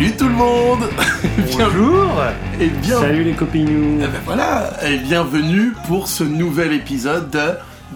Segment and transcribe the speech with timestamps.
[0.00, 0.88] Salut tout le monde
[1.52, 2.22] Bonjour
[2.58, 3.00] Et bien...
[3.00, 7.52] Salut les copinous Eh ben voilà, et bienvenue pour ce nouvel épisode de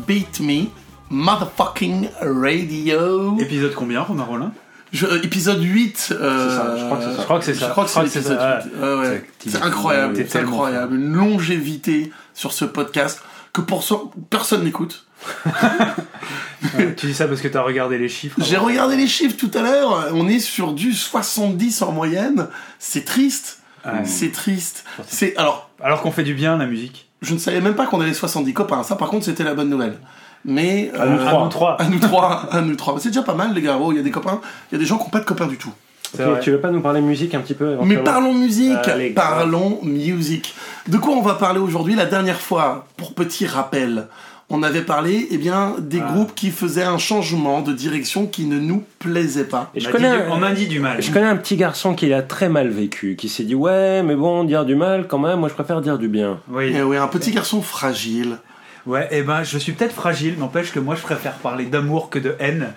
[0.07, 0.65] Beat Me
[1.11, 3.39] Motherfucking Radio.
[3.39, 4.53] Épisode combien, Romain Rollin?
[4.93, 6.15] Je- euh, épisode 8.
[6.21, 7.21] euh, ça, je crois que c'est ça.
[7.21, 7.69] Je crois que c'est Je ça.
[7.71, 8.73] crois que c'est Je crois que c'est l'épisode ça, 8.
[8.83, 9.25] Ouais, ouais.
[9.39, 10.95] C'est- C'est incroyable, c'est incroyable.
[10.97, 15.04] Une longévité sur ce podcast que pour so- personne n'écoute.
[15.47, 19.51] Ouais, Tu dis ça parce que t'as regardé les chiffres J'ai regardé les chiffres tout
[19.55, 22.49] à l'heure, on est sur du 70 en moyenne.
[22.79, 23.61] C'est triste.
[23.85, 24.05] Ouais.
[24.05, 24.85] C'est triste.
[25.07, 27.09] C'est alors, Alors qu'on fait du bien, la musique.
[27.23, 28.83] je ne savais même pas qu'on avait 70 copains.
[28.83, 29.99] Ça, par contre, c'était la bonne nouvelle.
[30.47, 31.41] Mais À nous euh, trois.
[31.41, 31.77] À nous trois.
[31.81, 32.99] à nous trois, à nous trois.
[33.01, 33.79] C'est déjà pas mal, les gars.
[33.81, 34.41] Oh, il y a des copains.
[34.71, 35.73] Il y a des gens qui n'ont pas de copains du tout.
[36.15, 36.41] C'est Ok, vrai.
[36.41, 40.55] Tu veux pas nous parler musique un petit peu Mais parlons musique, Allez, parlons musique.
[40.87, 44.07] De quoi on va parler aujourd'hui La dernière fois, pour petit rappel,
[44.55, 46.13] on avait parlé eh bien, des Ah.
[46.13, 49.71] groupes qui faisaient un changement de direction qui ne nous plaisait pas.
[49.75, 51.03] Et je on, a connais, dit un, du, on a dit du mal.
[51.03, 54.15] je connais un petit garçon qui l'a très mal vécu, qui s'est dit ouais mais
[54.15, 56.41] bon dire du mal quand même, moi je préfère dire du bien.
[56.49, 56.73] Oui.
[56.75, 58.39] Eh oui, un petit garçon fragile.
[58.87, 62.19] Ouais, et ben je suis peut-être fragile, n'empêche que moi je préfère parler d'amour que
[62.19, 62.75] de haine.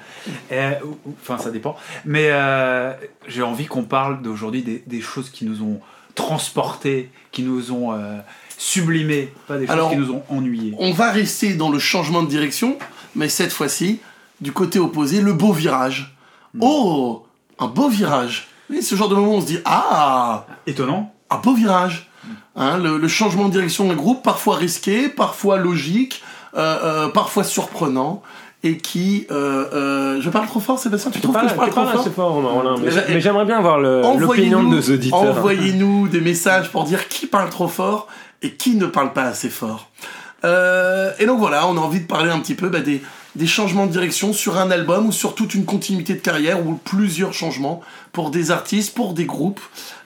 [1.21, 1.75] Enfin, ça dépend.
[2.05, 2.93] Mais euh,
[3.27, 5.79] j'ai envie qu'on parle d'aujourd'hui des, des choses qui nous ont
[6.15, 8.17] transportés, qui nous ont euh,
[8.57, 10.73] sublimés, pas des choses Alors, qui nous ont ennuyés.
[10.79, 12.77] On va rester dans le changement de direction,
[13.15, 13.99] mais cette fois-ci,
[14.41, 16.15] du côté opposé, le beau virage.
[16.53, 16.59] Hmm.
[16.63, 17.25] Oh,
[17.59, 18.47] un beau virage.
[18.69, 21.13] Oui, ce genre de moment on se dit Ah, Étonnant.
[21.29, 22.09] un beau virage.
[22.55, 26.23] Hein, le, le changement de direction d'un groupe, parfois risqué, parfois logique,
[26.55, 28.23] euh, euh, parfois surprenant,
[28.63, 29.27] et qui...
[29.29, 31.81] euh, euh, je parle trop fort, Sébastien Tu Tu trouves que parles, je parle trop
[31.81, 34.63] parles fort assez fort Romain mais, Mais j'ai- j'ai- mais j'aimerais bien avoir le- l'opinion
[34.63, 35.19] de nos auditeurs.
[35.37, 38.07] Envoyez-nous des messages pour dire qui parle trop fort
[38.41, 39.89] et qui ne parle pas assez fort.
[40.45, 43.01] Euh, et donc voilà, on a envie de parler un petit peu bah, des,
[43.35, 46.75] des changements de direction sur un album ou sur toute une continuité de carrière ou
[46.75, 47.81] plusieurs changements
[48.11, 49.61] pour des artistes, pour des groupes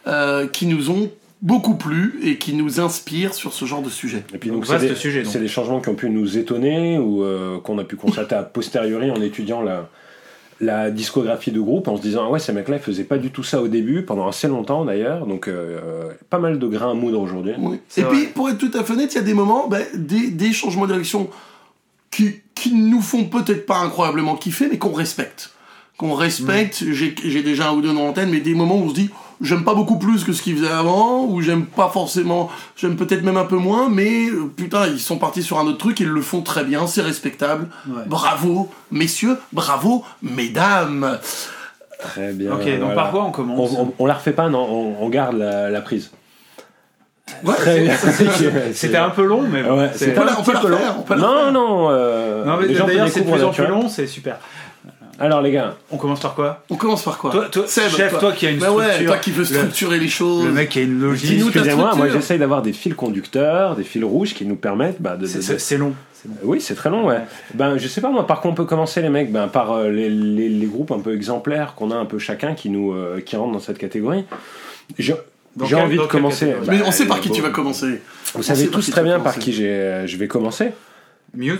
[0.07, 1.11] euh, qui nous ont
[1.41, 4.23] beaucoup plu et qui nous inspirent sur ce genre de sujet.
[4.33, 5.31] Et puis Donc, c'est des, sujet, donc.
[5.31, 8.43] c'est des changements qui ont pu nous étonner ou euh, qu'on a pu constater a
[8.43, 9.89] posteriori en étudiant la,
[10.61, 13.31] la discographie de groupe en se disant ah ouais ces mecs-là ils faisaient pas du
[13.31, 16.91] tout ça au début pendant assez longtemps d'ailleurs donc euh, euh, pas mal de grains
[16.91, 17.53] à moudre aujourd'hui.
[17.57, 17.79] Oui.
[17.97, 20.29] Et puis, pour être tout à fait honnête, il y a des moments, bah, des,
[20.29, 21.29] des changements de direction
[22.09, 25.51] qui, qui nous font peut-être pas incroyablement kiffer, mais qu'on respecte.
[25.97, 26.91] Qu'on respecte, Mm.
[26.93, 29.09] j'ai j'ai déjà un ou deux dans l'antenne, mais des moments où on se dit,
[29.41, 33.24] j'aime pas beaucoup plus que ce qu'ils faisaient avant, ou j'aime pas forcément, j'aime peut-être
[33.24, 36.07] même un peu moins, mais euh, putain, ils sont partis sur un autre truc, ils
[36.07, 37.68] le font très bien, c'est respectable.
[37.88, 38.03] Ouais.
[38.06, 41.19] Bravo, messieurs, bravo, mesdames.
[42.00, 42.53] Très bien.
[42.53, 42.96] Ok, donc voilà.
[42.96, 45.81] par quoi on commence on, on la refait pas non on, on garde la, la
[45.81, 46.09] prise.
[47.44, 47.94] Ouais, Très bien.
[48.73, 50.78] C'était un peu long, mais Ouais, c'est- c'était on peut un petit peu long.
[51.18, 51.88] Non non.
[51.91, 54.38] euh, Non, mais d'ailleurs, c'est de plus en plus long, c'est super.
[55.21, 58.17] Alors les gars, On commence par quoi On commence par quoi Toi, toi Seb, chef,
[58.19, 59.07] toi, qui a une Bah ouais, structure.
[59.11, 60.45] toi qui veux le- structurer les choses.
[60.45, 61.39] Le mec qui a une logique.
[61.41, 65.21] Excusez-moi, moi j'essaye d'avoir des fils conducteurs, des fils rouges qui nous permettent bah, de,
[65.21, 65.87] de- C'est- long.
[65.87, 65.93] long.
[66.43, 67.19] Oui, c'est très long, ouais.
[67.55, 69.31] Ben, je sais pas, moi, par quoi on peut commencer, les mecs?
[69.31, 72.53] Ben, par euh, les, les- les groupes un peu exemplaires qu'on a un peu chacun
[72.53, 74.25] qui nous euh, qui rentrent dans cette catégorie.
[74.99, 75.15] J'ai
[75.75, 76.53] envie de commencer.
[76.65, 78.01] Bah, Mais on sait par qui bon, tu vas commencer.
[78.33, 80.71] Vous on savez tous très bien par qui euh, je vais commencer.
[81.33, 81.59] Muse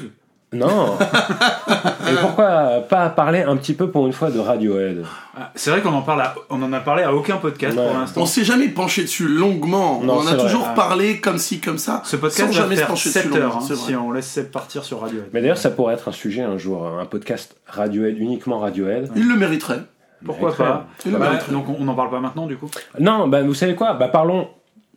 [0.54, 0.98] Non.
[2.10, 5.06] Et pourquoi pas parler un petit peu pour une fois de Radiohead?
[5.38, 7.88] Ah, C'est vrai qu'on en parle, à- on en a parlé à aucun podcast Ouais.
[7.88, 8.22] pour l'instant.
[8.22, 10.02] On s'est jamais penché dessus longuement.
[10.04, 10.44] Non, on a c'est vrai.
[10.44, 10.74] toujours Ah.
[10.76, 12.02] parlé comme ci, comme ça.
[12.04, 13.96] Ce podcast sans va jamais se faire pencher 7 dessus heures longuement, hein, c'est si
[13.96, 15.30] on laisse Seb partir sur Radiohead.
[15.32, 19.10] Mais d'ailleurs, ça pourrait être un sujet un jour, un podcast Radiohead, uniquement Radiohead.
[19.16, 19.80] Il le mériterait.
[20.26, 20.68] Pourquoi Mériterait.
[20.70, 21.52] pas Il le Bah, mériterait.
[21.54, 22.70] Donc on on n'en parle pas maintenant du coup
[23.00, 23.94] Non, bah, vous savez quoi?
[23.94, 24.50] Bah, parlons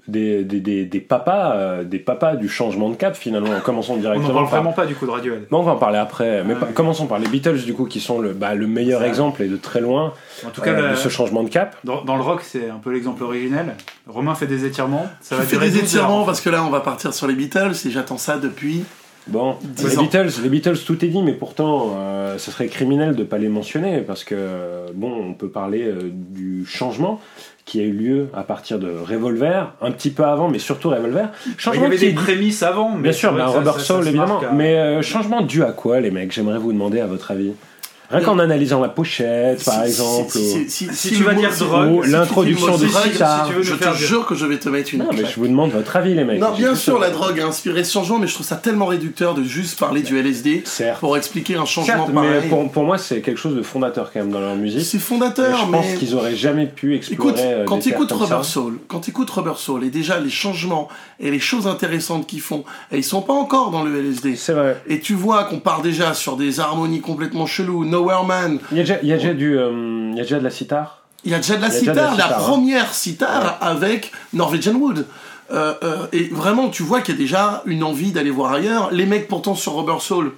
[0.06, 3.48] des, des, des, des papas, euh, des papas du changement de cap finalement.
[3.64, 4.28] Commençons On directement.
[4.28, 5.46] n'en parle par- vraiment pas du coup de Radiohead.
[5.50, 6.60] On va en parler après, mais Ouais.
[6.60, 9.48] pa- commençons par les Beatles du coup qui sont le, bah, le meilleur exemple et
[9.48, 10.12] de très loin
[10.46, 11.76] En tout cas, euh, la- de ce changement de cap.
[11.84, 13.74] dans, dans le rock, c'est un peu l'exemple originel.
[14.06, 15.06] Romain fait des étirements.
[15.22, 16.02] Ça Je va fais durer des 12 heures.
[16.04, 18.84] étirements parce que là, on va partir sur les Beatles et j'attends ça depuis.
[19.26, 19.56] Bon,
[19.88, 19.96] les.
[20.02, 23.48] Beatles, les Beatles, tout est dit, mais pourtant, euh, ce serait criminel de pas les
[23.48, 24.36] mentionner parce que
[24.94, 27.20] bon, on peut parler euh, du changement
[27.64, 31.28] qui a eu lieu à partir de Revolver, un petit peu avant, mais surtout Revolver.
[31.46, 32.90] Il y Changement avait qui des prémices avant.
[32.94, 36.10] mais Bien sûr, bah, ça Soul évidemment, à- mais euh, changement dû à quoi, les
[36.10, 36.30] mecs?
[36.30, 37.52] J'aimerais vous demander à votre avis.
[38.10, 40.30] Rien qu'en analysant la pochette, par exemple.
[40.32, 42.84] Si, ou- si, si, Si si tu vas dire drogue, ou si tu l'introduction de
[42.84, 45.70] veux Je te jure que je vais te mettre une Non, mais je vous demande
[45.72, 46.38] votre avis, les mecs.
[46.40, 49.34] Non, bien sûr, la drogue a inspiré ce changement, mais je trouve ça tellement réducteur
[49.34, 51.00] de juste parler du LSD Certes.
[51.00, 52.48] pour expliquer un changement Certes, mais pareil.
[52.48, 54.82] pour, pour moi, c'est quelque chose de fondateur quand même dans leur musique.
[54.84, 55.94] C'est Mais fondateur, je pense mais.
[55.96, 57.30] qu'ils auraient jamais pu explorer.
[57.30, 58.50] Écoute, euh, quand des tu écoutes terres comme Rubber ça.
[58.50, 60.88] Soul, quand tu écoutes Rubber Soul, et déjà les changements
[61.20, 64.36] et les choses intéressantes qu'ils font, et ils sont pas encore dans le LSD.
[64.36, 64.80] C'est vrai.
[64.88, 68.58] Et tu vois qu'on part déjà sur des harmonies complètement cheloues, Nowhere Man.
[68.72, 70.44] Il y a déjà, il y a déjà du, euh, il y a déjà de
[70.44, 71.02] la sitar.
[71.24, 75.06] Il y a déjà de la sitar, la, première sitar avec Norwegian Wood.
[75.50, 78.90] Euh, euh, et vraiment, tu vois qu'il y a déjà une envie d'aller voir ailleurs.
[78.90, 80.32] Les mecs, pourtant, sur Rubber Soul,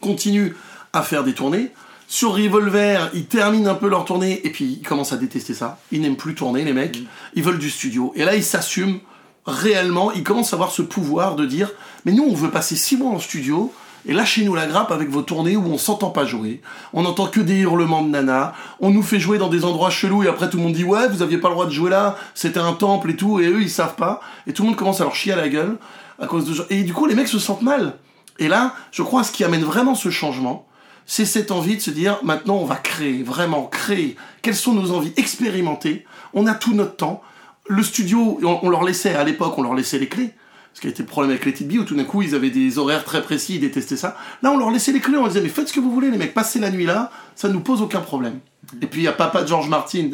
[0.00, 0.52] continuent
[0.92, 1.70] à faire des tournées.
[2.08, 5.78] Sur Revolver, ils terminent un peu leur tournée et puis ils commencent à détester ça.
[5.92, 6.98] Ils n'aiment plus tourner, les mecs.
[7.34, 8.12] Ils veulent du studio.
[8.16, 8.98] Et là, ils s'assument
[9.46, 10.10] réellement.
[10.12, 11.70] Ils commencent à avoir ce pouvoir de dire
[12.04, 13.72] Mais nous, on veut passer six mois en studio
[14.06, 16.62] et lâchez-nous la grappe avec vos tournées où on s'entend pas jouer.
[16.92, 18.54] On n'entend que des hurlements de nana.
[18.80, 21.08] On nous fait jouer dans des endroits chelous et après tout le monde dit Ouais,
[21.08, 22.16] vous aviez pas le droit de jouer là.
[22.34, 23.40] C'était un temple et tout.
[23.40, 24.20] Et eux, ils savent pas.
[24.46, 25.76] Et tout le monde commence à leur chier à la gueule
[26.20, 27.94] à cause de Et du coup, les mecs se sentent mal.
[28.38, 30.66] Et là, je crois, ce qui amène vraiment ce changement,
[31.06, 34.16] c'est cette envie de se dire, maintenant, on va créer, vraiment créer.
[34.42, 36.04] Quelles sont nos envies Expérimenter.
[36.34, 37.22] On a tout notre temps.
[37.66, 40.30] Le studio, on, on leur laissait, à l'époque, on leur laissait les clés.
[40.72, 42.50] Ce qui a été le problème avec les Tidby, où tout d'un coup, ils avaient
[42.50, 44.16] des horaires très précis, ils détestaient ça.
[44.42, 46.10] Là, on leur laissait les clés, on leur disait, mais faites ce que vous voulez,
[46.10, 48.38] les mecs, passez la nuit là, ça ne nous pose aucun problème.
[48.80, 50.10] Et puis, il y a papa George Martin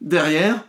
[0.00, 0.64] derrière,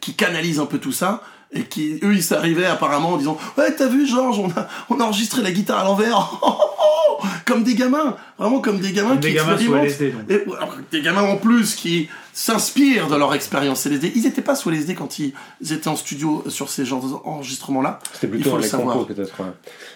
[0.00, 1.22] qui canalise un peu tout ça
[1.52, 5.00] et qui eux ils s'arrivaient apparemment en disant ouais t'as vu Georges on a on
[5.00, 6.30] a enregistré la guitare à l'envers
[7.46, 9.84] comme des gamins vraiment comme des gamins Des qui gamins sous expérimentent.
[9.86, 10.30] LSD, donc.
[10.30, 14.54] Et, alors, des gamins en plus qui s'inspirent de leur expérience LSD ils étaient pas
[14.54, 15.32] sous LSD quand ils
[15.70, 18.96] étaient en studio sur ces genres d'enregistrements là C'était plutôt faut dans le les savoir.
[18.98, 19.40] compos peut-être.
[19.40, 19.50] ouais.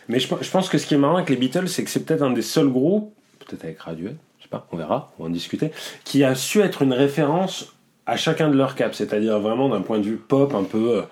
[0.08, 2.04] Mais je, je pense que ce qui est marrant avec les Beatles, c'est que c'est
[2.04, 3.14] peut-être un des seuls groupes,
[3.46, 5.70] peut-être avec Radiohead, je sais pas, on verra, on va en discuter,
[6.04, 7.68] qui a su être une référence
[8.06, 11.02] à chacun de leurs caps, c'est-à-dire vraiment d'un point de vue pop un peu euh,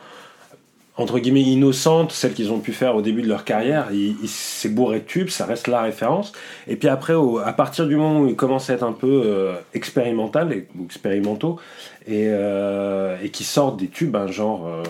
[0.98, 3.86] entre guillemets innocente, celle qu'ils ont pu faire au début de leur carrière.
[3.92, 6.32] Il, il- c'est bourré de tubes, ça reste la référence.
[6.68, 9.22] Et puis après, au- à partir du moment où ils commencent à être un peu
[9.24, 11.58] euh, expérimental et- ou expérimentaux
[12.06, 14.82] et, euh, et qui sortent des tubes, hein, genre euh,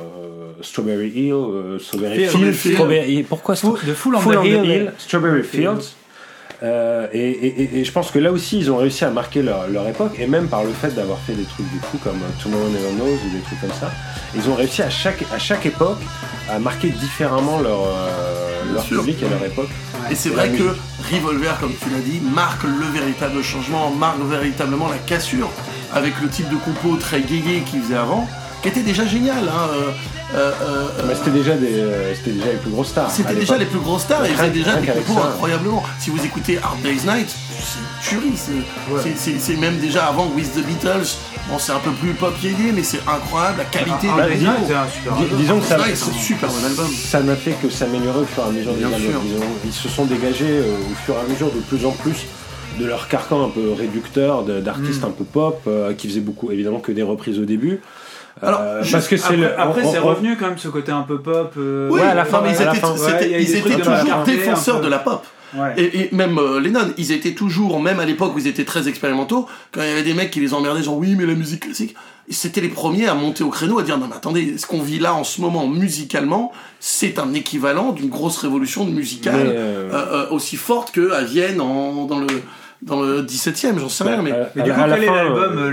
[0.60, 2.30] Strawberry Hill, euh, Strawberry Field.
[2.30, 2.74] Fields, Field.
[2.76, 4.64] Strawberry- pourquoi de Full Full on the Hill.
[4.64, 5.94] Hill, Strawberry Fields.
[6.64, 9.42] Euh, et, et- et- et je pense que là aussi, ils ont réussi à marquer
[9.42, 12.18] leur, leur époque, et même par le fait d'avoir fait des trucs du coup comme
[12.40, 13.90] Tomorrow Never Knows ou des trucs comme ça,
[14.34, 16.00] ils ont réussi à chaque, à chaque époque
[16.50, 19.68] à marquer différemment leur, euh, leur public et leur époque.
[20.10, 20.76] Et c'est vrai que
[21.12, 25.50] Revolver, comme tu l'as dit, marque le véritable changement, marque véritablement la cassure
[25.92, 28.26] avec le type de compo très gayé qu'ils faisaient avant,
[28.62, 29.48] qui était déjà génial.
[29.48, 29.68] Hein.
[30.34, 33.10] Euh, euh, Mais c'était déjà, des, euh, c'était déjà les plus grosses stars.
[33.10, 35.28] C'était déjà les plus grosses stars et ils faisaient déjà des ça.
[35.28, 35.82] incroyablement.
[36.00, 38.36] Si vous écoutez Hard Day's Night, c'est une tuerie.
[38.36, 38.52] c'est-
[39.02, 41.06] c'est- C'est c'est même déjà avant With the Beatles.
[41.50, 42.32] Bon, c'est un peu plus pop
[42.74, 45.38] mais c'est incroyable la qualité Ah, Bah, des disons- Night, c'est un super Dis- album.
[45.38, 45.76] disons que ça,
[46.20, 46.86] super bon album.
[47.04, 49.20] Ça n'a fait que s'améliorer au fur et à mesure des sûr.
[49.26, 51.90] Ils, ont- ils se sont dégagés euh, au fur et à mesure de plus en
[51.90, 52.26] plus
[52.80, 55.06] de leur carcan un peu réducteur d'artistes Mm.
[55.06, 57.80] un peu pop euh, qui faisaient beaucoup évidemment que des reprises au début.
[58.42, 60.90] Alors, Euh, juste parce que c'est Après, le après, c'est revenu quand même ce côté
[60.92, 61.52] un peu pop.
[61.56, 64.80] euh, Oui, Ouais, à la fin, non, mais ils étaient, Ouais, ils étaient toujours défenseurs
[64.80, 65.24] de la pop.
[65.54, 65.74] Ouais.
[65.76, 68.88] Et, et même euh, Lennon, ils étaient toujours, même à l'époque où ils étaient très
[68.88, 71.64] expérimentaux, quand il y avait des mecs qui les emmerdaient, genre oui, mais la musique
[71.64, 71.94] classique,
[72.30, 74.98] c'était les premiers à monter au créneau, à dire non, mais attendez, ce qu'on vit
[74.98, 80.30] là en ce moment musicalement, c'est un équivalent d'une grosse révolution musicale euh, euh, euh,
[80.30, 82.28] aussi forte que à Vienne en, dans le
[82.82, 84.32] dans le 17e, j'en sais rien, mais.
[84.32, 85.70] à- Mais à du coup, à quel est fin, l'album, euh, euh,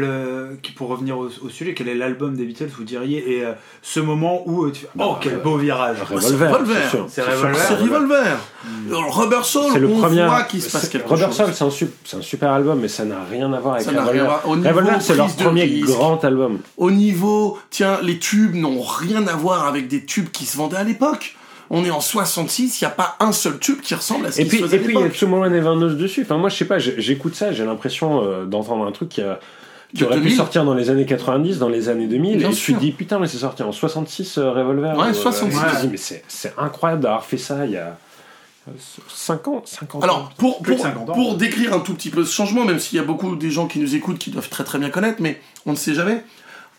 [0.52, 0.58] le...
[0.76, 4.00] pour revenir au, au sujet, quel est l'album des Beatles, vous diriez, et euh, ce
[4.00, 7.07] moment où euh, tu fais, oh, quel beau virage c'est Revolver.
[7.10, 8.38] C'est Revolver.
[8.92, 10.26] Rubber Soul, C'est le on premier.
[10.26, 11.36] voit qu'il se passe c'est- quelque Rubber chose.
[11.54, 15.02] Soul, c'est un, super album, mais ça n'a rien à voir avec Ça Revolver.
[15.02, 15.88] c'est leur premier risque.
[15.88, 16.60] grand album.
[16.78, 20.78] au niveau, tiens, les tubes n'ont rien à voir avec des tubes qui se vendaient
[20.78, 21.36] à l'époque.
[21.71, 24.42] On est en 66, il n'y a pas un seul tube qui ressemble à ce
[24.42, 25.09] Et qui puis, se faisait et à puis il y a.
[25.09, 26.21] Tomorrow Never Knows dessus.
[26.23, 29.40] Enfin, moi, je sais pas, j'écoute ça, j'ai l'impression euh, d'entendre un truc qui, a-
[29.94, 30.35] qui De aurait pu 2000.
[30.38, 32.38] sortir dans les années 90, dans les années 2000.
[32.40, 32.66] Bien et sûr.
[32.66, 34.97] tu te dis, putain, mais c'est sorti en 66 euh, Revolver.
[34.97, 35.57] Ouais, Euh, 66.
[35.57, 37.97] et tu te dis, mais c'est incroyable d'avoir fait ça il y a
[39.09, 40.04] 5 ans, 50 ans.
[40.04, 41.14] Alors, pour, pour, 50 ans.
[41.14, 43.68] pour décrire un tout petit peu ce changement, même s'il y a beaucoup des gens
[43.68, 46.23] qui nous écoutent qui doivent très très bien connaître, mais on ne sait jamais.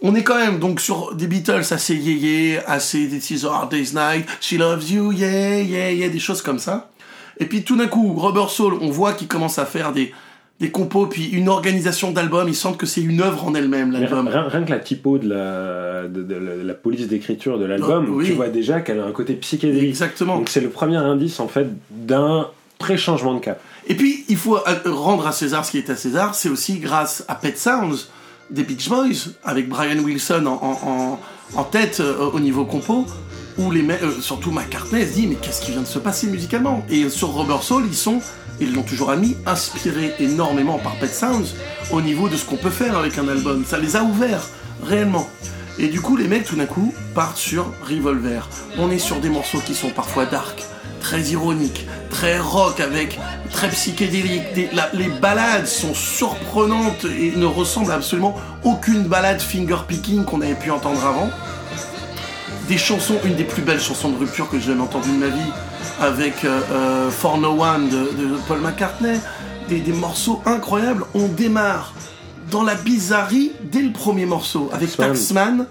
[0.03, 3.71] On est quand même donc sur des Beatles assez yéyé, assez This is a hard
[3.71, 6.91] day's night, She loves you, yeah, yeah, yeah, des choses comme ça.
[7.39, 10.13] Et puis tout d'un coup, Rubber Soul, on voit qu'il commence à faire des,
[10.59, 14.29] des compos, puis une organisation d'album, ils sentent que c'est une œuvre en elle-même, l'album.
[14.29, 18.07] rien, rien que la typo de la, de, de la, la police d'écriture de l'album,
[18.09, 18.27] Oh, oui.
[18.27, 19.89] tu vois déjà qu'elle a un côté psychédélique.
[19.91, 20.37] Exactement.
[20.39, 23.61] Donc c'est le premier indice en fait d'un pré-changement de cap.
[23.87, 26.79] Et puis, il faut euh, rendre à César ce qui est à César, c'est aussi
[26.79, 28.09] grâce à Pet Sounds
[28.51, 33.07] des Beach Boys, avec Brian Wilson en, tête euh, au niveau compo,
[33.59, 36.27] où les mecs, euh, surtout McCartney, se dit mais qu'est-ce qui vient de se passer
[36.27, 36.85] musicalement?
[36.89, 38.21] Et sur Rubber Soul, ils sont,
[38.61, 41.55] ils l'ont toujours admis, inspirés énormément par Pet Sounds
[41.91, 43.65] au niveau de ce qu'on peut faire avec un album.
[43.65, 44.47] Ça les a ouverts,
[44.83, 45.29] réellement.
[45.79, 48.49] Et du coup, les mecs, tout d'un coup, partent sur Revolver.
[48.79, 50.63] On est sur des morceaux qui sont parfois dark,
[51.01, 51.87] très ironiques,
[52.21, 53.19] très rock, avec
[53.51, 54.43] très psychédélique.
[54.93, 60.71] Les balades sont surprenantes et ne ressemblent absolument aucune balade finger picking qu'on avait pu
[60.71, 61.31] entendre avant.
[62.69, 65.29] Des chansons, une des plus belles chansons de rupture que j'ai jamais entendues de ma
[65.29, 65.51] vie,
[65.99, 69.19] avec euh, euh, For No One de, Paul McCartney.
[69.71, 71.05] Des morceaux incroyables.
[71.15, 71.95] On démarre
[72.51, 75.59] dans la bizarrerie dès le premier morceau, avec Taxman.
[75.59, 75.67] Taxman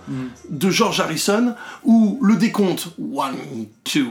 [0.50, 3.32] de George Harrison, où le décompte 1,
[3.94, 4.06] 2,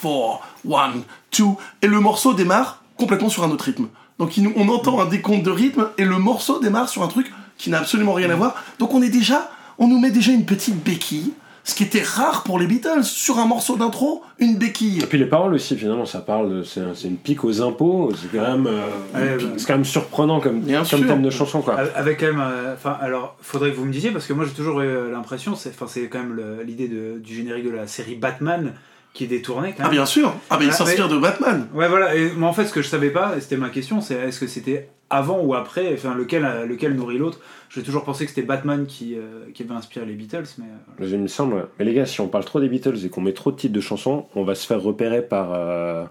[0.00, 0.92] 3, 4, 1,
[1.38, 1.44] 2,
[1.82, 3.88] et le morceau démarre complètement sur un autre rythme.
[4.18, 7.32] Donc il on entend un décompte de rythme et le morceau démarre sur un truc
[7.58, 8.54] qui n'a absolument rien à voir.
[8.78, 11.32] Donc on est déjà, on nous met déjà une petite béquille,
[11.66, 13.02] ce qui était rare pour les Beatles.
[13.02, 15.00] Sur un morceau d'intro, une béquille.
[15.02, 17.60] Et puis les paroles aussi, finalement, ça parle, de- c'est un- c'est une pique aux
[17.60, 19.50] impôts, c'est quand même, euh, Ouais, bah.
[19.56, 21.74] c'est quand même surprenant comme, thème de chanson, quoi.
[21.96, 24.80] Avec quand même, euh, alors, faudrait que vous me disiez parce que moi j'ai toujours
[24.80, 28.72] eu euh, l'impression, c'est, enfin, c'est quand même l'idée du générique de la série Batman
[29.16, 29.92] qui est détourné quand Ah même.
[29.92, 30.34] bien sûr.
[30.50, 31.66] Ah ben il Ah, s'inspire de Batman.
[31.74, 32.14] Ouais, voilà.
[32.14, 34.38] Et moi, en fait, ce que je savais pas, et c'était ma question, c'est est-ce
[34.38, 37.40] que c'était avant ou après, enfin, lequel, lequel nourrit l'autre?
[37.70, 40.66] J'ai toujours pensé que c'était Batman qui, euh, qui avait inspiré les Beatles, mais
[41.00, 41.66] euh, Il me semble.
[41.78, 43.74] Mais les gars, si on parle trop des Beatles et qu'on met trop de titres
[43.74, 45.52] de chansons, on va se faire repérer par.
[45.52, 46.04] euh,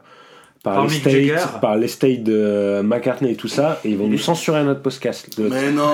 [0.66, 4.82] Par l'estate, par l'estate de McCartney et tout ça, et ils vont nous censurer notre
[4.82, 5.28] podcast.
[5.38, 5.92] Le- Mais non,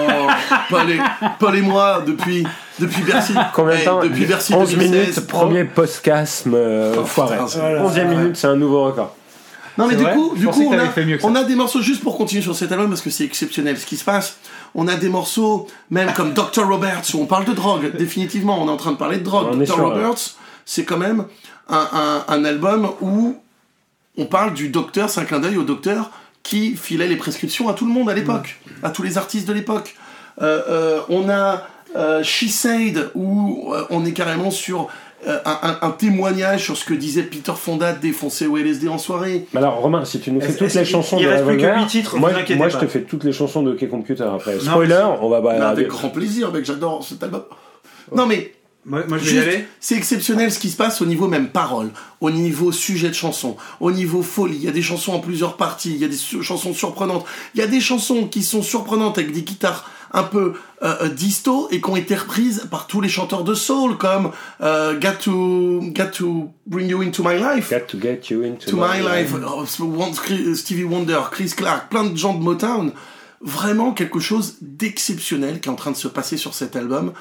[0.69, 0.99] Paul et,
[1.39, 2.47] Paul et moi, depuis,
[2.79, 3.33] depuis Bercy.
[3.53, 4.91] Combien de Eh, temps Depuis Bercy 11 2016.
[4.91, 7.35] minutes, premier podcast euh, Oh, foiré.
[7.35, 8.15] putain, c'est- 11e Ouais.
[8.15, 9.13] minute, c'est un nouveau record.
[9.77, 12.53] Non mais du coup, du coup on, a, on des morceaux juste pour continuer sur
[12.55, 14.37] cet album parce que c'est exceptionnel ce qui se passe.
[14.75, 17.95] On a des morceaux même comme Dr Roberts où on parle de drogue.
[17.97, 19.47] Définitivement, on est en train de parler de drogue.
[19.53, 20.35] On Dr sur, Roberts,
[20.65, 21.23] c'est quand même
[21.69, 23.37] un, un, un album où
[24.17, 26.11] on parle du docteur, c'est un clin d'œil au docteur
[26.43, 29.53] qui filait les prescriptions à tout le monde à l'époque, à tous les artistes de
[29.53, 29.95] l'époque.
[30.41, 34.87] Euh, euh, on a euh, She Said où euh, on est carrément sur
[35.27, 38.97] euh, un, un- témoignage sur ce que disait Peter Fonda de défoncer au LSD en
[38.97, 39.45] soirée.
[39.53, 41.61] Mais alors, Romain, si tu nous fais toutes les chansons il de reste plus que
[41.61, 44.59] Revolver, huit titres, moi, moi je te fais toutes les chansons de OK Computer après.
[44.59, 47.43] Spoiler, on va bah, avec grand plaisir, mec, j'adore cet album.
[48.15, 48.53] Non mais
[48.85, 49.65] moi, moi, je vais y Juste, aller.
[49.79, 53.55] c'est exceptionnel ce qui se passe au niveau même parole, au niveau sujet de chanson,
[53.79, 54.55] au niveau folie.
[54.57, 57.25] Il y a des chansons en plusieurs parties, il y a des su- chansons surprenantes.
[57.53, 61.07] Il y a des chansons qui sont surprenantes avec des guitares un peu euh, euh,
[61.09, 65.19] disto et qui ont été reprises par tous les chanteurs de soul comme euh, Got
[65.23, 67.69] to Got to Bring You Into My Life.
[67.69, 69.65] Got to get you into To My Life, oh,
[70.55, 72.91] Stevie Wonder, Chris Clark, plein de gens de Motown.
[73.43, 77.13] Vraiment quelque chose d'exceptionnel qui est en train de se passer sur cet album.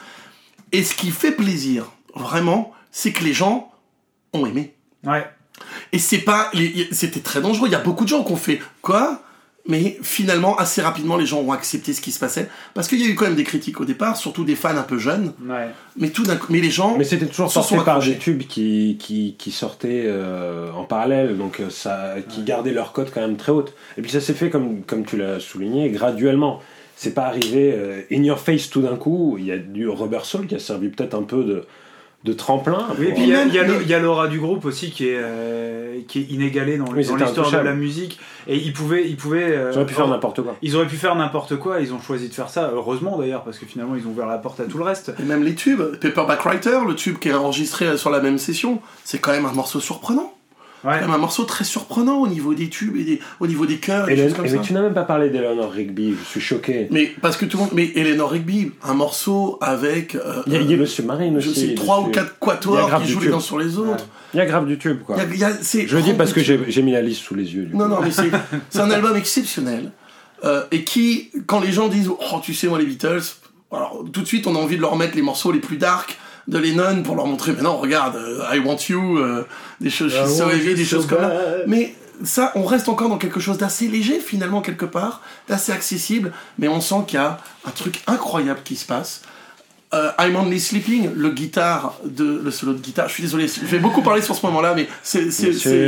[0.73, 3.73] Et ce qui fait plaisir, vraiment, c'est que les gens
[4.33, 4.75] ont aimé.
[5.05, 5.27] Ouais.
[5.93, 6.51] Et c'est pas,
[6.93, 7.69] c'était très dangereux.
[7.69, 9.23] Il y a beaucoup de gens qui ont fait quoi?
[9.69, 12.49] Mais finalement, assez rapidement, les gens ont accepté ce qui se passait.
[12.73, 14.83] Parce qu'il y a eu quand même des critiques au départ, surtout des fans un
[14.83, 15.35] peu jeunes.
[15.47, 15.69] Ouais.
[15.97, 16.97] Mais tout d'un coup, mais les gens.
[16.97, 21.61] Mais c'était toujours sont par des tubes qui, qui, qui sortaient euh, en parallèle, donc
[21.61, 23.75] euh, ça, qui gardaient leur cote quand même très haute.
[23.99, 26.61] Et puis ça s'est fait, comme, comme tu l'as souligné, graduellement.
[27.03, 29.37] C'est pas arrivé euh, in your face tout d'un coup.
[29.39, 31.65] Il y a du Rubber Soul qui a servi peut-être un peu de,
[32.25, 32.89] de tremplin.
[32.99, 33.99] Oui, et puis il y a- même- il y, a le- mais- il y a
[34.01, 37.51] l'aura du groupe aussi qui est, euh, qui est inégalée dans, Oui, dans c'était l'histoire
[37.51, 38.19] de la musique.
[38.47, 39.09] Et ils pouvaient.
[39.09, 40.57] Ils, pouvaient, euh, Ils auraient pu faire n'importe quoi.
[40.61, 43.59] ils auraient pu faire n'importe quoi, ils ont choisi de faire ça, heureusement d'ailleurs, parce
[43.59, 45.15] que finalement ils ont ouvert la porte à tout le reste.
[45.19, 48.83] Et même les tubes, Paperback Writer, le tube qui est enregistré sur la même session,
[49.05, 50.35] c'est quand même un morceau surprenant.
[50.83, 50.93] Ouais.
[50.95, 53.67] C'est quand même un morceau très surprenant au niveau des tubes et des, au niveau
[53.67, 54.57] des chœurs et Et des le- choses comme et ça.
[54.57, 56.89] mais tu n'as même pas parlé d'Eleanor Rigby, je suis choqué.
[56.91, 57.73] Mais parce que tout le monde.
[57.75, 60.15] Mais Eleanor Rigby, un morceau avec.
[60.15, 61.69] euh, Il y a, il y a le Submarine je aussi.
[61.69, 64.07] sais, trois ou quatre quatuors qui jouent les uns sur les autres.
[64.33, 65.17] Il y a grave du tube, quoi.
[65.17, 67.03] Il y a- il y a- c'est Je le dis parce que j'ai mis la
[67.03, 67.65] liste sous les yeux.
[67.65, 67.91] du Non, coup.
[67.91, 68.31] non, mais c'est
[68.71, 69.91] c'est un album exceptionnel.
[70.45, 73.21] euh, et qui, quand les gens disent Oh, tu sais, moi, les Beatles,
[73.71, 76.17] alors tout de suite, on a envie de leur mettre les morceaux les plus dark
[76.49, 79.47] de Lennon pour leur montrer Mais non, regarde, euh, I Want You, euh,
[79.81, 81.33] des choses, so heavy, you des choses comme ça.
[81.67, 81.95] Mais
[82.25, 86.69] ça, on reste encore dans quelque chose d'assez léger, finalement, quelque part, d'assez accessible, mais
[86.69, 89.23] on sent qu'il y a un truc incroyable qui se passe.
[89.93, 93.09] Euh, I'm Only Sleeping, le guitare de le solo de guitare.
[93.09, 95.27] Je suis désolé, je vais beaucoup parler sur ce moment-là, mais c'est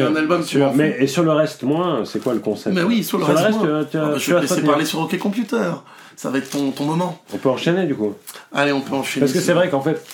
[0.00, 0.61] un album fout.
[0.75, 2.75] Mais et sur le reste moins, c'est quoi le concept?
[2.75, 3.61] Mais oui, sur le reste,
[3.92, 5.71] tu Ah bah, tu je vais te laisser parler sur OK Computer.
[6.16, 7.23] Ça va être ton, ton moment.
[7.32, 8.14] On peut enchaîner du coup.
[8.52, 9.21] Allez, on peut enchaîner.
[9.25, 10.04] Parce que c'est vrai qu'en fait,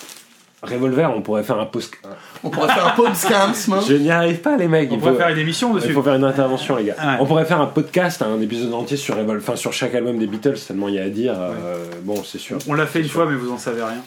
[0.62, 1.94] Revolver, on pourrait faire un post.
[2.42, 3.80] On pourrait faire un hein.
[3.88, 4.90] Je n'y arrive pas, les mecs.
[4.90, 5.92] On Il pourrait faut, faire une émission il dessus.
[5.92, 6.96] faut faire une intervention, les gars.
[6.98, 7.16] Ouais.
[7.20, 10.26] On pourrait faire un podcast, un épisode entier sur Revolver, enfin sur chaque album des
[10.26, 11.34] Beatles, tellement il y a à dire.
[11.38, 12.58] euh, bon, c'est sûr.
[12.68, 14.02] On l'a fait une fois, mais vous en savez rien.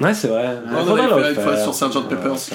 [0.00, 0.58] Ouais, c'est vrai.
[0.72, 2.08] on le fait une fois sur Sgt.
[2.08, 2.50] Pepper's.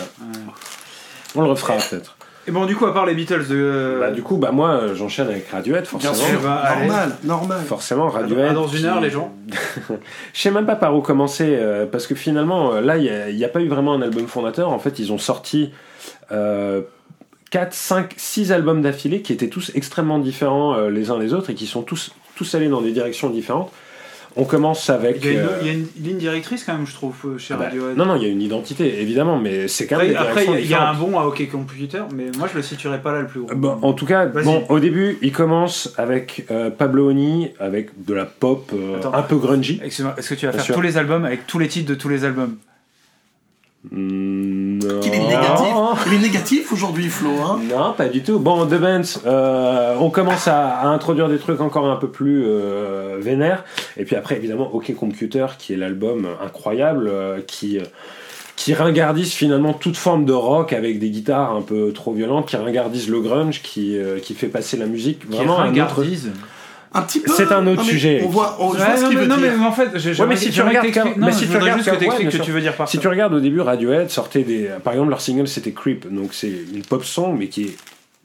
[1.36, 2.16] On le refera peut-être.
[2.46, 3.98] Et bon, du coup, à part les Beatles de.
[4.00, 6.28] Bah, du coup, bah, moi, euh, j'enchaîne avec Radiohead, Bien forcément.
[6.30, 6.88] sûr, bah, allez.
[6.88, 7.62] normal, normal.
[7.66, 8.48] Forcément, Radiohead.
[8.50, 9.34] Ah, dans une qui- heure, les gens.
[10.34, 13.46] Je sais même pas par où commencer, euh, parce que finalement, euh, là, il n'y
[13.46, 14.70] a, pas eu vraiment un album fondateur.
[14.72, 15.72] En fait, ils ont sorti
[16.34, 16.82] euh,
[17.52, 21.50] 4, 5, 6 albums d'affilée qui étaient tous extrêmement différents euh, les uns les autres
[21.50, 23.72] et qui sont tous, tous allés dans des directions différentes.
[24.36, 25.18] On commence avec.
[25.24, 27.16] Il y, a une, euh, il y a une ligne directrice quand même, je trouve,
[27.26, 27.96] euh, chez ah bah, Radiohead.
[27.98, 30.74] non, non, il y a une identité, évidemment, mais c'est quand même Après, il y
[30.74, 33.42] a- un bon à OK Computer, mais moi je le situerais pas là le plus
[33.42, 33.54] gros.
[33.56, 38.14] Bon, en tout cas, bon, au début, il commence avec euh, Pablo Honey, avec de
[38.16, 39.14] la pop euh, Attends.
[39.14, 39.80] un peu grungy.
[39.84, 40.76] Excuse-moi, est-ce que tu vas Bien faire sûr.
[40.76, 42.58] tous les albums avec tous les titres de tous les albums?
[43.92, 43.98] Mm,
[45.02, 45.68] Qu'il est négatif.
[46.08, 47.30] Il est négatif aujourd'hui, Flo.
[47.44, 48.40] Hein Non, pas du tout.
[48.40, 52.44] Bon, The Bands, euh, on commence à, à introduire des trucs encore un peu plus
[52.46, 53.64] euh, vénères.
[53.98, 57.84] Et puis après, évidemment, OK Computer, qui est l'album incroyable, euh, qui, euh,
[58.56, 62.56] qui ringardise finalement toute forme de rock avec des guitares un peu trop violentes, qui
[62.56, 66.04] ringardise le grunge, qui, euh, qui fait passer la musique vraiment à un autre...
[66.94, 66.96] ringardise.
[66.96, 67.34] Un petit peu.
[67.36, 68.22] C'est un autre Non, sujet.
[68.26, 69.52] On voit, on, je Ouais, vois ce non, qu'il mais, veut non, dire.
[69.58, 70.86] mais en fait, j'ai- Ouais, mais si tu regardes
[71.18, 72.46] mais si tu regardes juste que quand- ouais, t'expliques bien ce que sûr.
[72.46, 73.02] tu veux dire par Si ça.
[73.02, 74.70] tu regardes au début, Radiohead sortait des.
[74.84, 77.76] Par exemple, leur single c'était Creep, donc c'est une pop song, mais qui est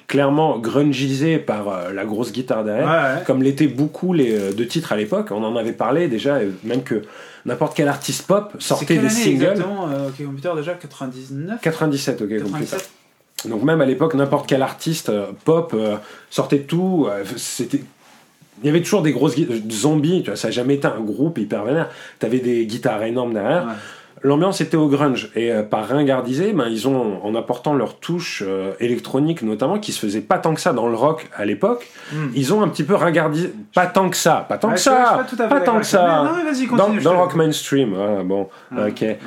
[0.07, 2.87] clairement grungisée par euh, la grosse guitare derrière.
[2.87, 3.25] Ouais, ouais.
[3.27, 6.51] Comme l'étaient beaucoup les euh, de titres à l'époque, on en avait parlé déjà, euh,
[6.65, 7.03] même que
[7.45, 9.45] n'importe quel artiste pop sortait des année singles.
[9.45, 12.49] exactement euh, OK Computer déjà 99 97, ok, computer.
[12.53, 12.91] 97
[13.51, 15.97] Donc même à l'époque, n'importe quel artiste euh, pop euh,
[16.31, 17.07] sortait de tout.
[17.11, 17.83] euh, c'était
[18.63, 21.01] il y avait toujours des grosses euh, zombies, tu vois, ça n'a jamais été un
[21.01, 21.89] groupe hyper vénère.
[22.19, 23.77] T'avais des guitares énormes derrière.
[24.23, 28.43] L'ambiance était au grunge et euh, par ringardisé, ben, ils ont en apportant leur touche
[28.47, 31.87] euh, électronique notamment qui se faisait pas tant que ça dans le rock à l'époque,
[32.13, 32.29] Hmm.
[32.35, 35.25] ils ont un petit peu ringardisé pas tant que ça, pas tant Ouais, que ça,
[35.49, 36.25] pas tant que ça.
[36.71, 39.01] Non, Dans, le rock mainstream, voilà, bon, Ouais, ok.
[39.03, 39.19] ouais.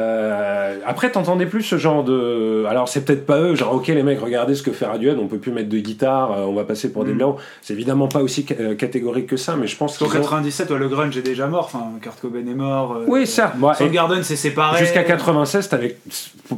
[0.00, 2.64] Euh, après, t'entendais plus ce genre de.
[2.68, 5.26] Alors, c'est peut-être pas eux, genre, ok, les mecs, regardez ce que fait Radiohead, on
[5.26, 7.36] peut plus mettre de guitare, euh, on va passer pour des blaireaux.
[7.62, 10.88] C'est évidemment pas aussi ca- catégorique que ça, mais je pense ont- 97, ouais, le
[10.88, 11.64] grunge est déjà mort.
[11.72, 12.98] Enfin, Kurt Cobain est mort.
[13.06, 13.28] Oui.
[13.56, 14.78] Bon, et Soundgarden s'est séparé.
[14.78, 15.96] Jusqu'à 96, t'avais,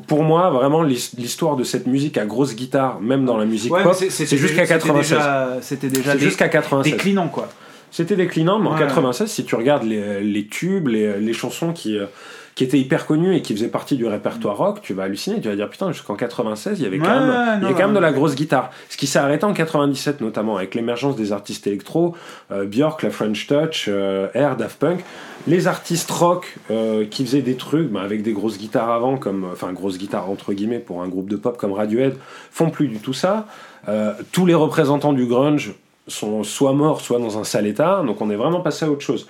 [0.06, 3.72] pour moi, vraiment, l'his- l'histoire de cette musique à grosse guitare, même dans la musique
[3.72, 5.18] Ouais, pop, c'est- jusqu'à déjà- 96.
[5.62, 6.92] C'était déjà jusqu'à 96.
[6.92, 7.48] déclinant, quoi.
[7.90, 8.78] C'était déclinant, mais en Ouais.
[8.78, 12.06] 96, si tu regardes les, les tubes, les, les chansons qui, euh,
[12.54, 15.40] qui étaient hyper connues et qui faisaient partie du répertoire rock, tu vas halluciner.
[15.40, 17.66] Tu vas dire, putain, jusqu'en 96, il y avait quand même, ouais, il y non,
[17.66, 18.70] avait quand même non, de la grosse guitare.
[18.88, 22.14] Ce qui s'est arrêté en 97, notamment, avec l'émergence des artistes électro,
[22.50, 25.04] euh, Björk, la French Touch, euh, Air, Daft Punk.
[25.48, 29.46] Les artistes rock euh, qui faisaient des trucs bah, avec des grosses guitares avant, comme,
[29.52, 32.14] enfin, grosses guitares entre guillemets pour un groupe de pop comme Radiohead,
[32.50, 33.46] font plus du tout ça.
[33.88, 35.74] Euh, tous les représentants du grunge
[36.06, 39.02] sont soit morts, soit dans un sale état, donc on est vraiment passé à autre
[39.02, 39.26] chose.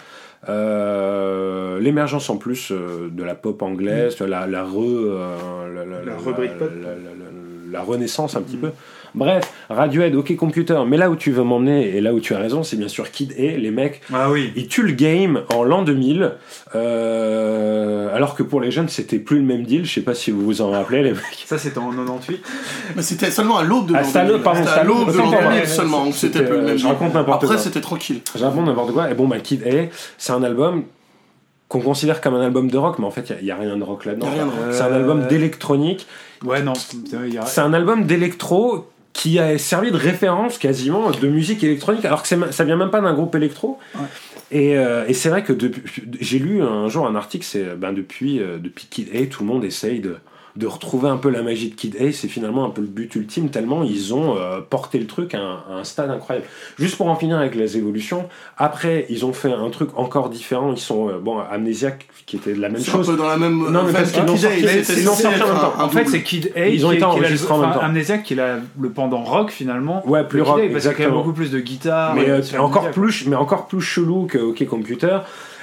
[0.49, 6.03] Euh, L'émergence en plus euh, de la pop anglaise, la, la, re, euh, la, la-
[7.73, 8.71] La renaissance un petit peu.
[9.15, 12.39] Bref, Radiohead, OK Computer, mais là où tu veux m'emmener, et là où tu as
[12.39, 14.53] raison, c'est bien sûr Kid A, les mecs, Ah oui.
[14.57, 16.33] ils tuent le game en l'an 2000,
[16.75, 20.31] euh, alors que pour les jeunes, c'était plus le même deal, je sais pas si
[20.31, 21.45] vous vous en rappelez, les mecs.
[21.47, 22.43] Ça, c'était en 98.
[22.97, 24.33] Mais c'était seulement à l'aube de Ah, l'an c'était à 2000.
[24.33, 25.53] l'aube, pardon, C'était c'était à l'aube de l'an autant pour moi.
[25.53, 27.63] 2000 seulement, donc c'était plus le même je raconte n'importe Après, quoi.
[27.63, 28.21] c'était tranquille.
[28.37, 30.85] Je raconte n'importe quoi, et bon, bah Kid A, c'est un album
[31.69, 33.83] qu'on considère comme un album de rock, mais en fait, il n'y a, rien de
[33.83, 34.27] rock là-dedans.
[34.27, 34.59] Y a rien de rock.
[34.73, 36.07] C'est un album d'électronique.
[36.45, 36.75] Ouais, non.
[37.47, 42.29] C'est un album d'électro qui a servi de référence quasiment de musique électronique, alors que
[42.29, 43.79] ça vient même pas d'un groupe électro.
[43.95, 44.07] Ouais.
[44.51, 45.53] Et, euh, et c'est vrai que
[46.21, 49.49] j'ai lu un jour un article, c'est ben depuis, euh, depuis Kid A, tout le
[49.49, 50.17] monde essaye de,
[50.57, 52.13] de retrouver un peu la magie de Kid A.
[52.13, 55.39] C'est finalement un peu le but ultime, tellement ils ont euh, porté le truc à
[55.41, 56.47] un, à un stade incroyable.
[56.79, 60.73] Juste pour en finir avec les évolutions, après ils ont fait un truc encore différent.
[60.73, 63.07] Ils sont, euh, bon, Amnesiac qui était de la même C'est un chose.
[63.11, 63.59] peu dans la même.
[63.71, 64.25] Non, mais veine parce qu'ils
[65.05, 65.43] l'ont sorti-
[65.79, 66.69] en En fait, c'est Kid A.
[66.69, 67.81] Ils ont qui- été qui a le- enregistrés en même temps.
[67.81, 70.07] Amnesiac, qui a le pendant rock finalement.
[70.09, 71.17] Ouais, plus rock, Parce qu'il y a quand même exactement.
[71.19, 72.15] beaucoup plus de guitare.
[72.15, 75.19] mais euh, encore plus mais encore plus chelou que OK Computer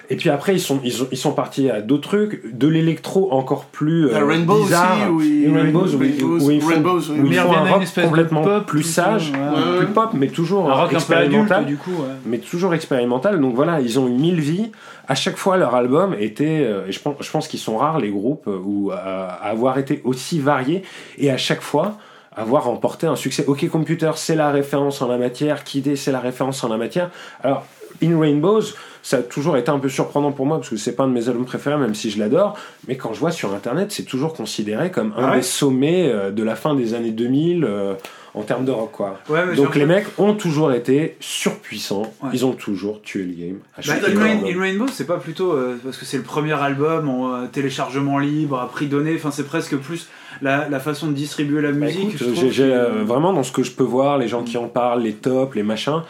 [0.09, 3.31] et puis après ils sont ils, ont- ils sont partis à d'autres trucs de l'électro
[3.31, 7.19] encore plus euh, Rainbow bizarre aussi, où Rainbows, où, Rainbows, où ils font, Rainbows, oui.
[7.19, 9.77] où ils font un rock complètement pop, plus sage ouais.
[9.77, 11.91] plus pop mais toujours Un rock un expérimental adulte, du coup.
[12.01, 12.07] ouais.
[12.25, 13.39] mais toujours expérimental.
[13.39, 14.71] Donc voilà, ils ont eu mille vies.
[15.07, 17.99] À chaque fois, leur album était, euh, et je pense, je pense qu'ils sont rares
[17.99, 20.83] les groupes euh, où, à, à avoir été aussi variés
[21.17, 21.97] et à chaque fois
[22.35, 23.43] avoir remporté un succès.
[23.47, 25.63] OK Computer, c'est la référence en la matière.
[25.63, 27.09] Kid A, c'est la référence en la matière.
[27.43, 27.65] Alors,
[28.03, 28.61] In Rainbows,
[29.01, 31.13] ça a toujours été un peu surprenant pour moi parce que c'est pas un de
[31.13, 32.57] mes albums préférés, même si je l'adore.
[32.87, 36.09] Mais quand je vois sur internet, c'est toujours considéré comme un Ah ouais des sommets
[36.11, 37.93] euh, de la fin des années 2000 euh,
[38.35, 39.17] en termes de rock, quoi.
[39.27, 42.29] Ouais, mais Donc les mecs ont toujours été surpuissants, Ouais.
[42.33, 43.57] ils ont toujours tué le game.
[43.87, 47.33] Bah, In, In Rainbow, c'est pas plutôt euh, parce que c'est le premier album en
[47.33, 49.15] euh, téléchargement libre, à prix donné.
[49.15, 50.07] Enfin, c'est presque plus
[50.41, 52.01] la, la façon de distribuer la Bah, musique.
[52.09, 54.43] écoute, je trouve j'ai- j'ai, que- vraiment dans ce que je peux voir, les gens
[54.43, 56.01] qui en parlent, les tops, les machins,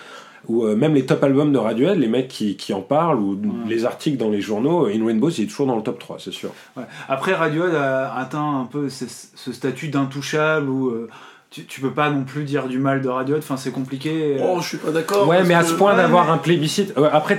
[0.48, 3.40] ou euh, même les top albums de Radiohead, les mecs qui, qui en parlent, ou
[3.68, 6.32] les articles dans les journaux, In Rainbows il est toujours dans le top 3, c'est
[6.32, 6.52] sûr.
[6.78, 6.84] Ouais.
[7.08, 11.10] Après, Radiohead a atteint un peu ce, ce statut d'intouchable où euh,
[11.52, 13.44] tu, tu peux pas non plus dire du mal de Radiohead.
[13.44, 14.38] Enfin, c'est compliqué.
[14.40, 14.44] euh.
[14.56, 15.28] Oh, je suis pas d'accord.
[15.28, 16.94] Ouais, mais à que- ce point ouais, d'avoir mais- un plébiscite.
[17.12, 17.38] après,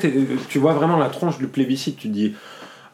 [0.48, 1.96] tu vois vraiment la tronche du plébiscite.
[1.96, 2.34] Tu te dis,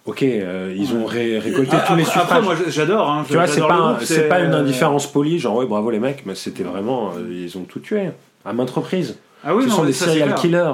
[0.05, 2.25] ok, euh, ils ont ré- récolté Ah, tous les suffrages.
[2.25, 3.11] après, moi j'adore.
[3.11, 6.25] Hein, tu vois, c'est pas, c'est pas une indifférence polie, genre ouais, bravo les mecs,
[6.27, 7.13] mais c'était vraiment.
[7.17, 8.11] euh, ils ont tout tué.
[8.45, 9.17] À maintes reprises.
[9.47, 10.73] Ah oui, Ce non, sont mais des serial killers.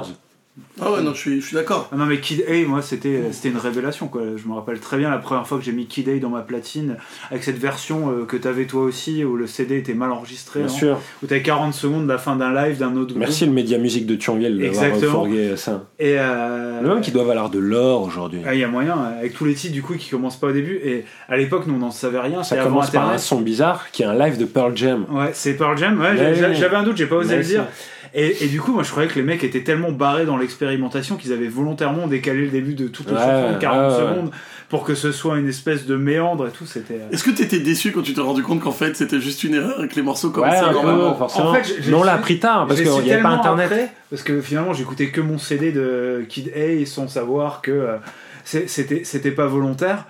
[0.79, 1.89] Ah ouais, non, je suis, je suis d'accord.
[1.91, 4.21] Ah non mais Kid A, moi c'était c'était une révélation quoi.
[4.35, 6.41] Je me rappelle très bien la première fois que j'ai mis Kid A dans ma
[6.41, 6.97] platine
[7.31, 10.69] avec cette version euh, que t'avais toi aussi où le CD était mal enregistré, Bien
[10.69, 10.99] hein, sûr.
[11.23, 13.17] où t'avais 40 secondes de la fin d'un live d'un autre groupe.
[13.17, 15.11] Merci le média musique de Thionville d'avoir Exactement.
[15.11, 15.85] fourgué ça.
[15.97, 18.41] Et euh, Le même qui doit valoir de l'or aujourd'hui.
[18.45, 20.53] ah, il y a moyen avec tous les titres du coup qui commencent pas au
[20.53, 22.43] début et à l'époque nous on n'en savait rien.
[22.43, 25.05] Ça commence par un son bizarre qui est un live de Pearl Jam.
[25.09, 25.99] Ouais, c'est Pearl Jam.
[25.99, 26.55] Ouais, Ouais, j'a- ouais.
[26.55, 27.65] j'avais un doute, j'ai pas osé le dire.
[28.15, 31.15] Et, et du coup, moi, je croyais que les mecs étaient tellement barrés dans l'expérimentation
[31.15, 34.09] qu'ils avaient volontairement décalé le début de toutes les Ouais, chansons de 40 ouais, ouais.
[34.13, 34.31] secondes
[34.69, 36.65] pour que ce soit une espèce de méandre et tout.
[36.67, 36.93] C'était.
[36.95, 39.55] euh, Est-ce que t'étais déçu quand tu t'es rendu compte qu'en fait c'était juste une
[39.55, 41.49] erreur et que les morceaux commençaient un normalement peu, forcément.
[41.49, 43.65] En fait, j'ai- Mais on j'ai l'a appris tard parce qu'il n'y avait pas internet.
[43.65, 47.97] après, parce que finalement, j'écoutais que mon CD de Kid A sans savoir que euh,
[48.43, 50.05] c'était c'était pas volontaire.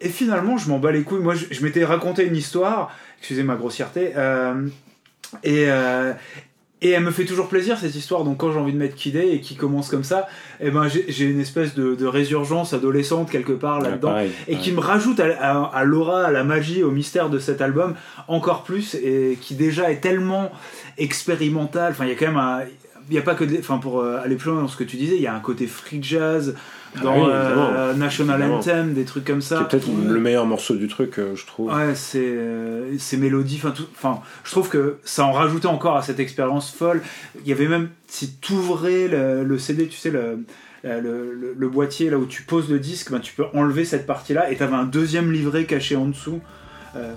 [0.00, 1.20] Et finalement, je m'en bats les couilles.
[1.20, 4.54] Moi, je, je m'étais raconté une histoire, excusez ma grossièreté, euh,
[5.44, 6.12] et, euh,
[6.84, 8.24] et elle me fait toujours plaisir cette histoire.
[8.24, 10.26] Donc, quand j'ai envie de mettre Kid et qui commence comme ça,
[10.60, 14.10] eh ben, j'ai une espèce de, de résurgence adolescente quelque part là-dedans
[14.48, 14.60] et ouais.
[14.60, 17.94] qui me rajoute à, à- à l'aura, à la magie, au mystère de cet album
[18.28, 20.50] encore plus et qui déjà est tellement
[20.98, 21.92] expérimental.
[21.92, 22.60] Enfin, il y a quand même un.
[23.10, 23.44] Il n'y a pas que.
[23.44, 25.34] des- Enfin, pour euh, aller plus loin dans ce que tu disais, il y a
[25.34, 26.54] un côté free jazz
[27.02, 27.94] dans Ah oui, euh.
[27.94, 28.58] National Évidemment.
[28.60, 29.60] Anthem, des trucs comme ça.
[29.62, 31.72] est peut-être le meilleur morceau du truc, euh, je trouve.
[31.72, 36.20] Ouais, c'est euh, ces mélodies, enfin, je trouve que ça en rajoutait encore à cette
[36.20, 37.00] expérience folle.
[37.42, 40.44] Il y avait même, si tu ouvrais le, le CD, tu sais, le,
[40.84, 44.06] le, le- le boîtier là où tu poses le disque, ben, tu peux enlever cette
[44.06, 46.40] partie-là et t'avais un deuxième livret caché en dessous.
[46.94, 47.14] Euh,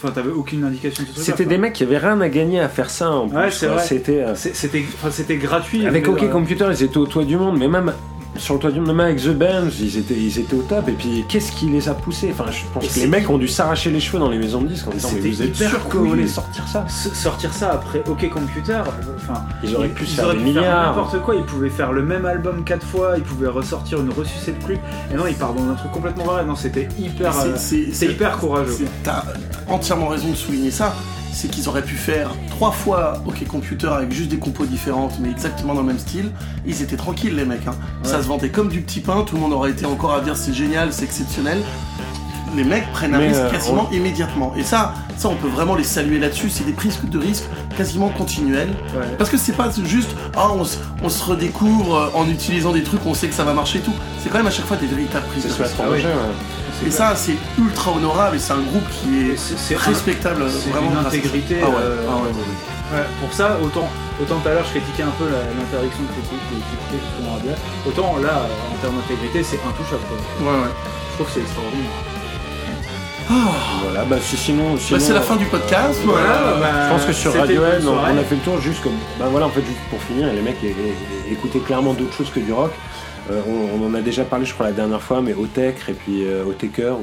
[0.00, 2.90] enfin, t'avais aucune indication de C'était des mecs qui avaient rien à gagner à faire
[2.90, 3.36] ça en plus.
[3.36, 3.82] Ouais, c'est vrai.
[3.84, 4.22] C'était.
[4.22, 5.84] euh, C'est- C'était enfin, c'était gratuit.
[5.84, 7.92] Avec mais, OK euh, Computer, ils étaient au toit du monde, mais même
[8.36, 10.88] sur le toit du monde, même avec The Bands, ils étaient, ils étaient au top.
[10.88, 12.30] Et puis, qu'est-ce qui les a poussés?
[12.32, 14.62] Enfin, je pense Et que les mecs ont dû s'arracher les cheveux dans les maisons
[14.62, 16.00] de disques en disant Mais C'était vous êtes hyper sûr que cool.
[16.00, 16.84] vous voulez sortir ça?
[16.88, 18.80] S- sortir ça après OK Computer,
[19.16, 20.96] enfin, Ils auraient pu se ils faire auraient des pu faire milliards.
[20.96, 21.34] n'importe quoi.
[21.34, 23.14] Ils pouvaient faire le même album quatre fois.
[23.16, 24.80] Ils pouvaient ressortir une ressucée de clip.
[25.12, 26.44] Et non, ils partent dans un truc complètement vrai.
[26.44, 28.86] Non, c'était hyper, C'est- euh, hyper courageux.
[29.02, 29.24] T'as
[29.68, 30.94] entièrement raison de souligner ça.
[31.40, 35.30] C'est qu'ils auraient pu faire trois fois OK Computer avec juste des compos différentes, mais
[35.30, 36.30] exactement dans le même style.
[36.66, 37.66] Ils étaient tranquilles, les mecs.
[37.66, 37.74] hein.
[38.02, 39.22] Ça se vendait comme du petit pain.
[39.26, 41.62] Tout le monde aurait été encore à dire c'est génial, c'est exceptionnel.
[42.56, 44.52] Les mecs prennent un Mais, risque euh, quasiment immédiatement.
[44.54, 46.50] Et ça, ça, on peut vraiment les saluer là-dessus.
[46.50, 48.70] C'est des prises de risques quasiment continuelles.
[48.94, 49.06] Ouais.
[49.16, 52.82] Parce que c'est pas juste, ah, on, se- on se redécouvre euh, en utilisant des
[52.82, 53.94] trucs, on sait que ça va marcher et tout.
[54.22, 55.76] C'est quand même à chaque fois des véritables prises de risque.
[56.82, 56.86] Ah.
[56.86, 60.44] Et ça, c'est ultra honorable et c'est un groupe qui Et est c'est- respectable.
[60.50, 61.56] c'est vraiment une intégrité.
[61.62, 62.98] Ah ouais, euh, ah ouais, ouais, ouais.
[63.00, 63.88] ouais, pour ça, autant,
[64.22, 68.76] autant tout à l'heure je critiquais un peu l'interdiction de justement Radiohead, autant là, en
[68.82, 70.02] termes d'intégrité, c'est intouchable.
[70.08, 70.18] quoi.
[70.52, 70.68] Ouais, ouais.
[71.10, 71.90] Je trouve que c'est extraordinaire.
[73.82, 74.74] Voilà, bah c'est- sinon.
[74.74, 76.00] Bah, sinon c'est la fin du podcast.
[76.04, 78.96] Voilà, bah, Je pense que sur bonne on, on a fait le tour juste comme.
[79.20, 80.56] Bah voilà, en fait, juste pour finir, les mecs
[81.30, 82.72] écoutaient clairement d'autres choses que du rock.
[83.30, 85.92] Euh, on, on en a déjà parlé, je crois, la dernière fois, mais Otech, et
[85.92, 86.52] puis euh, ou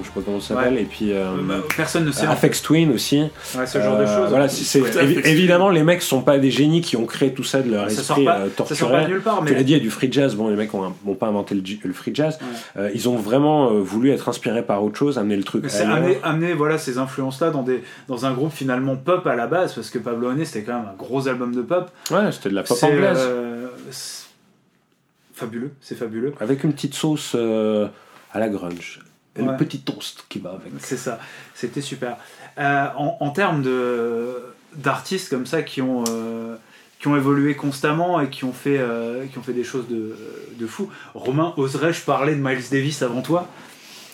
[0.02, 0.82] je sais pas comment ça s'appelle, Ouais.
[0.82, 2.28] et puis euh, Euh, bah, personne ne sait.
[2.28, 3.22] en Afex Twin aussi.
[3.58, 4.30] Ouais, ce genre de Euh, choses.
[4.30, 7.62] Voilà, c'est- évi- évidemment, les mecs sont pas des génies qui ont créé tout ça
[7.62, 9.04] de leur ça esprit pas, ça sort pas torturé.
[9.06, 10.36] de nulle part, Tu l'as mais dit, il y a du free jazz.
[10.36, 12.38] Bon, les mecs ont, ont pas inventé le, free jazz.
[12.94, 16.18] Ils ont vraiment voulu être inspirés par autre chose, amener le truc Mais c'est amener,
[16.24, 19.90] amener voilà, ces influences-là dans, des, dans un groupe finalement pop à la base, parce
[19.90, 21.90] que Pablo Honey c'était quand même un gros album de pop.
[22.12, 23.18] Ouais, c'était de la pop anglaise.
[25.38, 26.34] C'est fabuleux, c'est fabuleux.
[26.40, 27.88] Avec une petite sauce euh,
[28.34, 29.02] à la grunge.
[29.36, 29.52] Et Ouais.
[29.52, 30.72] le petit toast qui va avec.
[30.80, 31.20] C'est ça,
[31.54, 32.18] c'était super.
[32.58, 34.36] Euh, en, en termes de,
[34.76, 36.56] d'artistes comme ça qui ont, euh,
[37.00, 40.16] qui ont évolué constamment et qui ont fait, euh, qui ont fait des choses de,
[40.58, 43.48] de fou, Romain, oserais-je parler de Miles Davis avant toi?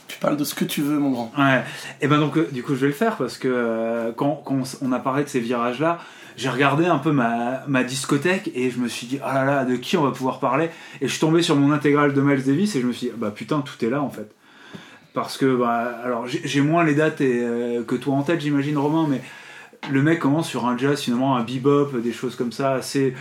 [0.09, 1.31] Tu parles de ce que tu veux, mon grand.
[1.37, 1.63] Ouais.
[2.01, 4.61] Et ben donc euh, du coup je vais le faire parce que euh, quand, quand
[4.81, 5.99] on a parlé de ces virages là,
[6.37, 9.65] j'ai regardé un peu ma, ma discothèque et je me suis dit ah là là
[9.65, 10.69] de qui on va pouvoir parler?
[11.01, 13.13] Et je suis tombé sur mon intégrale de Miles Davis et je me suis dit
[13.15, 14.29] bah putain tout est là en fait.
[15.13, 18.77] Parce que bah alors j'ai moins les dates et, euh, que toi en tête j'imagine
[18.77, 19.21] Romain mais
[19.91, 23.13] le mec commence sur un jazz finalement un bebop des choses comme ça assez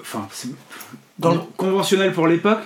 [0.00, 0.48] enfin c'est
[1.18, 2.60] Dans le- conventionnel pour l'époque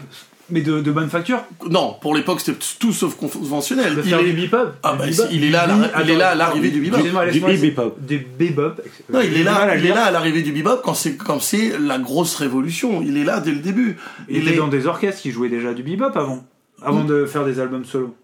[0.50, 3.94] mais de, de bonne facture Non, pour l'époque, c'était tout sauf conventionnel.
[3.96, 6.28] Il faire est- du bebop Ah bah, il est là à la- il est là
[6.30, 6.98] à l'arrivée du bebop.
[7.32, 7.96] Du bebop.
[8.00, 8.72] Des bebop.
[9.12, 11.40] Non, il est là, à il est là à l'arrivée du bebop quand c'est quand
[11.40, 13.02] c'est la grosse révolution.
[13.02, 13.96] Il est là dès le début.
[14.28, 16.44] Il, Il était est- dans des orchestres qui jouaient déjà du bebop avant.
[16.82, 18.14] Avant de faire des albums solo.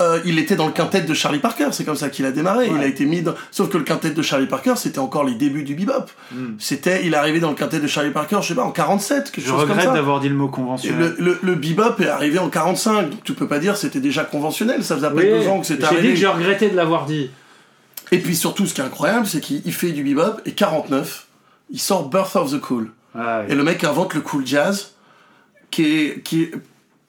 [0.00, 2.68] Euh, il était dans le quintet de Charlie Parker, c'est comme ça qu'il a démarré.
[2.72, 3.34] Il a été mis dans...
[3.50, 6.04] Sauf que le quintet de Charlie Parker, c'était encore les débuts du bebop.
[6.30, 6.54] Hmm.
[6.58, 9.32] C'était, il est arrivé dans le quintet de Charlie Parker, je sais pas, en 47,
[9.32, 9.92] quelque Je chose comme regrette ça.
[9.92, 11.14] d'avoir dit le mot conventionnel.
[11.18, 14.22] le, le, le bebop est arrivé en 45, donc tu peux pas dire c'était déjà
[14.24, 16.14] conventionnel, ça faisait à peine Oui, deux ans que c'était J'ai dit arrivé.
[16.14, 17.30] que je regrettais de l'avoir dit.
[18.12, 21.26] Et puis surtout, ce qui est incroyable, c'est qu'il il fait du bebop, et 49,
[21.70, 22.90] il sort Birth of the Cool.
[23.18, 24.92] Ah, Et le mec invente le cool jazz,
[25.72, 26.50] qui, est, qui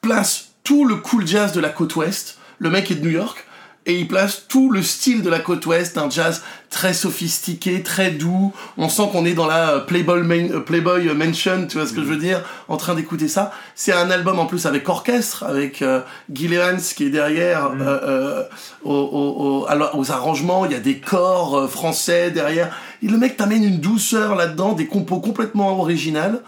[0.01, 2.37] place tout le cool jazz de la côte ouest.
[2.61, 3.43] Le mec est de New York,
[3.87, 8.11] et il place tout le style de la côte ouest, un jazz très sophistiqué, très
[8.11, 8.53] doux.
[8.77, 11.93] On sent qu'on est dans la euh, Playboy, main- euh, Playboy Mansion, tu vois ce
[11.93, 13.51] que je veux dire, en train d'écouter ça.
[13.73, 18.43] C'est un album en plus avec orchestre, avec euh, Gil Evans qui est derrière euh,
[18.85, 20.67] euh, alors, aux arrangements.
[20.67, 22.77] Il y a des corps euh, français derrière.
[23.01, 26.43] Et le mec t'amène une douceur là-dedans, des compos complètement originales.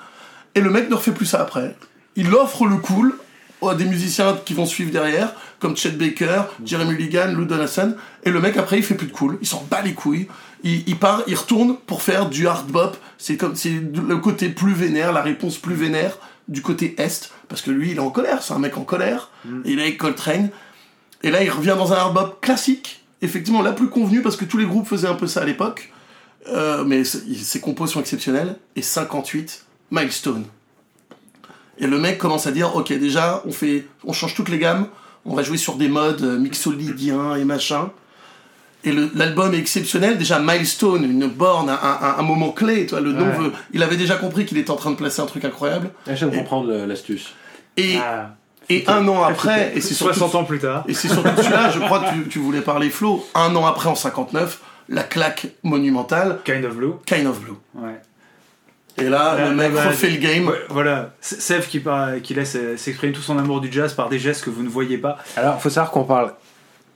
[0.54, 1.76] Et le mec ne refait plus ça après.
[2.16, 3.18] Il offre le cool
[3.68, 7.96] à des musiciens qui vont suivre derrière, comme Chet Baker, Jeremy Mulligan, Lou Donaldson.
[8.26, 10.28] Et le mec après il fait plus de cool, il s'en bat les couilles.
[10.66, 12.98] Il, il part, il retourne pour faire du hard bop.
[13.18, 16.18] C'est comme c'est le côté plus vénère, la réponse plus vénère
[16.50, 19.32] du côté est, parce que lui il est en colère, c'est un mec en colère.
[19.64, 20.50] Et il est avec Coltrane.
[21.24, 24.44] Et là il revient dans un hard bop classique, effectivement la plus convenue parce que
[24.44, 25.94] tous les groupes faisaient un peu ça à l'époque.
[26.50, 28.58] Euh, mais ses compos sont exceptionnels.
[28.76, 30.44] Et 58, Milestone.
[31.78, 34.88] Et le mec commence à dire, ok, déjà, on fait, on change toutes les gammes,
[35.26, 37.92] on va jouer sur des modes euh, mixolydiens et machin.
[38.86, 40.18] Et l'album est exceptionnel.
[40.18, 42.86] Déjà, Milestone, une borne, un, un- un moment clé.
[42.86, 43.38] Tu vois, le nom Ouais.
[43.38, 45.92] veut- il avait déjà compris qu'il était en train de placer un truc incroyable.
[46.06, 47.34] Ah, Je viens de comprendre l'astuce.
[47.78, 48.36] Et, Ah.
[48.70, 50.84] et un an après, et c'est surtout 60 ans plus tard.
[50.90, 53.88] et c'est surtout celui-là, je crois que tu, tu voulais parler Flo, un an après
[53.88, 54.60] en 59,
[54.90, 56.92] la claque monumentale, Kind of Blue.
[57.06, 57.54] Kind of Blue.
[57.76, 58.02] Ouais.
[58.98, 60.52] Et là, Là, le mec refait le game.
[60.70, 61.82] Voilà, Sev qui,
[62.22, 64.70] qui laisse euh, s'exprimer tout son amour du jazz par des gestes que vous ne
[64.70, 65.18] voyez pas.
[65.36, 66.34] Alors, faut savoir qu'on parle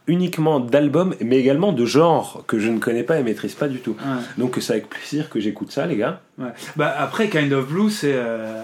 [0.05, 3.79] uniquement d'albums, mais également de genres que je ne connais pas et maîtrise pas du
[3.79, 3.95] tout.
[3.99, 4.21] Ouais.
[4.37, 6.21] Donc c'est avec plaisir que j'écoute ça, les gars.
[6.37, 6.51] Ouais.
[6.75, 8.61] Bah, après, Kind of Blue, c'est euh,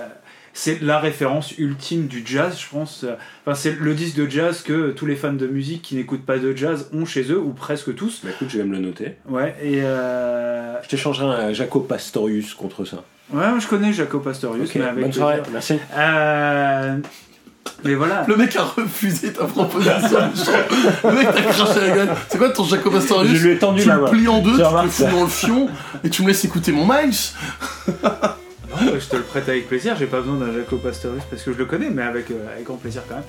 [0.53, 3.03] c'est la référence ultime du jazz, je pense.
[3.45, 6.37] Enfin, c'est le disque de jazz que tous les fans de musique qui n'écoutent pas
[6.37, 8.21] de jazz ont chez eux, ou presque tous.
[8.23, 9.15] Bah écoute, je vais me le noter.
[9.27, 9.81] Ouais, et.
[9.81, 13.03] euh, Je t'échangerai un Jaco Pastorius contre ça.
[13.31, 15.79] Ouais, je connais Jaco Pastorius, Ok, mais avec bonne soirée, merci.
[15.97, 16.97] Euh,
[17.83, 18.25] Mais voilà.
[18.27, 19.93] Le mec a refusé ta proposition.
[21.05, 22.09] le mec t'a craché la gueule.
[22.29, 24.09] C'est quoi ton Jacob Astorius Je lui ai tendu Tu la le main.
[24.09, 25.69] plies en deux, Tu tu le remarques fous dans le fion
[26.03, 27.15] et tu me laisses écouter mon Miles.
[28.81, 31.53] Non, je te le prête avec plaisir, j'ai pas besoin d'un Jaco Pastorius parce que
[31.53, 33.23] je le connais, mais avec, euh, avec grand plaisir quand même.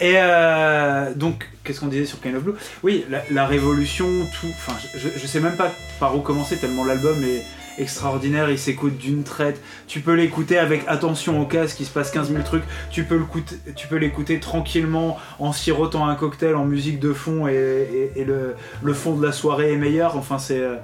[0.00, 2.54] Et euh, donc, qu'est-ce qu'on disait sur Kind of Blue?
[2.82, 4.06] Oui, la, la révolution,
[4.40, 4.48] tout.
[4.48, 7.44] Enfin, je, je sais même pas par où commencer tellement l'album est
[7.78, 9.60] extraordinaire, il s'écoute d'une traite.
[9.86, 12.64] Tu peux l'écouter avec attention au casque, il se passe 15 000 trucs.
[12.90, 17.46] Tu peux l'écouter, tu peux l'écouter tranquillement en sirotant un cocktail en musique de fond
[17.48, 20.16] et, et- et le, le fond de la soirée est meilleur.
[20.16, 20.60] Enfin, c'est.
[20.60, 20.76] euh,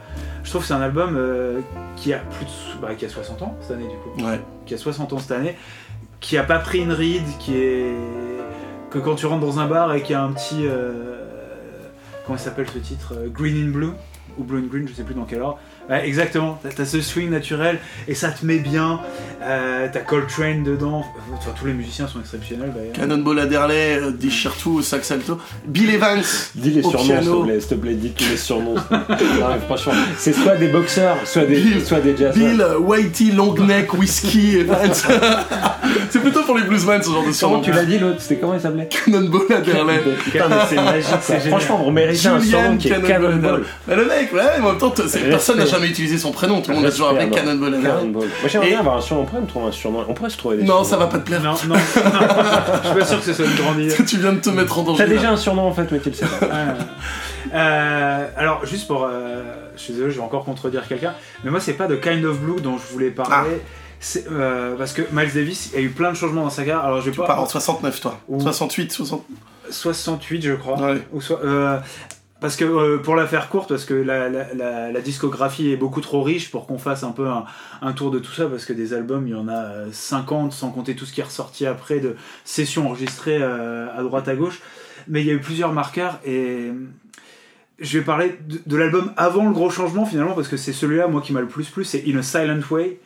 [0.44, 1.60] je trouve que c'est un album euh,
[1.96, 4.40] qui a plus de, bah, qui a 60 ans cette année du coup Ouais.
[4.66, 5.56] qui a 60 ans cette année,
[6.20, 7.92] qui a pas pris une ride, qui est.
[8.90, 10.66] que quand tu rentres dans un bar et qu'il y a un petit.
[10.66, 11.18] euh,
[12.26, 13.14] Comment il s'appelle ce titre?
[13.32, 13.90] Green in Blue
[14.38, 15.58] Ou Blue in Green, je sais plus dans quel ordre.
[15.92, 17.78] Ouais, exactement, t'as ce swing naturel
[18.08, 19.00] et ça te met bien.
[19.42, 22.92] Euh, t'as Coltrane dedans, enfin, tous les musiciens sont exceptionnels d'ailleurs.
[22.94, 25.36] Cannonball Adderley euh, déchire tout au sax alto.
[25.66, 26.22] Bill Evans.
[26.54, 28.74] Dis les Au surnoms, s'il te plaît, s'il te plaît, dis tous les surnoms.
[28.90, 32.32] non, franchement, c'est soit des boxeurs, soit des, Bill- soit des jazzers.
[32.40, 34.94] Bill euh, Whitey Longneck Whiskey Evans.
[36.10, 37.60] c'est plutôt pour les bluesmen ce genre de Comment surnom.
[37.60, 38.20] tu l'as dit l'autre?
[38.20, 38.88] C'était comment il s'appelait?
[38.88, 40.00] Cannonball Adderley.
[40.24, 41.06] Putain, mais c'est magique.
[41.20, 41.60] C'est génial.
[41.60, 43.64] Franchement, vous méritez un Julian surnom qui est Cannonball.
[43.88, 44.94] Mais le mec, ouais, mais en même temps,
[45.28, 46.60] personne n'a jamais utilisé son prénom.
[46.62, 48.04] Tout le monde a toujours appelé Cannonball Adderley.
[48.08, 49.22] Moi j'aimerais bien avoir un surnom.
[49.22, 50.04] On pourrait me trouver un surnom.
[50.08, 51.42] On pourrait se trouver des Non, ça va pas te plaire.
[51.42, 51.80] Non, non, non,
[52.82, 53.94] je suis pas sûr que ce soit une grande idée.
[54.06, 55.04] Tu viens de te mettre en danger.
[55.04, 56.46] T'as déjà un surnom en fait, mais tu le sais pas.
[57.54, 59.04] Euh, alors, juste pour.
[59.04, 59.42] euh,
[59.76, 61.14] je suis désolé, je vais encore contredire quelqu'un.
[61.44, 63.60] Mais moi, c'est pas de Kind of Blue dont je voulais parler.
[64.00, 66.64] C'est, euh, parce que Miles Davis, il y a eu plein de changements dans sa
[66.64, 66.84] carrière.
[66.84, 67.26] Alors, je vais Tu pas.
[67.26, 68.18] pars en 69, toi.
[68.28, 69.24] Ou- 68, 60.
[69.70, 70.76] 68, je crois.
[70.80, 71.02] Ouais.
[71.12, 71.78] Ou soit, euh,
[72.42, 74.52] parce que euh, pour la faire courte, parce que la, la-
[74.90, 77.28] la- discographie est beaucoup trop riche pour qu'on fasse un peu
[77.80, 80.52] un, tour de tout ça, parce que des albums, il y en a euh, 50,
[80.52, 84.34] sans compter tout ce qui est ressorti après de sessions enregistrées euh, à droite à
[84.34, 84.60] gauche.
[85.06, 86.72] Mais il y a eu plusieurs marqueurs et
[87.78, 91.20] je vais parler de, l'album avant le gros changement finalement, parce que c'est celui-là, moi,
[91.20, 92.98] qui m'a le plus plu, c'est In a Silent Way,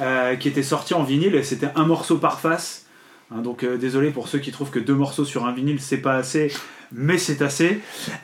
[0.00, 2.86] euh, qui était sorti en vinyle et c'était un morceau par face.
[3.30, 5.98] Hein, donc euh, désolé pour ceux qui trouvent que deux morceaux sur un vinyle c'est
[5.98, 6.50] pas assez,
[6.92, 7.80] mais c'est assez.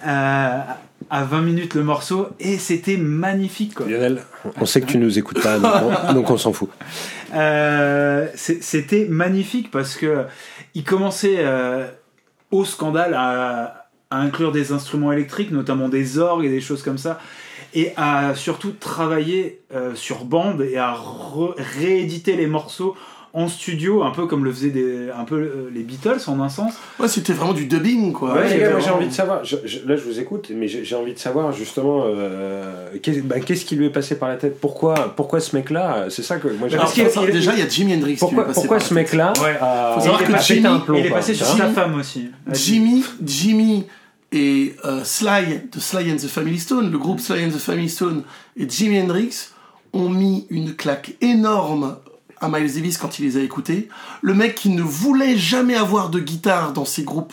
[0.07, 0.59] Euh,
[1.11, 3.87] à 20 minutes le morceau et c'était magnifique quoi.
[3.87, 4.23] Lionel,
[4.59, 5.73] on sait que tu nous écoutes pas, donc
[6.09, 6.71] on, donc on s'en fout.
[7.37, 10.27] Euh, c'était magnifique parce que
[10.75, 11.45] il commençait
[12.53, 16.99] au scandale à à inclure des instruments électriques, notamment des orgues et des choses comme
[16.99, 17.19] ça,
[17.73, 19.63] et à surtout travailler
[19.95, 20.97] sur bande et à
[21.57, 22.95] rééditer les morceaux
[23.37, 26.49] en studio, un peu comme le faisaient des, un peu euh, les Beatles en un
[26.49, 26.73] sens.
[27.01, 28.33] Ouais, c'était vraiment du dubbing, quoi.
[28.35, 31.15] Ouais, j'ai vraiment- envie de savoir, je- je- là je vous écoute, mais j'ai envie
[31.15, 32.91] de savoir justement euh,
[33.25, 34.61] bah, qu'est-ce qui lui est passé par la tête?
[34.61, 36.07] Pourquoi, pourquoi ce mec-là?
[36.11, 38.45] C'est ça que moi j'ai il- déjà, il y a Jimi Hendrix qui lui Pourquoi,
[38.45, 39.55] est passé pourquoi par ce mec-là Ouais.
[39.95, 41.95] Faut savoir que pété Jimmy- un plomb il est passé sur vois sa Jimmy- femme
[41.99, 42.31] aussi.
[42.53, 43.85] Jimmy, Jimmy
[44.31, 47.89] et euh, Sly de Sly and the Family Stone, le groupe Sly and the Family
[47.89, 48.23] Stone
[48.57, 49.51] et Jimi Hendrix
[49.93, 51.97] ont mis une claque énorme
[52.45, 53.89] à Miles Davis quand il les a écoutés.
[54.23, 57.33] Le mec qui ne voulait jamais avoir de guitare dans ses groupes,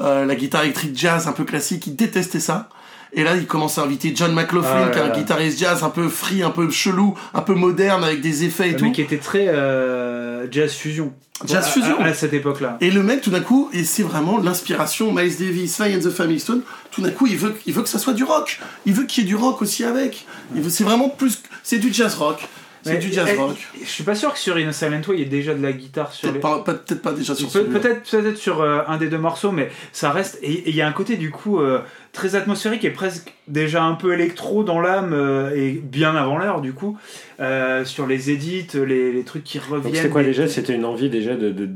[0.00, 2.68] euh, la guitare électrique jazz un peu classique, il détestait ça.
[3.16, 5.90] Et là, il commence à inviter John McLaughlin, Ah qui est un guitariste jazz un
[5.90, 8.86] peu free, un peu chelou, un peu moderne, avec des effets et tout.
[8.86, 11.12] mec qui était très euh, jazz fusion.
[11.46, 12.00] Jazz À- fusion.
[12.00, 12.76] À, à cette époque-là.
[12.80, 16.10] Et le mec, tout d'un coup, et c'est vraiment l'inspiration, Miles Davis, Sly and the
[16.10, 18.58] Family Stone, tout d'un coup, il veut, il veut que ça soit du rock.
[18.84, 20.26] Il veut qu'il y ait du rock aussi avec.
[20.68, 22.48] C'est vraiment plus, c'est du jazz rock.
[22.84, 23.56] C'est du jazz eh, rock.
[23.82, 25.62] Je suis pas sûr que sur In a Silent Way, il y ait déjà de
[25.62, 26.40] la guitare sur Peut-être les.
[26.40, 27.64] pas, peut-être pas déjà sur Peut-.
[27.64, 30.38] Peut-être peut-être sur euh, un des deux morceaux, mais ça reste.
[30.42, 31.80] Et il y a un côté du coup euh,
[32.12, 36.60] très atmosphérique et presque déjà un peu électro dans l'âme euh, et bien avant l'heure
[36.60, 36.96] du coup
[37.40, 39.82] euh, sur les édits, les, les trucs qui reviennent.
[39.82, 41.68] Donc c'était quoi les- déjà C'était une envie déjà de, de,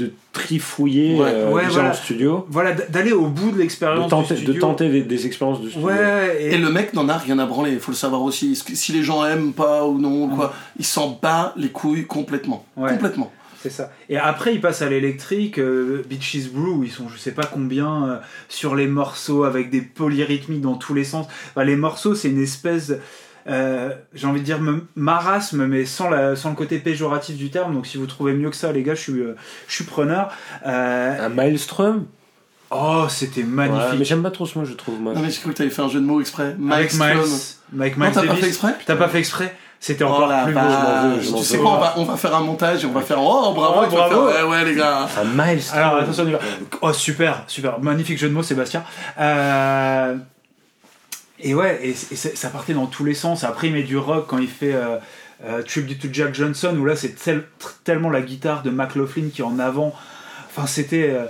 [0.00, 1.26] de trifouiller Ouais.
[1.32, 1.90] euh, Ouais, voilà.
[1.90, 4.04] en studio, Voilà, d'aller au bout de de l'expérience.
[4.04, 5.86] du tenter, de tenter des, des expériences de studio.
[5.88, 8.56] Ouais, et, Et le mec n'en a rien à branler, il faut le savoir aussi.
[8.56, 12.64] Si les gens aiment pas ou non, quoi, il s'en bat les couilles complètement.
[12.76, 12.90] Ouais.
[12.90, 13.30] Complètement.
[13.62, 13.90] C'est ça.
[14.08, 18.08] Et après, ils passent à l'électrique, euh, Beaches Brew, ils sont je sais pas combien
[18.08, 18.16] euh,
[18.48, 21.26] sur les morceaux avec des polyrythmiques dans tous les sens.
[21.50, 22.94] Enfin, les morceaux, c'est une espèce,
[23.48, 27.50] euh, j'ai envie de dire me- marasme, mais sans, la, sans le côté péjoratif du
[27.50, 27.74] terme.
[27.74, 29.34] Donc si vous trouvez mieux que ça, les gars, je suis, euh,
[29.68, 30.30] je suis preneur.
[30.66, 32.06] Euh, Un Maelstrom
[32.70, 33.98] oh, c'était Ouais, magnifique.
[33.98, 35.00] mais j'aime pas trop ce mot, je trouve.
[35.00, 35.14] Moi.
[35.14, 36.54] Non mais j'ai cru que t'avais fait un jeu de mots exprès.
[36.70, 37.00] avec Miles
[37.72, 40.52] Non, Miles t'as pas fait exprès T'as pas fait exprès C'était Oh encore la plus
[40.54, 40.60] beau.
[40.60, 42.86] je veux, je m'en Tu sais quoi, on va, on va faire un montage et
[42.86, 44.28] on va faire Oh bravo, Oh, bravo.
[44.28, 45.08] faire, Ouais, ouais, les gars.
[45.20, 46.38] Un Maelstrom Alors attention, on y va.
[46.82, 48.84] Oh super, super, magnifique jeu de mots Sébastien.
[49.18, 50.16] Euh,
[51.42, 53.44] Et ouais, et, ça partait dans tous les sens.
[53.44, 54.98] Après il met du rock quand il fait euh,
[55.44, 57.14] euh, Tribute to Jack Johnson où là c'est
[57.84, 59.94] tellement la guitare de McLaughlin qui est en avant.
[60.48, 61.10] Enfin c'était.
[61.10, 61.26] euh,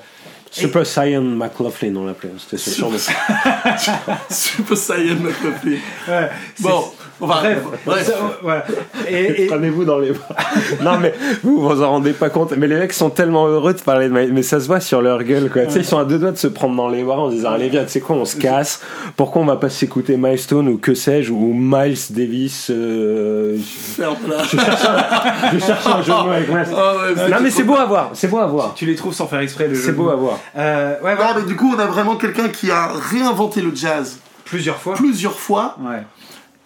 [0.50, 2.30] Super Saiyan McLaughlin, on l'appelait.
[2.38, 2.98] C'était ce surnom.
[4.30, 5.78] Super Saiyan McLaughlin.
[6.08, 6.28] ouais,
[6.60, 6.84] Bon,
[7.20, 7.36] on va.
[7.40, 8.06] Bref, bref.
[8.06, 8.64] ça, voilà.
[9.08, 10.34] Et, et- Prenez-vous dans les bras.
[10.82, 12.52] non, mais vous vous en rendez pas compte.
[12.56, 14.12] Mais les mecs sont tellement heureux de parler de.
[14.12, 15.66] Mais ça se voit sur leur gueule, quoi.
[15.66, 17.36] Tu sais, ils sont à deux doigts de se prendre dans les bras en se
[17.36, 18.80] disant Allez, viens, tu sais quoi, on se casse.
[19.16, 23.56] Pourquoi on va pas s'écouter Milestone ou que sais-je, ou Miles Davis euh...
[23.96, 24.42] Ferme-la.
[24.42, 26.66] Je cherche un jeu de mots avec Miles.
[26.76, 28.10] Ah ouais, Non, mais c'est beau à voir.
[28.14, 28.74] C'est beau à voir.
[28.74, 29.82] tu les trouves sans faire exprès le jeu.
[29.84, 30.38] C'est beau à voir.
[30.56, 31.34] Euh, ouais, voilà.
[31.34, 34.94] Non, mais du coup, on a vraiment quelqu'un qui a réinventé le jazz Plusieurs fois.
[34.94, 36.02] plusieurs fois Ouais.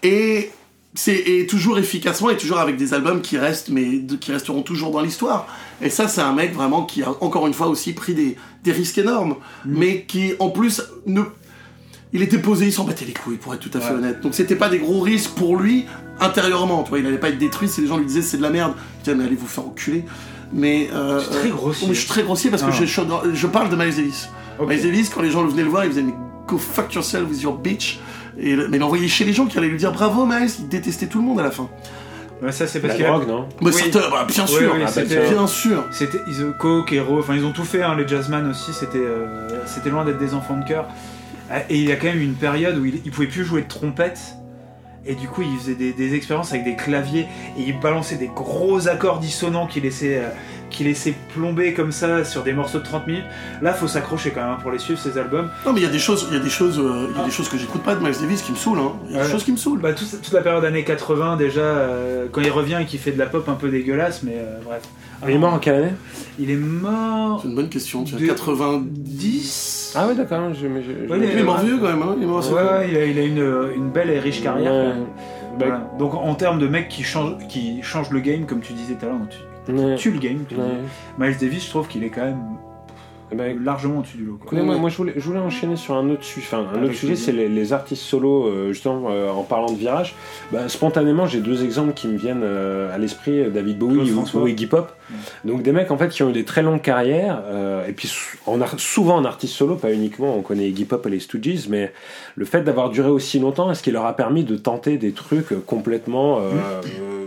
[0.02, 0.50] et
[0.94, 4.62] c'est et toujours efficacement et toujours avec des albums qui restent mais de- qui resteront
[4.62, 5.46] toujours dans l'histoire
[5.82, 8.72] et ça c'est un mec vraiment qui a encore une fois aussi pris des, des
[8.72, 9.34] risques énormes
[9.66, 11.22] mais qui en plus ne
[12.12, 13.98] il était posé il s'en battait les couilles pour être tout à fait Ouais.
[13.98, 15.84] honnête donc c'était pas des gros risques pour lui
[16.20, 18.42] intérieurement tu vois il allait pas être détruit si les gens lui disaient c'est de
[18.42, 20.04] la merde disais mais allez vous faire enculer
[20.54, 21.88] mais euh, très euh, grossier.
[21.88, 22.76] je suis très grossier parce que Ah.
[22.80, 23.00] je, je,
[23.34, 24.28] je parle de Miles Davis.
[24.60, 26.14] Miles Davis, quand les gens venaient le voir, ils faisaient mais
[26.46, 27.98] go fuck yourself with your bitch.
[28.38, 30.68] Et, le- mais il envoyait chez les gens qui allaient lui dire bravo Miles, il
[30.68, 31.68] détestait tout le monde à la fin.
[32.42, 33.90] Ouais, ça c'est parce La qu'il a- drogue, non Mais Oui.
[33.92, 35.84] bah, bien sûr, oui, Ah, bah, bien sûr.
[35.92, 38.98] C'était ils ont Coke, Hero, enfin ils ont tout fait, hein, les jazzman aussi, c'était
[38.98, 40.86] euh, c'était loin d'être des enfants de cœur.
[41.70, 43.68] Et il y a quand même une période où il, il pouvait plus jouer de
[43.68, 44.18] trompette.
[45.06, 47.26] Et du coup, il faisait des, des expériences avec des claviers
[47.58, 50.28] et il balançait des gros accords dissonants qui laissaient, euh,
[50.70, 53.24] qui laissaient plomber comme ça sur des morceaux de 30 minutes.
[53.60, 55.50] Là, faut s'accrocher quand même hein, pour les suivre ces albums.
[55.66, 57.20] Non mais il y a des choses, il y a des choses, euh, il y
[57.20, 58.78] a des choses que j'écoute pas de Miles Davis qui me saoulent.
[58.78, 58.92] Hein.
[59.08, 59.26] Il y a Ouais.
[59.26, 59.80] des choses qui me saoulent.
[59.80, 63.12] Bah, tout- toute la période années 80 déjà, euh, quand il revient et qu'il fait
[63.12, 64.82] de la pop un peu dégueulasse, mais bref.
[65.26, 65.92] Il est mort en quelle année
[66.38, 67.40] Il est mort.
[67.42, 68.04] C'est une bonne question.
[68.04, 68.88] Tu De- as 90.
[68.92, 70.52] 10 Ah ouais, d'accord.
[70.54, 72.02] je- mais je- je- Ouais, Il est mort vieux quand même.
[72.02, 72.14] Hein.
[72.16, 74.72] Il est mort Ouais, ouais, il a, il a une, une belle et riche carrière.
[74.72, 74.92] Ouais.
[75.58, 75.90] Bah, Voilà.
[75.98, 79.06] Donc en termes de mec qui change, qui change le game, comme tu disais tout
[79.06, 79.18] à l'heure,
[79.66, 79.94] tu, ouais.
[79.96, 80.40] tue le game.
[80.48, 80.56] tu.
[81.18, 82.42] Miles Davis, je trouve qu'il est quand même
[83.32, 84.38] Bah, largement au-dessus du lot.
[84.38, 84.60] quoi.
[84.62, 86.46] Moi, moi, je, voulais, je voulais enchaîner sur un autre sujet.
[86.46, 89.76] Enfin, un autre sujet, c'est les, les artistes solos, euh, justement, euh, en parlant de
[89.76, 90.14] virage.
[90.52, 94.14] Bah, spontanément, j'ai deux exemples qui me viennent euh, à l'esprit euh, David Bowie ou,
[94.44, 94.92] ou Iggy Pop.
[95.44, 98.12] Donc, des mecs, en fait, qui ont eu des très longues carrières, euh, et puis
[98.46, 101.92] en souvent en artiste solo, pas uniquement, on connaît Iggy Pop et les Stooges, mais
[102.36, 105.48] le fait d'avoir duré aussi longtemps, est-ce qu'il leur a permis de tenter des trucs
[105.66, 106.42] complètement euh,
[107.00, 107.26] euh,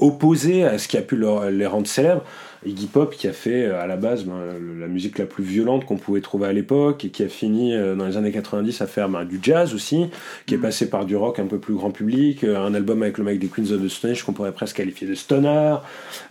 [0.00, 2.22] opposés à ce qui a pu leur- les rendre célèbres?
[2.66, 4.34] Iggy Pop qui a fait euh, à la base ben,
[4.80, 7.94] la musique la plus violente qu'on pouvait trouver à l'époque et qui a fini euh,
[7.94, 10.06] dans les années 90 à faire ben, du jazz aussi,
[10.46, 13.18] qui est passé par du rock un peu plus grand public, euh, un album avec
[13.18, 15.76] le mec des Queens of the Stone Age qu'on pourrait presque qualifier de stoner,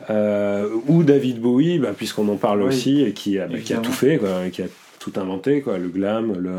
[0.09, 2.67] euh, ou David Bowie, ben, puisqu'on en parle Oui.
[2.67, 3.81] aussi, et qui a, qui a Évidemment.
[3.83, 4.67] tout fait, quoi, qui a
[4.99, 6.51] tout inventé, quoi, le glam, le...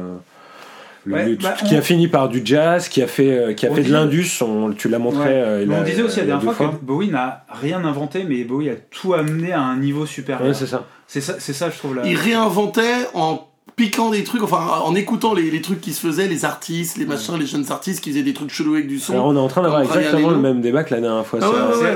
[1.08, 3.52] le- Ouais, le- bah, qui on- a fini par du jazz, qui a fait, euh,
[3.54, 5.20] qui a On fait de l'indus, on- tu l'as montré.
[5.20, 5.26] Ouais.
[5.30, 8.24] euh, il Mais a- on disait aussi la dernière fois, que Bowie n'a rien inventé,
[8.28, 10.46] mais Bowie a tout amené à un niveau supérieur.
[10.48, 10.84] Ouais, c'est ça.
[11.06, 11.96] c'est ça, c'est ça, je trouve.
[11.96, 12.02] Là.
[12.04, 12.82] Il réinventait
[13.14, 13.44] en
[13.76, 17.04] piquant des trucs, enfin en écoutant les, les trucs qui se faisaient, les artistes, les
[17.06, 19.12] machins, les jeunes artistes qui faisaient des trucs chelous avec du son.
[19.12, 21.38] Alors on est en train d'avoir exactement le même débat que la dernière fois.
[21.40, 21.46] Ah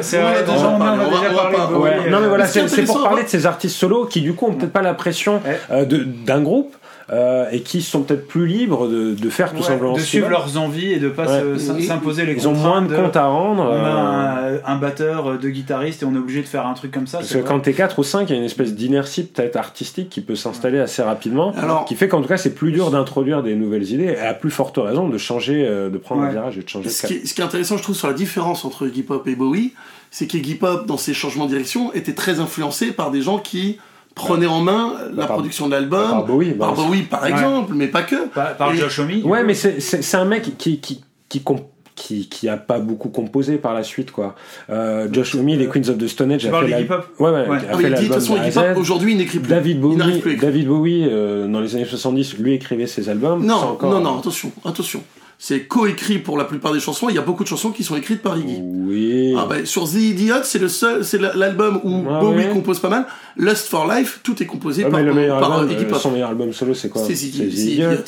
[0.01, 0.33] c'est ouais, vrai.
[0.33, 3.29] ouais, ouais, on on on déjà on parlé non mais voilà, c'est pour parler de
[3.29, 5.41] ces artistes solos qui du coup ont peut-être pas la pression
[5.73, 6.77] euh, de- d'un groupe
[7.13, 10.29] euh, et qui sont peut-être plus libres de, de faire tout Ouais, simplement de suivre
[10.31, 11.59] leurs envies et de pas Ouais.
[11.59, 13.63] s'imposer les Ils ont moins de comptes à rendre.
[13.65, 16.67] On a euh, un, un batteur, euh, deux guitaristes et on est obligé de faire
[16.67, 17.19] un truc comme ça.
[17.19, 17.47] Parce que vrai.
[17.47, 20.37] quand t'es 4 ou 5, il y a une espèce d'inertie peut-être artistique qui peut
[20.37, 23.91] s'installer assez rapidement, Alors- qui fait qu'en tout cas c'est plus dur d'introduire des nouvelles
[23.91, 26.29] idées, et à plus forte raison de changer, de prendre Ouais.
[26.29, 27.11] un virage et de changer de Ce cap.
[27.11, 29.75] qui, ce qui est intéressant, je trouve, sur la différence entre Iggy Pop et Bowie,
[30.11, 33.79] c'est qu'Iggy Pop, dans ses changements de direction, était très influencé par des gens qui
[34.15, 36.11] prenaient en main la par- production de l'album.
[36.11, 37.31] Par Bowie, bah, Par Bowie, par Ouais.
[37.31, 38.27] exemple, mais pas que.
[38.29, 39.09] Par, par Et- Josh Homme.
[39.09, 42.57] du Ouais, mais c'est- c'est c'est un mec qui, qui, qui, comp- qui, qui a
[42.57, 44.35] pas beaucoup composé par la suite, quoi.
[44.71, 47.57] Euh, Josh Homme, les Queens of the Stone Age, a fait Pop Ouais, ouais, Ouais.
[47.59, 48.37] a Ah fait dit, de toute façon,
[48.77, 49.49] aujourd'hui, il n'écrit plus.
[49.51, 49.97] David Bowie.
[50.41, 53.45] David Bowie euh, dans les années 70, lui écrivait ses albums.
[53.45, 55.03] Non, encore- non, non, attention, attention.
[55.45, 57.09] C'est coécrit pour la plupart des chansons.
[57.09, 58.61] Il y a beaucoup de chansons qui sont écrites par Iggy.
[58.63, 59.35] Oui.
[59.37, 62.49] Ah bah, sur The Idiot, c'est le seul, c'est la- l'album où Ah Bowie ouais.
[62.51, 63.07] compose pas mal.
[63.37, 65.89] Lust for Life, tout est composé Ouais, par, mais le meilleur par album, Iggy euh,
[65.89, 65.99] Pop.
[65.99, 67.03] son meilleur album solo, c'est quoi?
[67.05, 67.91] C'est The The The Idiot.
[67.91, 67.99] Idiot,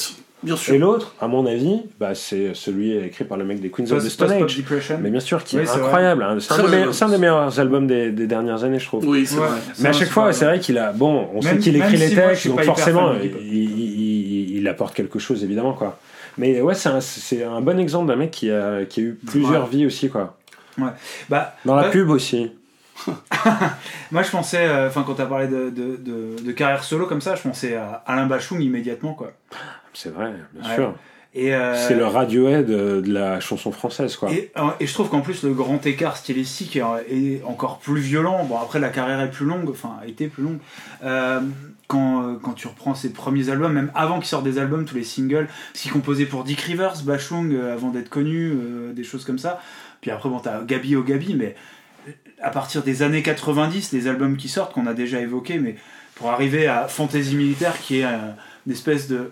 [0.45, 0.79] bien Et sûr.
[0.79, 4.09] l'autre, à mon avis, bah, c'est celui écrit par le mec des Queens of the
[4.09, 4.57] Stone Age.
[4.57, 4.99] Depression.
[5.03, 6.23] Mais bien sûr, qui Oui, est incroyable.
[6.23, 6.37] hein.
[6.39, 6.93] C'est un, des meilleurs- album.
[6.93, 9.05] c'est un des meilleurs albums des, des dernières années, je trouve.
[9.09, 9.49] Oui, c'est Ouais.
[9.49, 9.59] vrai.
[9.81, 10.93] Mais à chaque fois, c'est vrai qu'il a.
[10.93, 15.19] Bon, on sait qu'il écrit les si textes, donc forcément, Iggy il- il apporte quelque
[15.19, 15.99] chose, évidemment, quoi.
[16.39, 19.71] Mais ouais, c'est un, bon exemple d'un mec qui a, qui a eu plusieurs Ouais.
[19.71, 20.37] vies aussi, quoi.
[21.29, 22.51] Bah, Dans la ouais, pub aussi.
[24.11, 27.21] Moi, je pensais, euh, enfin, quand t'as parlé de, de, de, de carrière solo comme
[27.21, 29.33] ça, je pensais à Alain Bachung immédiatement, quoi.
[29.93, 30.75] C'est vrai, bien Ouais.
[30.75, 30.95] sûr.
[31.37, 34.31] Euh, C'est le Radiohead de, de la chanson française, quoi.
[34.31, 38.01] Et, euh, et je trouve qu'en plus le grand écart stylistique est, est encore plus
[38.01, 38.45] violent.
[38.45, 40.59] Bon après la carrière est plus longue, enfin a été plus longue.
[41.03, 41.41] Euh,
[41.87, 44.97] quand, euh, quand tu reprends ses premiers albums, même avant qu'il sorte des albums, tous
[44.97, 49.05] les singles, ce qu'il composait pour Dick Rivers, Bachung euh, avant d'être connu, euh, des
[49.05, 49.61] choses comme ça.
[50.01, 51.55] Puis après bon t'as Gabi au Gabi, mais
[52.41, 55.77] à partir des années 90, les albums qui sortent qu'on a déjà évoqués, mais
[56.15, 59.31] pour arriver à Fantasy Militaire qui est une espèce de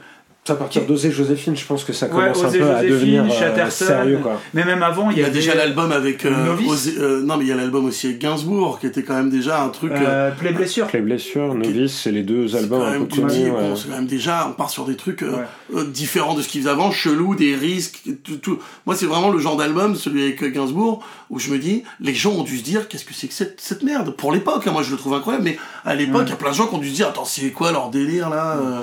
[0.48, 3.70] à partir d'Osée Joséphine, je pense que ça commence un peu à devenir euh, Chatterton.
[3.70, 4.40] sérieux, quoi.
[4.54, 6.24] mais même avant il Il y a déjà l'album avec.
[6.26, 6.68] euh, Novice.
[6.68, 9.30] Ozzy- euh, non, mais il y a l'album aussi avec Gainsbourg, qui était quand même
[9.30, 9.92] déjà un truc.
[9.92, 10.88] euh, euh, Play Blessure.
[10.92, 13.50] Les blessures, Novice, c'est les deux c'est albums un peu connus.
[13.50, 15.84] bon, c'est quand même déjà, on part sur des trucs Ouais.
[15.84, 18.58] différents de ce qu'ils faisaient avant, chelous, des risques, tout, tout.
[18.84, 22.32] Moi, c'est vraiment le genre d'album, celui avec Gainsbourg, où je me dis, les gens
[22.32, 24.10] ont dû se dire, qu'est-ce que c'est que cette, cette merde?
[24.16, 26.30] Pour l'époque, hein, moi je le trouve incroyable, mais à l'époque, il Ouais.
[26.30, 28.28] y a plein de gens qui ont dû se dire, attends, c'est quoi leur délire
[28.28, 28.80] là euh?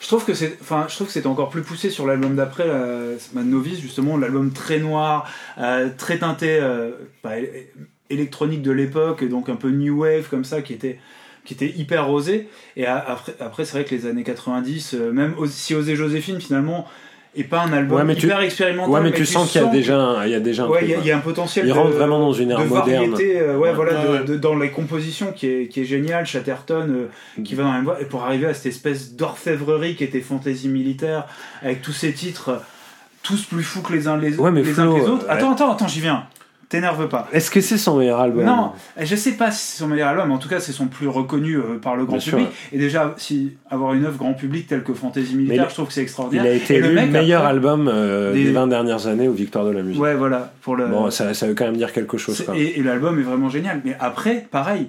[0.00, 2.64] Je trouve que c'est, enfin, je trouve que c'était encore plus poussé sur l'album d'après,
[2.66, 5.28] euh, Mad Novice justement, l'album très noir,
[5.58, 6.92] euh, très teinté, euh,
[7.24, 7.32] bah,
[8.10, 11.00] électronique de l'époque, donc un peu new wave comme ça, qui était,
[11.44, 12.48] qui était hyper osé.
[12.76, 16.86] Et après, après c'est vrai que les années 90, euh, même si Osé Joséphine finalement
[17.40, 19.64] est pas un album Ouais, mais tu- hyper expérimental, Ouais, mais tu sens qu'il y
[19.64, 21.20] a déjà un, il y a déjà un ouais, truc, il y a- y, un
[21.20, 21.66] potentiel.
[21.66, 23.10] Il de- rentre vraiment dans une ère de moderne.
[23.10, 23.74] variété, euh, ouais, Ouais.
[23.74, 24.24] voilà, de- Ouais, ouais.
[24.24, 26.26] de- dans les compositions qui est, qui est génial.
[26.26, 26.86] Chatterton
[27.38, 30.04] euh, qui va dans la même voie, et pour arriver à cette espèce d'orfèvrerie qui
[30.04, 31.24] était fantasy militaire,
[31.62, 32.56] avec tous ces titres, euh,
[33.22, 35.26] tous plus fous que les uns les, Ouais, mais les, Flo, uns que les autres.
[35.28, 36.24] euh, Attends, attends, attends, j'y viens.
[36.68, 37.26] T'énerve pas.
[37.32, 40.28] Est-ce que c'est son meilleur album Non, je sais pas si c'est son meilleur album,
[40.28, 42.52] mais en tout cas c'est son plus reconnu euh, par le grand Bien sûr, public.
[42.72, 45.86] Et déjà, si avoir une œuvre grand public telle que Fantasy Militaire, il- je trouve
[45.86, 46.44] que c'est Il extraordinaire.
[46.44, 48.44] a été le élu mec, meilleur après- album euh, des...
[48.44, 50.00] des- 20 dernières années aux Victoires de la musique.
[50.02, 50.86] Ouais, voilà, pour le.
[50.88, 52.42] Bon, ça, ça veut quand même dire quelque chose.
[52.42, 52.54] Quoi.
[52.54, 53.80] Et, et l'album est vraiment génial.
[53.84, 54.88] Mais après, pareil,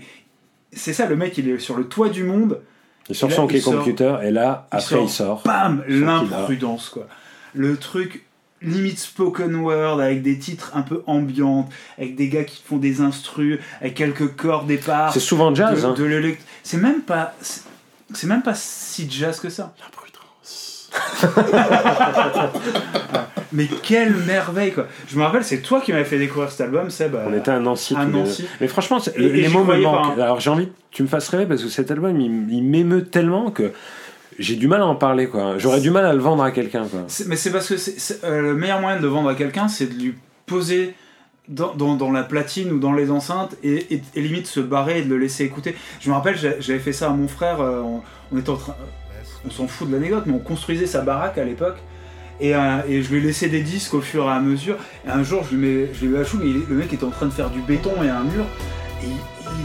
[0.73, 2.59] c'est ça, le mec, il est sur le toit du monde.
[3.07, 5.41] Il sort son il clé computer et là, il après, sort- il sort.
[5.45, 7.07] Bam L'imprudence, quoi.
[7.55, 8.23] Le truc
[8.61, 13.01] limite spoken word, avec des titres un peu ambiantes, avec des gars qui font des
[13.01, 15.13] instrus, avec quelques corps départ.
[15.13, 15.81] C'est souvent jazz.
[15.81, 15.93] de, hein.
[15.97, 17.33] de C'est même pas.
[17.41, 19.73] c'est- même pas si jazz que ça.
[19.79, 20.89] L'imprudence.
[23.51, 24.87] Mais quelle merveille, quoi.
[25.07, 27.15] Je me rappelle, c'est toi qui m'avais fait découvrir cet album, Seb.
[27.15, 27.95] On euh, était à Nancy.
[27.95, 28.11] à les.
[28.11, 28.45] Nancy.
[28.61, 30.17] Mais franchement, les mots me manquent.
[30.17, 30.21] hein.
[30.21, 33.05] Alors j'ai envie que tu me fasses rêver parce que cet album, il, il m'émeut
[33.05, 33.71] tellement que
[34.39, 35.27] j'ai du mal à en parler.
[35.27, 35.57] quoi.
[35.57, 36.85] J'aurais du mal à le vendre à quelqu'un.
[36.87, 37.01] quoi.
[37.27, 37.75] Mais c'est parce que
[38.25, 40.15] euh, le meilleur moyen de le vendre à quelqu'un, c'est de lui
[40.47, 40.95] poser
[41.47, 44.99] dans, dans, dans la platine ou dans les enceintes et, et- et limite se barrer
[44.99, 45.75] et de le laisser écouter.
[45.99, 48.55] Je me rappelle, j'a- j'avais fait ça à mon frère, euh, on, on était en
[48.57, 48.75] train.
[49.47, 51.77] On s'en fout de l'anecdote, mais on construisait sa baraque à l'époque.
[52.41, 54.75] Et, euh, et je lui ai laissé des disques au fur et à mesure.
[55.05, 57.09] Et un jour, je lui mets, je lui chou, mais il- le mec était en
[57.09, 58.45] train de faire du béton et un mur.
[59.03, 59.11] Et il,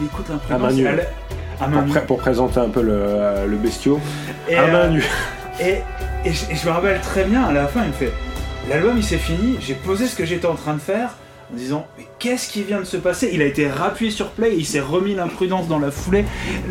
[0.00, 0.60] il écoute l'imprimante.
[0.72, 0.82] nue.
[1.60, 1.90] À À main Pour, nue.
[1.90, 4.00] pré- pour présenter un peu le, euh, le bestiau.
[4.48, 5.04] Et, à euh, main nue.
[5.60, 5.78] Et,
[6.24, 8.12] et je, et je me rappelle très bien, à la fin, il me fait
[8.68, 11.10] L'album il s'est fini, j'ai posé ce que j'étais en train de faire
[11.52, 13.28] en disant Mais qu'est-ce qui vient de se passer?
[13.34, 16.24] Il a été rappuyé sur play, il s'est remis l'imprudence dans la foulée,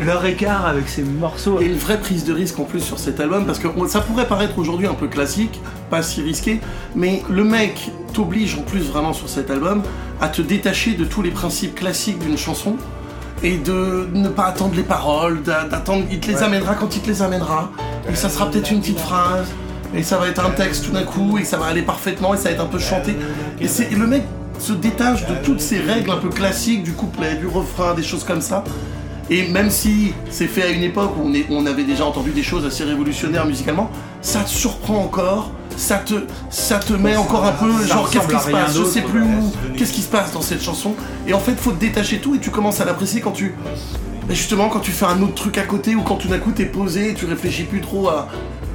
[0.04, 1.60] leur écart avec ses morceaux.
[1.60, 4.00] Et une vraie prise de risque en plus sur cet album, parce que on- ça
[4.00, 6.58] pourrait paraître aujourd'hui un peu classique, pas si risqué,
[6.96, 9.82] mais le mec t'oblige en plus vraiment sur cet album
[10.20, 12.76] à te détacher de tous les principes classiques d'une chanson
[13.44, 16.42] et de ne pas attendre les paroles, d'a- d'attendre, il te les Ouais.
[16.44, 17.70] amènera quand il te les amènera,
[18.10, 19.46] et ça sera peut-être une petite phrase,
[19.94, 22.36] et ça va être un texte tout d'un coup, et ça va aller parfaitement, et
[22.38, 23.14] ça va être un peu chanté,
[23.60, 24.22] et, c'est, le mec
[24.58, 28.24] se détache de toutes ces règles un peu classiques du couplet, du refrain, des choses
[28.24, 28.64] comme ça,
[29.30, 32.06] et même si c'est fait à une époque où on, est- où on avait déjà
[32.06, 33.90] entendu des choses assez révolutionnaires musicalement,
[34.22, 36.14] ça te surprend encore, ça te,
[36.50, 39.52] ça te met encore un peu, genre qu'est-ce qui se passe, je sais plus où,
[39.76, 40.94] qu'est-ce qui se passe dans cette chanson.
[41.26, 43.54] Et en fait, faut te détacher tout et tu commences à l'apprécier quand tu.
[44.28, 46.52] mais justement, quand tu fais un autre truc à côté ou quand tout d'un coup
[46.52, 48.28] t'es posé et tu réfléchis plus trop à.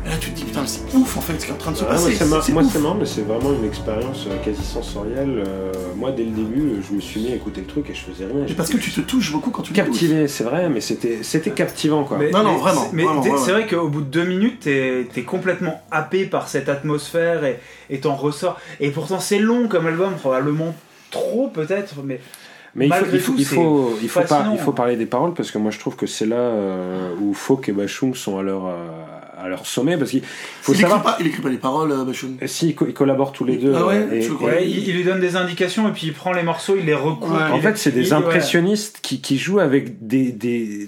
[0.05, 1.57] Et là, tu te dis putain, mais c'est ouf en fait ce qui est en
[1.57, 2.13] train de se moi, passer.
[2.15, 5.43] c'est mar- c'est moi, c'est marrant, mais c'est vraiment une expérience euh, quasi sensorielle.
[5.45, 8.01] Euh, moi, dès le début, je me suis mis à écouter le truc et je
[8.01, 8.45] faisais rien.
[8.47, 11.51] Mais parce que tu te touches beaucoup quand tu captivé, c'est vrai, mais c'était c'était
[11.51, 12.17] captivant quoi.
[12.17, 13.61] Mais- Non, non, mais vraiment, c'est- Mais vraiment, t'es- ouais, c'est ouais.
[13.63, 17.99] vrai qu'au bout de deux minutes, t'es es complètement happé par cette atmosphère et et
[17.99, 18.57] t'en ressors.
[18.79, 20.73] Et pourtant, c'est long comme album, probablement
[21.11, 22.19] trop peut-être, mais
[22.75, 24.95] Mais il faut, Malgré il faut, tout, il faut, il faut, par- il faut parler
[24.95, 28.13] des paroles parce que moi je trouve que c'est là euh, où Folk et Bachung
[28.15, 28.71] sont à leur, euh,
[29.39, 32.03] à leur sommet parce qu'il faut Il écrit, pas, il écrit pas les paroles, euh,
[32.03, 32.37] Bachoun.
[32.41, 33.73] Euh, Si, ils co- ils collaborent tous les deux.
[33.75, 34.49] Ah ouais, euh, et- je et- crois.
[34.49, 36.93] ouais, il, il lui donne des indications et puis il prend les morceaux, il les
[36.93, 37.29] recoupe.
[37.31, 37.37] Ouais.
[37.49, 38.19] il En fait, c'est des il- ouais.
[38.19, 40.87] impressionnistes qui, qui jouent avec des, des,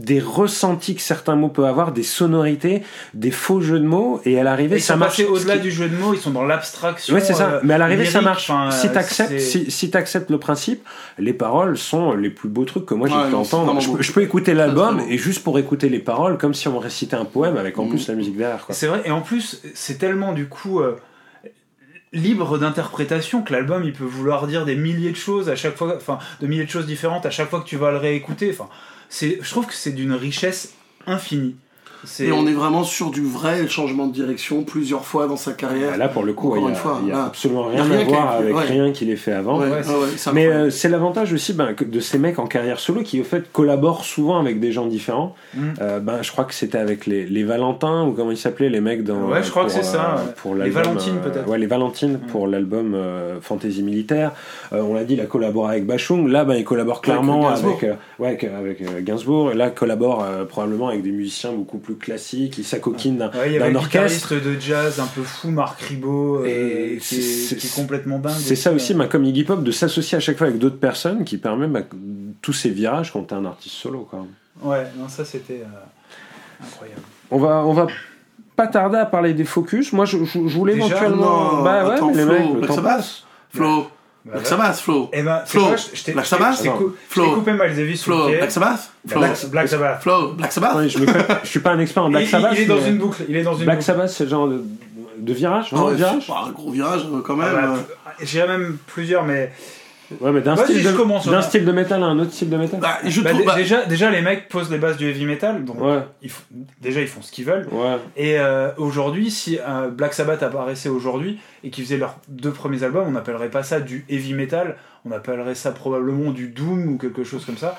[0.00, 2.82] des ressentis que certains mots peuvent avoir, des sonorités,
[3.14, 5.18] des faux jeux de mots, et à l'arrivée, ça marche.
[5.20, 7.14] au-delà qui- du jeu de mots, ils sont dans l'abstraction.
[7.14, 7.48] Ouais, c'est ça.
[7.54, 8.48] euh, Mais à l'arrivée, ça marche.
[8.48, 10.86] enfin, si euh, t'acceptes, si, si t'acceptes le principe,
[11.18, 13.80] les paroles sont les plus beaux trucs que moi j'ai Ouais, pu entendre.
[13.80, 14.02] Je, peux- beau.
[14.02, 17.24] je peux écouter l'album et juste pour écouter les paroles, comme si on récitait un
[17.24, 17.90] poème avec en Mhm.
[17.90, 18.64] plus la musique derrière.
[18.66, 18.74] Quoi.
[18.74, 20.96] C'est vrai, et en plus, c'est tellement du coup euh,
[22.12, 25.94] libre d'interprétation que l'album il peut vouloir dire des milliers de choses à chaque fois,
[25.96, 28.50] enfin, de milliers de choses différentes à chaque fois que tu vas le réécouter.
[28.50, 28.68] Enfin,
[29.10, 30.74] je trouve que c'est d'une richesse
[31.06, 31.56] infinie.
[32.20, 35.96] Et on est vraiment sur du vrai changement de direction plusieurs fois dans sa carrière.
[35.96, 38.64] Là, pour le coup, il y a, absolument rien, rien à voir avec ouais.
[38.64, 39.58] rien qu'il ait fait avant.
[39.58, 42.18] Ouais, Ouais, ouais, c'est- ouais, c'est Mais euh, c'est l'avantage aussi ben, que de ces
[42.18, 45.34] mecs en carrière solo qui au fait collaborent souvent avec des gens différents.
[45.54, 45.60] Mm.
[45.80, 48.80] Euh, ben, je crois que c'était avec les, les Valentins ou comment ils s'appelaient les
[48.80, 49.28] mecs dans.
[49.28, 50.32] Ouais, je crois pour, que c'est ça, ouais.
[50.36, 51.48] Pour Les Valentines, euh, peut-être.
[51.48, 52.30] Ouais, les Valentines Mm.
[52.30, 54.32] pour l'album euh, Fantasy Militaire.
[54.72, 56.28] Euh, on l'a dit, il a collaboré avec Bachung.
[56.28, 57.70] Là, ben, il collabore clairement Gainsbourg.
[57.72, 59.50] avec, euh, ouais, avec, avec, euh, Gainsbourg.
[59.52, 62.58] Et là, il collabore euh, probablement avec des musiciens beaucoup plus classiques.
[62.58, 63.80] Il s'acoquine d'un Ouais, orchestre.
[63.80, 66.46] guitariste de jazz un peu fou, Marc Ribot, euh,
[66.94, 68.32] Et qui, est, c'est- qui est complètement dingue.
[68.38, 71.24] C'est ça aussi, bah, comme Iggy Pop, de s'associer à chaque fois avec d'autres personnes
[71.24, 71.80] qui permet bah,
[72.42, 74.06] tous ces virages quand t'es un artiste solo.
[74.10, 74.26] Quoi.
[74.62, 77.02] Ouais, non, ça c'était euh, incroyable.
[77.30, 77.86] On va, on va
[78.56, 79.92] pas tarder à parler des focus.
[79.92, 81.52] Moi, je, je- je voulais Déjà éventuellement.
[81.58, 83.24] Non, bah ouais, attends, mais les Flo, mecs, le Black temps Sabbath passe.
[83.54, 83.88] Flo,
[84.30, 84.48] Black ouais.
[84.48, 85.10] Sabbath, Flo.
[85.12, 88.28] Eh ben, Flo, quoi, je- je t'ai Black Sabbath je t'ai coupé le Flo.
[88.28, 90.02] Black Sabbath Flo, Black, Black Sabbath.
[90.02, 91.06] Flo, Black Sabbath je, me
[91.44, 92.52] je suis pas un expert en Black il, Sabbath.
[92.54, 93.22] il est dans une boucle.
[93.28, 93.86] Il est dans une Black boucle.
[93.86, 94.62] Sabbath, c'est le genre de,
[95.18, 97.54] de virage, Ah vraiment, ouais, virage bah, un gros virage euh, quand Ah même.
[97.54, 98.14] bah, euh.
[98.22, 99.50] J'irais même plusieurs, mais
[100.20, 101.42] Ouais, mais d'un Vas-y, style, je de, commence, d'un ouais.
[101.42, 102.80] style de métal à un autre style de métal.
[102.80, 103.42] Bah, je bah, trouve.
[103.42, 106.30] dé- bah, déjà, déjà les mecs posent les bases du heavy metal, donc Ouais, ils
[106.30, 106.44] font-
[106.80, 107.68] déjà ils font ce qu'ils veulent.
[107.70, 107.96] ouais.
[108.16, 112.82] Et euh, aujourd'hui, si euh, Black Sabbath apparaissait aujourd'hui et qu'ils faisaient leurs deux premiers
[112.84, 116.96] albums, on n'appellerait pas ça du heavy metal, on appellerait ça probablement du doom ou
[116.96, 117.78] quelque chose comme ça.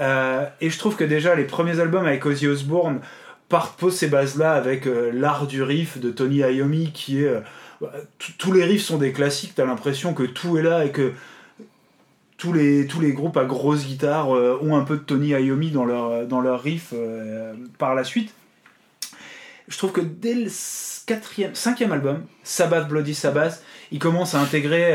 [0.00, 3.00] Euh, et je trouve que déjà les premiers albums avec Ozzy Osbourne
[3.48, 7.40] partent posent ces bases-là avec euh, l'art du riff de Tony Iommi qui est euh,
[7.80, 9.52] bah, t- tous les riffs sont des classiques.
[9.56, 11.12] T'as l'impression que tout est là et que
[12.40, 16.26] tous les, groupes à grosse guitare euh, ont un peu de Tony Iommi dans leur,
[16.40, 18.32] leur riff euh, par la suite.
[19.68, 23.62] Je trouve que dès le cinquième album, Sabbath Bloody Sabbath,
[23.92, 24.94] il commence à intégrer.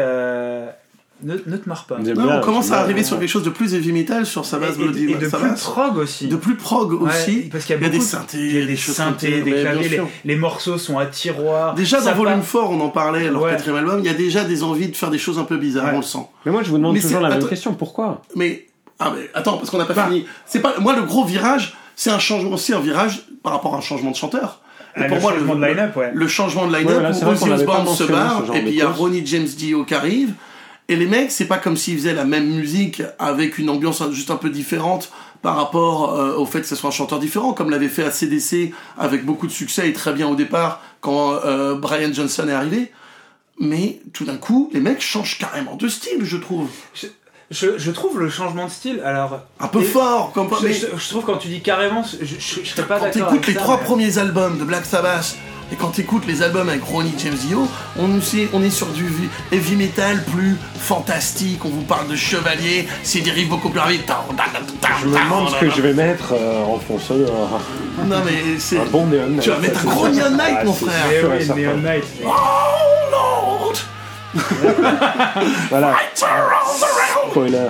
[1.26, 1.98] Ne, ne te marre pas.
[2.06, 2.78] J'aime non, bien, on commence à bien.
[2.84, 5.28] arriver sur quelque chose de plus heavy metal sur Et, Sabbath et- Bloody et de
[5.28, 6.28] plus prog aussi.
[6.28, 7.50] De plus prog Ouais, aussi.
[7.52, 9.32] parce qu'il y y a des beaucoup de- synthés, il y a des choses synthés,
[9.32, 11.74] comme ça, des claviers, les, morceaux sont à tiroir.
[11.74, 13.52] Déjà dans Volume part- 4, on en parlait, leur Ouais.
[13.52, 15.86] quatrième album, il y a déjà des envies de faire des choses un peu bizarres,
[15.88, 15.92] Ouais.
[15.96, 16.26] on le sent.
[16.46, 17.74] Mais moi, je vous demande Mais toujours c'est- la même question.
[17.74, 18.22] Pourquoi?
[18.36, 18.68] Mais,
[19.00, 20.06] ah, mais attends, parce qu'on n'a pas Bah.
[20.08, 20.26] fini.
[20.46, 23.78] C'est pas, moi, le gros virage, c'est un changement, aussi un virage par rapport à
[23.80, 24.62] un changement de chanteur.
[24.98, 26.12] Et Ah, pour le moi, changement de line-up, ouais.
[26.14, 28.76] le changement de Ouais, line-up voilà, c'est où Ozzy Osbourne se barre, et puis il
[28.76, 28.88] y a.
[28.90, 30.34] Ronnie James Dio qui arrive,
[30.88, 34.30] Et les mecs, c'est pas comme s'ils faisaient la même musique avec une ambiance juste
[34.30, 35.12] un peu différente
[35.42, 38.72] par rapport euh, au fait que ce soit un chanteur différent, comme l'avait fait ACDC
[38.98, 42.92] avec beaucoup de succès et très bien au départ quand euh, Brian Johnson est arrivé.
[43.60, 46.70] Mais tout d'un coup, les mecs changent carrément de style, je trouve.
[47.52, 49.40] Je, je trouve le changement de style, alors.
[49.60, 52.64] Un peu fort, comme Je, mais je- je trouve quand tu dis carrément, je, je,
[52.68, 53.12] serais pas quand d'accord.
[53.30, 55.36] t'écoutes avec les trois mais- premiers albums de Black Sabbath
[55.76, 57.68] et quand t'écoutes les albums avec Ronnie James Dio,
[58.00, 58.10] on,
[58.54, 59.06] on est sur du
[59.52, 61.66] heavy metal plus fantastique.
[61.66, 64.02] On vous parle de chevalier, c'est des riffs beaucoup plus rapides.
[65.02, 67.60] Je me demande ce que je vais mettre euh, en fond sonore.
[68.08, 68.78] Non mais c'est.
[68.80, 69.42] Un bon Neon Night.
[69.42, 70.08] Tu vas mettre un gros.
[70.10, 71.06] Neon Night, Ah, mon c'est frère.
[71.12, 71.62] Eh sûr et oui, certain.
[71.62, 72.04] Neon Knight.
[72.26, 72.30] Oh
[73.12, 73.74] Lord,
[75.70, 75.96] Voilà,
[77.32, 77.68] spoiler.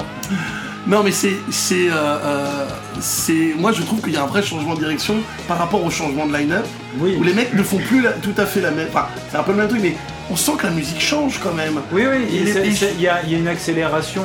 [0.88, 2.66] Non mais c'est c'est euh, euh,
[3.00, 5.16] c'est moi je trouve qu'il y a un vrai changement de direction
[5.48, 6.66] par rapport au changement de line-up
[7.00, 7.16] Oui.
[7.20, 9.42] où les mecs ne font plus la- tout à fait la même enfin c'est un
[9.44, 9.96] peu le même truc mais
[10.30, 13.48] on sent que la musique change quand même Oui, oui, Il y, y a une
[13.48, 14.24] accélération.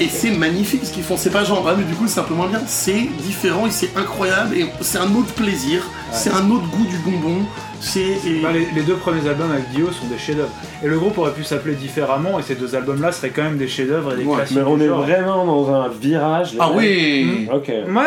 [0.00, 2.20] Et, et c'est magnifique ce qu'ils font c'est pas genre ah mais du coup c'est
[2.20, 6.30] un peu moins bien c'est différent et c'est incroyable et c'est un autre plaisir c'est
[6.30, 7.42] un autre goût du bonbon
[7.82, 10.50] c'est et- Bah, les, les deux premiers albums avec Dio sont des chefs-d'œuvre.
[10.84, 13.68] Et le groupe aurait pu s'appeler différemment, et ces deux albums-là seraient quand même des
[13.68, 14.56] chefs-d'œuvre et des Ouais, classiques.
[14.58, 15.00] Mais on est genre.
[15.02, 16.56] vraiment dans un virage.
[16.60, 17.72] ah oui Ok.
[17.88, 18.04] Moi,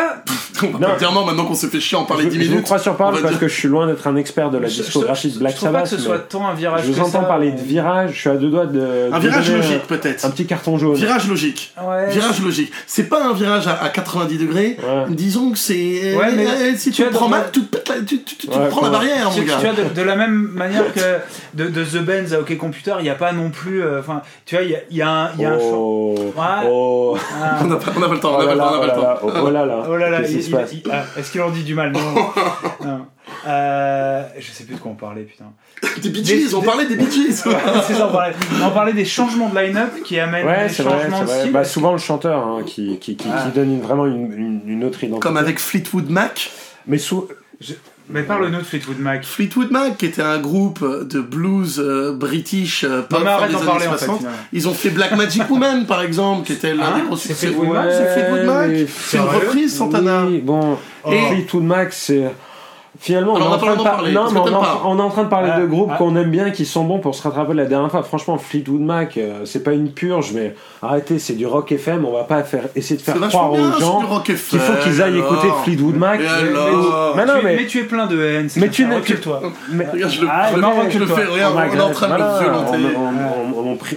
[0.62, 0.88] on va Non.
[0.90, 2.64] pas dire non maintenant qu'on se fait chier en parler Je, 10 je vous minutes
[2.66, 4.76] crois sur parole parce dire- que je suis loin d'être un expert de la je-
[4.76, 5.90] je- discographie je- de Black je trouve pas Sabbath.
[5.90, 8.10] que ce soit tant un virage Je vous que entends ça, parler mais- de virage,
[8.14, 9.10] je suis à deux doigts de.
[9.12, 10.94] un de virage logique peut-être Un petit carton jaune.
[10.94, 12.70] virage logique Ouais, Virage logique.
[12.86, 14.76] C'est pas un virage à, à 90 degrés.
[14.80, 15.04] Ouais.
[15.10, 16.14] Disons que c'est.
[16.16, 18.56] Ouais, mais euh, si tu prends mal, tu te pètes la- tu, tu- tu te
[18.58, 19.56] Ouais, prends la barrière, mon gars.
[19.60, 21.18] tu vois, de, de la même manière que
[21.54, 23.82] de, de The Benz à OK Computer, il n'y a pas non plus.
[23.82, 25.30] euh, Enfin, tu vois, il y a, il y a un.
[25.34, 26.32] il y a un cho- Oh.
[26.36, 26.42] Ouais.
[26.68, 27.16] Oh.
[27.42, 27.58] Ah.
[27.62, 28.80] On n'a pas, le temps, on Oh n'a pas là le temps, on n'a là,
[28.80, 29.00] pas oh le là temps.
[29.02, 29.82] là, oh là là.
[29.88, 31.92] Oh là là, ah, est-ce qu'il en dit du mal?
[31.92, 32.00] Non.
[32.84, 33.06] non.
[33.46, 35.44] Euh, je sais plus de quoi on parlait, putain.
[36.02, 37.32] Des Bee Gees, Des- on parlait des Bee Gees.
[37.86, 40.82] C'est ça, on parlait, on parlait des changements de line-up qui amènent Ouais, des c'est
[40.82, 41.40] vrai, changements c'est de vrai.
[41.40, 41.52] style.
[41.52, 43.42] Bah, souvent le chanteur hein, qui, qui, qui, Ah.
[43.44, 45.20] qui donne une- vraiment une, une, une autre identité.
[45.26, 46.50] Comme avec Fleetwood Mac.
[46.86, 47.28] Mais sous.
[48.10, 49.24] Mais parle-nous de Fleetwood Mac.
[49.24, 53.54] Fleetwood Mac, qui était un groupe de blues euh, british euh, pop des d'en années
[53.64, 54.04] parler en fait.
[54.06, 54.26] 60.
[54.52, 57.32] Ils ont fait Black Magic Woman, par exemple, qui était l'un Ah, des gros c'est.
[57.32, 58.70] Fleetwood Mac, c'est Fleetwood Mac.
[58.88, 60.26] C'est une reprise, Santana.
[60.26, 60.76] Oui, bon.
[61.10, 62.30] Et- Fleetwood Mac, c'est.
[63.00, 64.46] Finalement, Alors, on, on est en pas train de parler, non, parce mais que on,
[64.46, 64.82] est t'aimes en- pas.
[64.86, 65.96] on est en train de parler Ah, de groupes ah.
[65.98, 68.02] qu'on aime bien, qui sont bons pour se rattraper la dernière fois.
[68.04, 72.04] Franchement, Fleetwood Mac, euh, c'est pas une purge, mais arrêtez, c'est du rock FM.
[72.04, 75.14] On va pas faire, essayer de faire croire bien, aux gens qu'il faut qu'ils aillent
[75.18, 75.32] alors.
[75.34, 76.20] écouter Fleetwood Mac.
[76.20, 76.28] Et Mais-
[76.58, 78.48] alors mais non, tu, mais- mais tu es plein de haine.
[78.56, 79.42] Mais tu n'es- Recule-toi.
[79.72, 82.08] mais- Regarde, je le, Ah, je non, je le fais, regarde, On est en train
[82.08, 82.78] de violenter.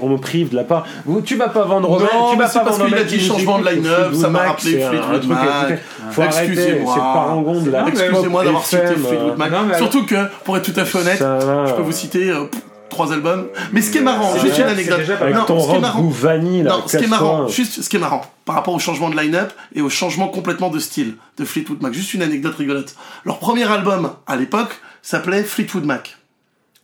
[0.01, 0.85] on, me prive de la part.
[1.23, 3.03] Tu vas pas vendre Romain, Non, tu mais vas c'est pas parce vendre qu'il a
[3.03, 5.79] dit changement de line-up, ça m'a rappelé Fleetwood Mac.
[6.11, 6.93] Faut arrêter, Excusez-moi.
[6.93, 9.51] c'est parangon de la Non, mais Excusez-moi d'avoir cité Fleetwood Mac.
[9.51, 12.45] non, mais Surtout que, pour être tout à fait honnête, je peux vous citer euh,
[12.89, 13.47] trois albums.
[13.73, 14.99] Mais ce qui est marrant, C'est juste une anecdote.
[15.33, 16.01] Non, ton ce qui est rock marrant.
[16.01, 18.73] goût vanille, là, Non, ce qui est marrant, juste ce qui est marrant, par rapport
[18.73, 21.93] au changement de line-up et au changement complètement de style de Fleetwood Mac.
[21.93, 22.95] Juste une anecdote rigolote.
[23.25, 26.17] Leur premier album, à l'époque, s'appelait Fleetwood Mac.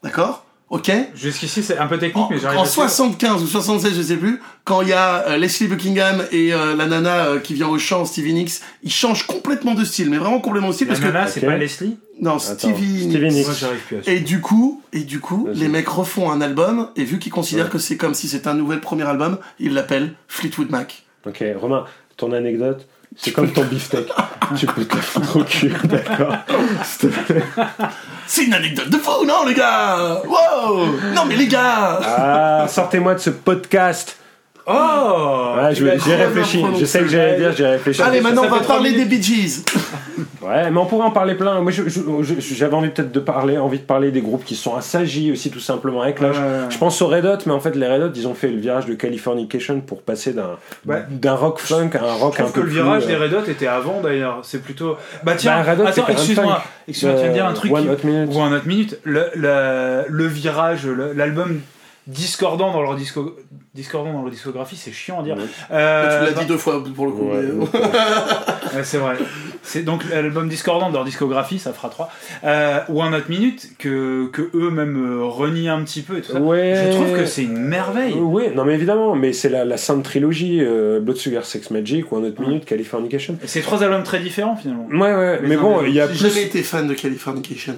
[0.03, 0.45] D'accord?
[0.74, 2.89] Ok Jusqu'ici, c'est un peu technique, en, mais j'arrive en à suivre.
[2.89, 6.76] 75 ou 76, je sais plus, quand il y a euh, Leslie Buckingham et euh,
[6.76, 10.17] la nana euh, qui vient au chant, Stevie Nicks, ils changent complètement de style, mais
[10.17, 11.32] vraiment complètement de style, La parce nana, que...
[11.32, 13.45] c'est pas Leslie Non, Attends, Stevie, Stevie Nicks.
[13.45, 14.11] Moi, plus à.
[14.13, 17.65] Et du coup, et du coup, les mecs refont un album, et vu qu'ils considèrent
[17.65, 17.71] Ouais.
[17.71, 21.03] que c'est comme si c'était un nouvel premier album, ils l'appellent Fleetwood Mac.
[21.28, 21.86] Ok, Romain,
[22.17, 24.07] ton anecdote, c'est comme ton beefsteak.
[24.57, 26.36] tu peux te la foutre au cul, d'accord
[26.84, 27.43] S'il te plaît.
[28.28, 30.21] C'est une anecdote de fou, non les gars?
[30.26, 30.86] Wow!
[31.13, 31.99] Non mais les gars!
[32.03, 34.17] Ah, sortez-moi de ce podcast.
[34.66, 36.64] Oh Ouais, je- Il a j'ai réfléchi.
[36.80, 38.01] Je sais que j'allais dire, j'ai réfléchi.
[38.01, 39.05] Allez, maintenant on va parler des.
[39.05, 39.64] Bee Gees.
[40.43, 41.61] Ouais, mais on pourrait en parler plein.
[41.61, 45.49] Moi, j'avais envie peut-être de parler, envie de parler des groupes qui sont assagis aussi,
[45.49, 46.01] tout simplement.
[46.01, 46.66] Avec Ouais, je- ouais, ouais.
[46.70, 48.59] je pense aux Red Hot, mais en fait, les Red Hot, ils ont fait le
[48.59, 51.03] virage de Californication pour passer d'un Ouais.
[51.09, 53.34] d'un rock funk à un rock Je un peu que le virage euh, des Red
[53.34, 54.39] Hot était avant d'ailleurs.
[54.43, 54.97] C'est plutôt.
[55.24, 56.61] Bah tiens, Bah, Hot, attends, excuse-moi.
[56.89, 57.72] Excuse-moi, tu viens de dire un truc.
[57.74, 58.30] One qui- Hot Minute.
[58.36, 58.99] Ou un autre minute.
[59.05, 61.61] Le, le, le virage, le- l'album
[62.07, 63.35] discordant dans leur disco,
[63.73, 65.35] discordant dans leur discographie, c'est chiant à dire.
[65.37, 65.43] Ouais.
[65.71, 67.29] Euh, tu l'as bah- dit deux fois pour le coup.
[67.29, 67.69] Ouais, mais- donc,
[68.75, 69.15] Ouais, c'est vrai.
[69.61, 72.09] C'est donc l'album discordant de leur discographie, ça fera 3.
[72.43, 76.31] Euh, ou un autre minute que, que eux-mêmes euh, renient un petit peu et tout
[76.33, 76.39] ça.
[76.41, 76.87] Ouais.
[76.87, 78.15] Je trouve que c'est une merveille.
[78.15, 82.11] Oui, non mais évidemment, mais c'est la, la sainte trilogie, euh, Blood Sugar Sex Magic
[82.11, 83.37] ou un autre minute, Californication.
[83.45, 84.87] C'est trois albums très différents finalement.
[84.91, 86.29] Ouais, ouais, mais, Mais bon, il y a J'ai plus.
[86.29, 87.75] jamais été fan de Californication.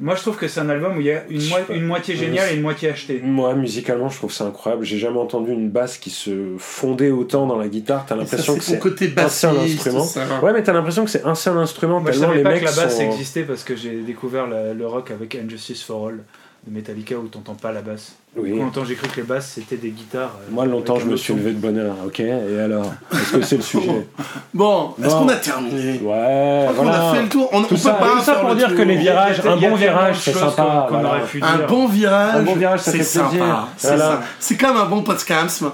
[0.00, 2.50] Moi je trouve que c'est un album où il y a une, moi- moitié géniale
[2.52, 3.20] et une moitié achetée.
[3.22, 4.84] Moi, musicalement, je trouve ça incroyable.
[4.84, 8.04] J'ai jamais entendu une basse qui se fondait autant dans la guitare.
[8.06, 10.06] T'as l'impression c'est que c'est côté un seul instrument.
[10.42, 12.60] Ouais, mais t'as l'impression que c'est un seul instrument Moi je savais les pas mecs
[12.60, 13.02] que la basse sont...
[13.02, 16.18] existait parce que j'ai découvert la- le rock avec Injustice for All.
[16.66, 18.12] De Metallica où t'entends pas la basse.
[18.36, 18.58] Oui.
[18.58, 20.32] Longtemps j'ai cru que les basses c'était des guitares.
[20.40, 23.56] euh, Moi, longtemps, je me suis levé de bonheur, ok Et alors Est-ce que c'est
[23.56, 24.06] le sujet
[24.54, 26.00] Bon, est-ce qu'on a terminé?
[26.02, 27.10] Ouais, voilà.
[27.10, 27.48] a fait le tour.
[27.52, 28.76] On, on Tout peut ça, pas tout ça faire pour le dire tour.
[28.78, 30.86] que les virages, un bon virage, c'est sympa.
[30.88, 31.18] qu'on- qu'on voilà.
[31.18, 33.68] aurait pu Un bon virage, Un bon virage, ça c'est sympa.
[33.76, 34.04] C'est Voilà.
[34.04, 34.22] ça.
[34.40, 35.64] C'est comme un bon podcast.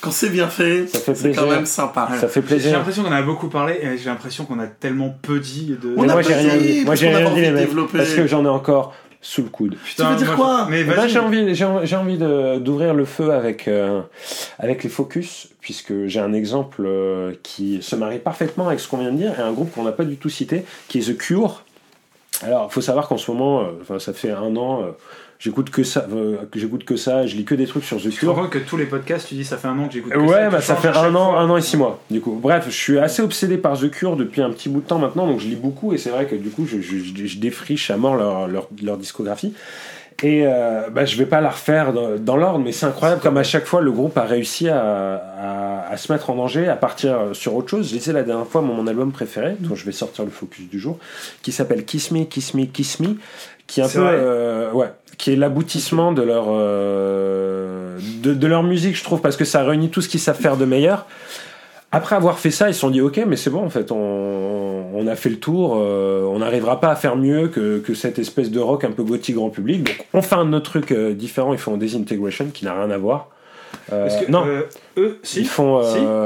[0.00, 2.08] Quand c'est bien fait, Ça fait c'est quand même sympa.
[2.18, 2.72] Ça fait J'ai plaisir.
[2.72, 5.94] l'impression qu'on a beaucoup parlé et j'ai l'impression qu'on a tellement peu dit de.
[5.94, 6.84] On Mais moi, pas j'ai rien dit.
[6.86, 7.66] Moi, j'ai rien pas dit, les de mecs.
[7.66, 7.98] développer.
[7.98, 9.76] Parce que j'en ai encore sous le coude.
[9.84, 11.10] Putain, Tu veux dire moi, quoi Mais vas-y.
[11.10, 14.00] j'ai envie, j'ai envie, d'ouvrir le feu avec, euh,
[14.58, 18.98] avec les focus, puisque j'ai un exemple euh, qui se marie parfaitement avec ce qu'on
[18.98, 21.16] vient de dire, et un groupe qu'on n'a pas du tout cité, qui est The
[21.16, 21.64] Cure.
[22.42, 24.90] Alors, il faut savoir qu'en ce moment, euh, enfin, ça fait un an, euh,
[25.40, 28.10] j'écoute que ça, euh, j'écoute que ça, je lis que des trucs sur The Tu
[28.10, 28.42] te rends Cure.
[28.42, 30.12] compte que tous les podcasts, tu dis ça fait un an que j'écoute.
[30.12, 31.40] que Ouais, tu bah ça fait un an, fois.
[31.40, 32.00] un an et six mois.
[32.10, 34.86] Du coup, bref, je suis assez obsédé par The Cure depuis un petit bout de
[34.86, 37.26] temps maintenant, donc je lis beaucoup et c'est vrai que du coup, je, je, je-
[37.26, 39.52] je défriche à mort leur, leur, leur discographie.
[40.22, 43.38] Et euh, bah, je vais pas la refaire dans, dans l'ordre, mais c'est incroyable comme
[43.38, 46.76] à chaque fois le groupe a réussi à, à, à se mettre en danger, à
[46.76, 47.88] partir sur autre chose.
[47.90, 50.68] Je disais la dernière fois mon, mon album préféré, dont je vais sortir le focus
[50.68, 50.98] du jour,
[51.40, 53.16] qui s'appelle Kiss Me, Kiss Me, Kiss Me,
[53.70, 58.64] qui est un peu, euh, ouais, qui est l'aboutissement de leur euh, de, de leur
[58.64, 61.06] musique, je trouve, parce que ça réunit tout ce qu'ils savent faire de meilleur.
[61.92, 64.86] Après avoir fait ça, ils se sont dit ok, mais c'est bon en fait, on,
[64.94, 68.18] on a fait le tour, euh, on n'arrivera pas à faire mieux que, que cette
[68.18, 69.84] espèce de rock un peu gothique grand public.
[69.84, 72.98] Donc on fait un autre truc euh, différent, ils font Desintegration qui n'a rien à
[72.98, 73.28] voir.
[73.92, 74.62] Euh, Parce que, non, euh,
[74.98, 75.40] eux, si.
[75.40, 75.82] ils font euh,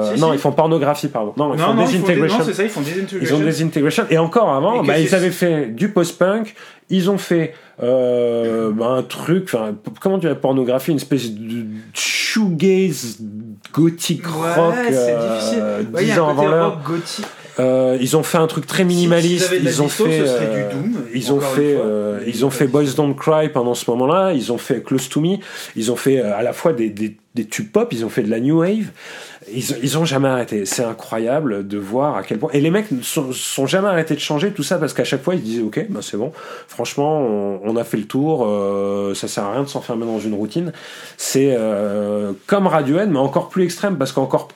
[0.06, 0.34] Si, si, non, si.
[0.34, 1.32] ils font pornographie pardon.
[1.36, 2.38] Non, ils Non, font non, ils font des- Desintegration.
[2.38, 3.36] non, ça, ils font Ils Desintegration.
[3.36, 6.54] ont Desintegration et encore avant, Et bah, ils avaient fait du post-punk,
[6.90, 9.50] ils ont fait euh, bah, un truc,
[10.00, 13.18] comment dire pornographie, une espèce de shoegaze
[13.72, 15.62] gothique Ouais, rock, c'est euh, difficile.
[15.92, 16.80] Ouais, il y dix a un ans avant l'heure.
[16.86, 17.26] gothique.
[17.60, 19.52] Euh, ils ont fait un truc très minimaliste.
[19.62, 22.84] ils ont fait, euh, du Doom, ils ont fait, euh, ils ont fait Boys.
[22.96, 24.32] Don't Cry pendant ce moment-là.
[24.32, 25.36] Ils ont fait Close to Me.
[25.76, 27.92] Ils ont fait euh, à la fois des, des, des tubes pop.
[27.92, 28.86] Ils ont fait de la new wave.
[29.54, 30.64] Ils, ont- ils ont jamais arrêté.
[30.66, 32.50] C'est incroyable de voir à quel point.
[32.54, 35.22] Et les mecs ne sont, sont jamais arrêtés de changer tout ça parce qu'à chaque
[35.22, 36.32] fois ils se disaient ok, ben c'est bon.
[36.66, 38.46] Franchement, on, on a fait le tour.
[38.48, 40.72] euh, ça sert à rien de s'enfermer dans une routine.
[41.18, 44.48] C'est euh, comme Radiohead, mais encore plus extrême parce qu'encore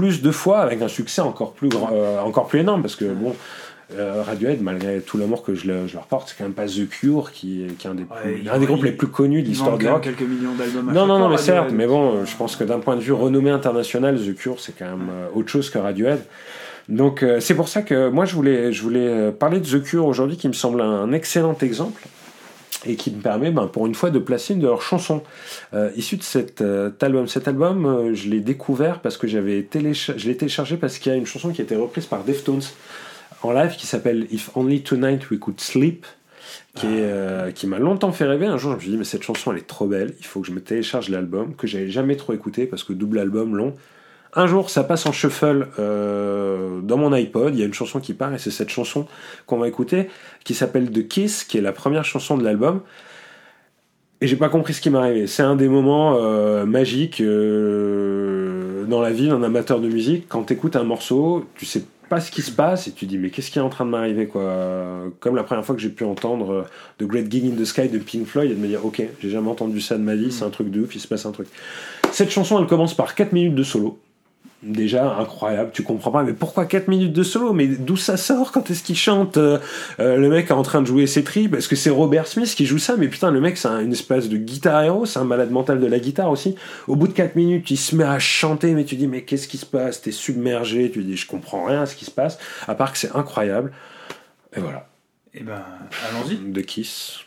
[0.00, 3.04] plus de fois avec un succès encore plus grand, euh, encore plus énorme parce que
[3.06, 3.34] bon
[3.98, 6.66] euh, Radiohead malgré tout l'amour que je, le- je leur porte c'est quand même pas
[6.66, 9.08] The Cure qui, qui est un des, plus- Ouais, ils- un des groupes les plus
[9.08, 10.02] connus de l'histoire du rock.
[10.02, 12.80] quelques millions d'albums non non non mais certes mais bon euh, je pense que d'un
[12.80, 16.22] point de vue renommée internationale The Cure c'est quand même autre chose que Radiohead.
[16.88, 20.06] Donc euh, c'est pour ça que moi je voulais je voulais parler de The Cure
[20.06, 22.02] aujourd'hui qui me semble un excellent exemple
[22.86, 25.22] et qui me permet ben, pour une fois de placer une de leurs chansons
[25.72, 27.26] euh, issue de cet euh, album.
[27.28, 31.14] Cet album, euh, je l'ai découvert parce que j'avais je l'ai téléchargé parce qu'il y
[31.14, 32.62] a une chanson qui a été reprise par Deftones
[33.42, 36.06] en live qui s'appelle If Only Tonight We Could Sleep.
[36.74, 38.46] Qui, euh, qui m'a longtemps fait rêver.
[38.46, 40.14] Un jour, je me suis dit, mais cette chanson, elle est trop belle.
[40.18, 43.20] Il faut que je me télécharge l'album, que j'avais jamais trop écouté parce que double
[43.20, 43.74] album long.
[44.36, 47.54] Un jour, ça passe en shuffle euh, dans mon iPod.
[47.54, 49.06] Il y a une chanson qui part et c'est cette chanson
[49.46, 50.08] qu'on va écouter
[50.42, 52.80] qui s'appelle The Kiss, qui est la première chanson de l'album.
[54.20, 55.26] Et j'ai pas compris ce qui m'arrivait.
[55.26, 60.26] C'est un des moments euh, magiques euh, dans la vie d'un amateur de musique.
[60.28, 63.30] Quand t'écoutes un morceau, tu sais pas ce qui se passe et tu dis mais
[63.30, 65.04] qu'est-ce qui est en train de m'arriver quoi?
[65.20, 66.62] Comme la première fois que j'ai pu entendre euh,
[66.98, 69.30] The Great Gig in the Sky de Pink Floyd et de me dire ok j'ai
[69.30, 71.32] jamais entendu ça de ma vie, c'est un truc de ouf, il se passe un
[71.32, 71.48] truc.
[72.12, 73.98] Cette chanson elle commence par 4 minutes de solo.
[74.62, 77.52] Déjà incroyable, tu comprends pas, mais pourquoi 4 minutes de solo?
[77.52, 78.50] Mais d'où ça sort?
[78.50, 79.58] Quand est-ce qu'il chante Euh,
[80.00, 82.54] euh, Le mec est en train de jouer ses tripes, est-ce que c'est Robert Smith
[82.54, 85.18] qui joue ça Mais putain, le mec c'est un- une espèce de guitare héros, c'est
[85.18, 86.54] un malade mental de la guitare aussi.
[86.88, 89.48] Au bout de 4 minutes, il se met à chanter, mais tu dis, mais qu'est-ce
[89.48, 90.00] qui se passe?
[90.00, 92.96] T'es submergé, tu dis, je comprends rien à ce qui se passe, à part que
[92.98, 93.70] c'est incroyable.
[94.56, 94.88] Et voilà,
[95.34, 95.62] Eh ben,
[96.08, 96.36] allons-y.
[96.52, 97.18] de Kiss.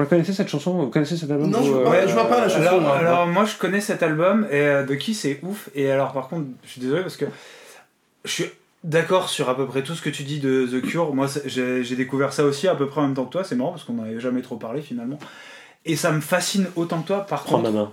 [0.00, 0.72] Vous la connaissez cette chanson?
[0.78, 2.62] Vous connaissez cet album Non, je vois euh, pas- je vois pas la chanson.
[2.62, 2.96] Alors, moi.
[2.96, 6.28] alors, moi je connais cet album et euh, The Kiss c'est ouf et alors par
[6.28, 7.26] contre je suis désolé parce que
[8.24, 8.46] je suis
[8.82, 11.14] d'accord sur à peu près tout ce que tu dis de The Cure.
[11.14, 13.72] Moi j'ai découvert ça aussi à peu près en même temps que toi, c'est marrant
[13.72, 15.18] parce qu'on n'en avait jamais trop parlé finalement.
[15.84, 17.26] Et ça me fascine autant que toi.
[17.26, 17.92] Par Prends contre, ma main.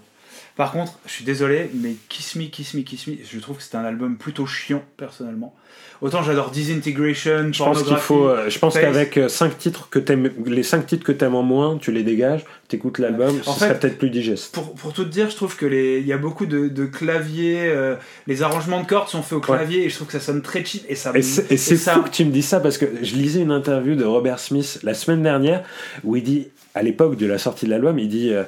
[0.57, 3.63] Par contre, je suis désolé, mais Kiss Me, Kiss Me, Kiss Me, je trouve que
[3.63, 5.55] c'est un album plutôt chiant personnellement.
[6.01, 8.27] Autant j'adore Disintegration, Je pense qu'il faut.
[8.27, 11.77] euh, je pense qu'avec 5 titres que t'aimes, les 5 titres que t'aimes en moins,
[11.77, 14.53] tu les dégages, t'écoutes l'album, En ce fait, serait peut-être plus digeste.
[14.53, 16.85] Pour, pour tout te dire, je trouve que les, il y a beaucoup de, de
[16.85, 17.95] claviers, euh,
[18.27, 20.63] les arrangements de cordes sont faits au clavier et je trouve que ça sonne très
[20.63, 21.11] cheap et ça.
[21.15, 23.41] Et c'est, et c'est ça- fou que tu me dis ça parce que je lisais
[23.41, 25.63] une interview de Robert Smith la semaine dernière
[26.03, 28.43] où il dit, à l'époque de la sortie de l'album, il dit euh,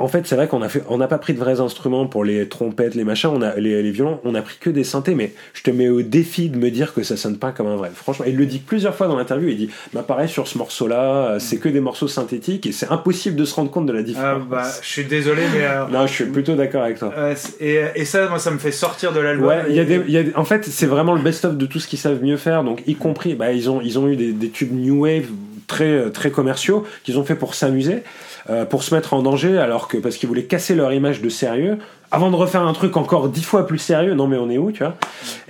[0.00, 2.24] en fait, c'est vrai qu'on a fait, on n'a pas pris de vrais instruments pour
[2.24, 5.14] les trompettes, les machins, on a les, les violons, on a pris que des synthés.
[5.14, 7.76] Mais je te mets au défi de me dire que ça sonne pas comme un
[7.76, 7.90] vrai.
[7.94, 9.48] Franchement, il le dit plusieurs fois dans l'interview.
[9.48, 13.36] Il dit, bah pareil sur ce morceau-là, c'est que des morceaux synthétiques et c'est impossible
[13.36, 14.42] de se rendre compte de la Ah, différence.
[14.48, 15.62] bah, je suis désolé, mais.
[15.64, 17.12] euh, Non, je suis plutôt d'accord avec toi.
[17.16, 19.48] euh, et, et ça, moi, ça me fait sortir de l'album.
[19.48, 21.22] Ouais, il y a Et- des, il y a des- en fait, c'est vraiment le
[21.22, 22.64] best-of de tout ce qu'ils savent mieux faire.
[22.64, 25.26] Donc, y compris, bah, ils ont, ils ont eu des, des tubes new wave
[25.66, 28.02] très, très commerciaux qu'ils ont fait pour s'amuser,
[28.50, 31.28] euh, pour se mettre en danger, alors que parce qu'ils voulaient casser leur image de
[31.28, 31.78] sérieux.
[32.10, 34.72] Avant de refaire un truc encore dix fois plus sérieux, non mais on est où,
[34.72, 34.96] tu vois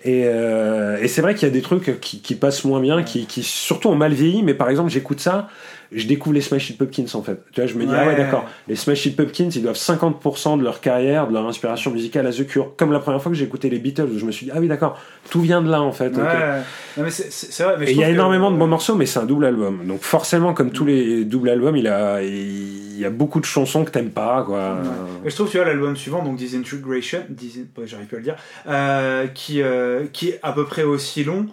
[0.04, 3.02] Et, euh, et c'est vrai qu'il y a des trucs qui, qui passent moins bien,
[3.02, 4.42] qui, qui surtout ont mal vieilli.
[4.42, 5.48] Mais par exemple, j'écoute ça,
[5.92, 7.42] je découvre les Smash Hit Pumpkins en fait.
[7.52, 8.16] Tu vois, je me dis ah ouais Ouais.
[8.16, 8.44] d'accord.
[8.68, 12.32] Les Smash Hit Pumpkins, ils doivent 50% de leur carrière, de leur inspiration musicale à
[12.32, 12.76] The Cure.
[12.76, 14.58] Comme la première fois que j'ai écouté les Beatles, où je me suis dit ah
[14.60, 14.98] oui d'accord,
[15.30, 16.16] tout vient de là en fait.
[16.16, 17.10] Ouais.
[17.10, 17.76] C'est- vrai.
[17.78, 19.44] mais je Et il y a que- énormément de bons morceaux, mais c'est un double
[19.46, 19.80] album.
[19.86, 23.84] Donc forcément, comme tous les doubles albums, il a, il y a beaucoup de chansons
[23.84, 24.78] que t'aimes pas, quoi.
[25.24, 27.62] Mais je trouve, tu vois, l'album suivant, donc Disintegration, Disin...
[27.84, 28.36] j'arrive pas à le dire,
[28.68, 31.46] euh, qui, euh, qui est à peu près aussi long,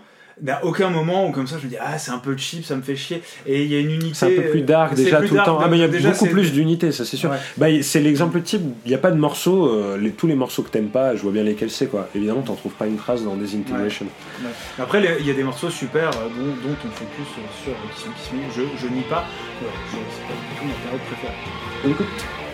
[0.43, 2.75] n'a aucun moment où comme ça je me dis, ah, c'est un peu cheap, ça
[2.75, 3.21] me fait chier.
[3.45, 4.13] Et il y a une unité.
[4.13, 5.59] C'est un peu plus dark déjà plus tout le temps.
[5.61, 7.29] Ah mais il y a déjà, beaucoup plus d'unité, ça c'est sûr.
[7.31, 7.37] Ouais.
[7.57, 8.61] Bah, c'est l'exemple type.
[8.85, 9.67] Il n'y a pas de morceaux.
[9.67, 12.07] euh, les, tous les morceaux que t'aimes pas, je vois bien lesquels c'est quoi.
[12.15, 14.05] Évidemment, t'en trouves pas une trace dans Disintegration.
[14.43, 14.49] Ouais.
[14.79, 18.01] Après, il y a des morceaux super euh, dont, dont on focus euh, sur qui
[18.01, 19.25] sont qui sont je, je nie pas.
[19.61, 21.33] Je- c'est pas du tout ma période préférée.
[21.85, 22.46] On écoute.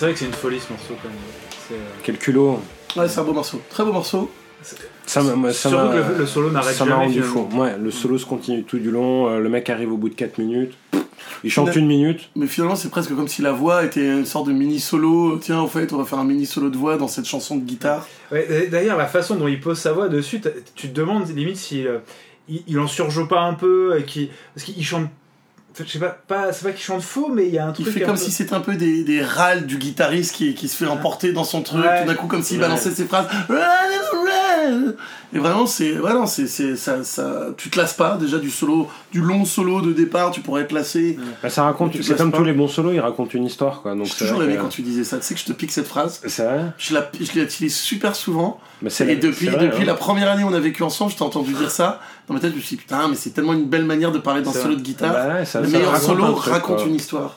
[0.00, 1.18] C'est vrai que c'est une folie ce morceau quand même.
[1.72, 2.58] Euh, Quel culot.
[2.96, 3.60] Ouais, c'est un beau morceau.
[3.68, 4.30] Très beau morceau.
[5.04, 7.04] Ça m'a- moi, ça Surtout que le, le solo n'arrête ça m'a jamais.
[7.04, 7.46] rendu fou.
[7.52, 9.28] Ouais, le solo se continue tout du long.
[9.28, 10.72] euh, Le mec arrive au bout de 4 minutes.
[11.44, 12.30] Il chante une minute.
[12.34, 15.36] Mais finalement, c'est presque comme si la voix était une sorte de mini solo.
[15.36, 17.62] Tiens, en fait, on va faire un mini solo de voix dans cette chanson de
[17.62, 18.08] guitare.
[18.32, 20.40] Ouais, D'ailleurs, la façon dont il pose sa voix dessus,
[20.74, 21.98] tu te demandes limite si euh,
[22.48, 25.08] il, il en surjoue pas un peu, et qu'il- parce qu'il chante.
[25.74, 27.72] Fait, Je sais pas, pas c'est pas qu'il chante faux, mais il y a un
[27.78, 27.88] Il truc.
[27.94, 30.68] fait un comme peu- si c'était un peu des, des râles du guitariste qui, qui
[30.68, 32.02] se fait emporter dans son truc, Ouais.
[32.02, 32.62] tout d'un coup comme s'il Ouais.
[32.64, 33.26] balançait ses phrases.
[35.32, 38.88] Et vraiment, c'est, non, c'est, c'est, ça, ça, tu te lasses pas déjà du solo,
[39.12, 41.18] du long solo de départ, tu pourrais te lasser.
[41.42, 41.92] Bah, ça raconte.
[42.02, 42.38] C'est comme pas.
[42.38, 43.94] tous les bons solos, il raconte une histoire quoi.
[43.94, 45.18] Donc J'ai toujours aimé que- quand tu disais ça.
[45.18, 46.20] Tu sais que je te pique cette phrase.
[46.26, 46.64] C'est vrai.
[46.78, 48.60] Je, la, je l'utilise super souvent.
[48.88, 49.86] Et la- depuis, c'est vrai, depuis hein.
[49.86, 52.00] la première année où on a vécu ensemble, je t'ai entendu dire ça.
[52.28, 54.18] Dans ma tête, je me suis dit, putain, mais c'est tellement une belle manière de
[54.18, 55.12] parler d'un solo de guitare.
[55.12, 56.86] Bah ouais, ça- le ça meilleur raconte solo un truc, raconte quoi.
[56.86, 57.36] une histoire.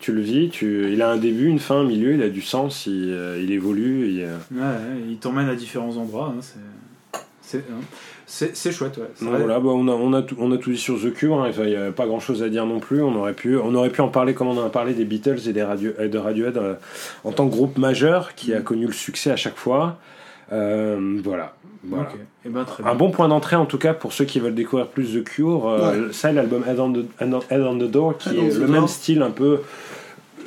[0.00, 0.90] Tu le vis, tu...
[0.92, 3.50] il a un début, une fin, un milieu, il a du sens, il, euh, il
[3.52, 4.08] évolue.
[4.08, 6.32] il, euh, Ouais, il t'emmène à différents endroits.
[6.36, 7.80] hein, c'est- c'est, hein,
[8.26, 9.10] c'est, c'est chouette, ouais.
[9.26, 11.42] Donc voilà, bah, on, a, on, a tout, on a tout dit sur The Cure,
[11.42, 13.02] hein, il n'y a pas grand chose à dire non plus.
[13.02, 15.40] On aurait, pu, on aurait pu en parler comme on en a parlé des Beatles
[15.48, 16.74] et des Radio, euh, de Radiohead euh,
[17.24, 19.98] en tant que groupe majeur qui a connu le succès à chaque fois.
[20.52, 21.54] Euh, voilà.
[21.84, 22.08] voilà.
[22.44, 22.94] Eh ben, très Un bien.
[22.96, 25.68] bon point d'entrée en tout cas pour ceux qui veulent découvrir plus de Cure.
[25.68, 27.06] euh, Ça, l'album Head, on the-
[27.50, 28.68] Head on the Door, qui Head est the le Door.
[28.68, 29.60] même style un peu.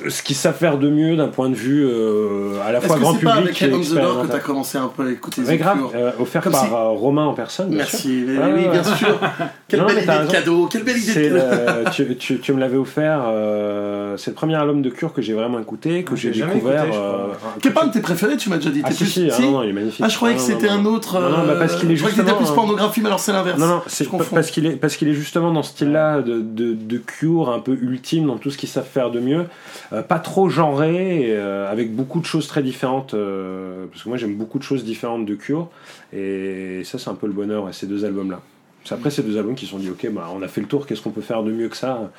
[0.08, 3.14] Ce qu'ils savent faire de mieux d'un point de vue euh, à la fois grand
[3.14, 5.10] c'est pas public avec et Head on the Door que t'as commencé un peu à
[5.12, 7.68] écouter Mais The grave, euh, offert Comme par si- Romain en personne.
[7.70, 7.92] bien sûr.
[8.10, 8.96] Merci, mais Ouais, oui, ouais, bien ouais.
[8.98, 9.20] sûr.
[9.68, 10.30] Quelle Non, belle idée de raison.
[10.32, 14.34] cadeau, quelle belle idée de le- tu, tu- tu me l'avais offert, euh, c'est le
[14.34, 16.84] premier album de Cure que j'ai vraiment écouté, que Ah, j'ai découvert.
[16.84, 17.26] écouté, euh,
[17.60, 18.82] Qui est pas un de tes préférés, tu m'as déjà dit.
[18.84, 20.00] Ah si, si, ah, non, non, il est magnifique.
[20.04, 20.90] Ah, je croyais Ah, que non, c'était non, un non.
[20.94, 21.20] autre.
[21.20, 23.20] Non, non, bah, parce qu'il est Je croyais que justement, plus euh, pornographie, mais alors
[23.20, 23.58] c'est l'inverse.
[23.58, 26.74] Non, non, c'est parce qu'il est, parce qu'il est justement dans ce style-là de, de,
[26.74, 29.44] de Cure, un peu ultime dans tout ce qu'ils savent faire de mieux.
[29.92, 33.14] Euh, pas trop genré, euh, avec beaucoup de choses très différentes.
[33.14, 35.68] euh, parce que moi j'aime beaucoup de choses différentes de Cure.
[36.12, 38.40] Et ça, c'est un peu le bonheur, ouais, ces deux albums-là.
[38.84, 40.66] C'est après ces deux albums qui se sont dit, ok, bah, on a fait le
[40.66, 42.10] tour, qu'est-ce qu'on peut faire de mieux que ça?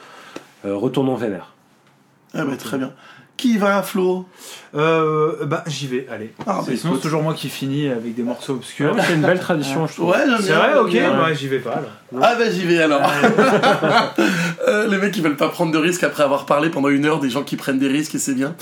[0.65, 1.53] Euh, Retournons vénère.
[2.35, 2.91] Ah, bah, très bien.
[3.37, 4.25] Qui va, Flo?
[4.77, 6.33] Euh, bah, j'y vais, allez.
[6.47, 7.01] Ah, C'est- bah, sinon, écoute.
[7.01, 8.95] c'est toujours moi qui finis avec des morceaux obscurs.
[9.05, 10.09] C'est une belle tradition, je trouve.
[10.11, 11.11] Ouais, j'aime C'est vrai, ok, bien.
[11.17, 11.89] bah, j'y vais pas alors.
[12.23, 13.01] Ah bah j'y vais alors.
[14.67, 17.19] Euh, les mecs ils veulent pas prendre de risques après avoir parlé pendant une heure
[17.19, 18.55] des gens qui prennent des risques et c'est bien.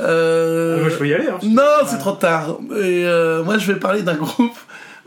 [0.00, 0.76] Euh...
[0.78, 1.28] Ah, Moi, je peux y aller.
[1.28, 1.38] Hein.
[1.44, 2.58] Non, c'est trop tard.
[2.72, 4.56] Et euh, moi, je vais parler d'un groupe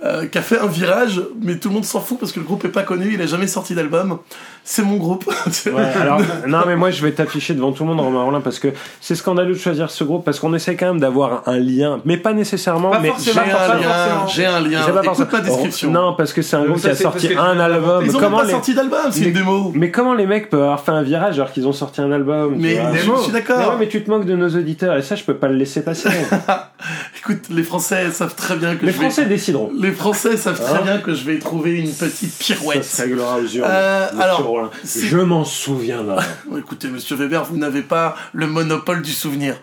[0.03, 2.45] euh, qui a fait un virage, mais tout le monde s'en fout parce que le
[2.45, 4.19] groupe est pas connu, il a jamais sorti d'album.
[4.63, 5.25] C'est mon groupe.
[5.27, 8.59] Ouais, alors, non, mais moi je vais t'afficher devant tout le monde, Romain Rollin, parce
[8.59, 8.67] que
[9.01, 12.17] c'est scandaleux de choisir ce groupe, parce qu'on essaie quand même d'avoir un lien, mais
[12.17, 13.45] pas nécessairement, Pas mais J'ai un pas
[13.75, 14.81] lien, j'ai un lien.
[14.91, 15.91] Pas Écoute ma description.
[15.91, 18.03] Non, parce que c'est un Mais groupe ça, qui a sorti un album.
[18.05, 18.51] Ils ont Comment pas les...
[18.51, 19.71] sorti d'album, c'est Mais- une démo.
[19.73, 22.53] Mais comment les mecs peuvent avoir fait un virage alors qu'ils ont sorti un album
[22.55, 23.17] tu Mais vois je démo.
[23.17, 23.69] suis Mais d'accord.
[23.71, 25.81] ouais, mais tu te moques de nos auditeurs et ça je peux pas le laisser
[25.81, 26.09] passer.
[27.19, 29.71] Écoute, les Français savent très bien que les je vais- Français décideront.
[29.79, 32.83] Les Français savent très Hein bien que je vais trouver une petite Ça pirouette.
[32.83, 33.39] se réglera aux.
[33.57, 36.25] Euh, monsieur alors, je m'en souviendrai.
[36.57, 39.55] Écoutez, monsieur Weber, vous n'avez pas le monopole du souvenir.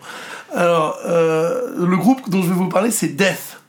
[0.53, 3.59] Alors, euh, le groupe dont je vais vous parler, c'est Death.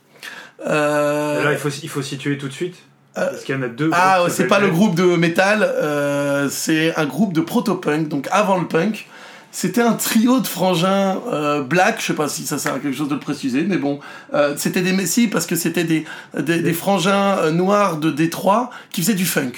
[0.66, 2.76] Euh, Là, il faut, il faut situer tout de suite.
[3.14, 3.88] Parce qu'il y en a deux.
[3.94, 8.58] ah, c'est pas le groupe de métal, euh, c'est un groupe de proto-punk, donc avant
[8.58, 9.08] le punk.
[9.52, 12.96] C'était un trio de frangins euh, black, je sais pas si ça sert à quelque
[12.96, 14.00] chose de le préciser, mais bon,
[14.34, 16.04] euh, c'était des messies parce que c'était des,
[16.38, 19.52] des, des frangins euh, noirs de Détroit qui faisaient du funk.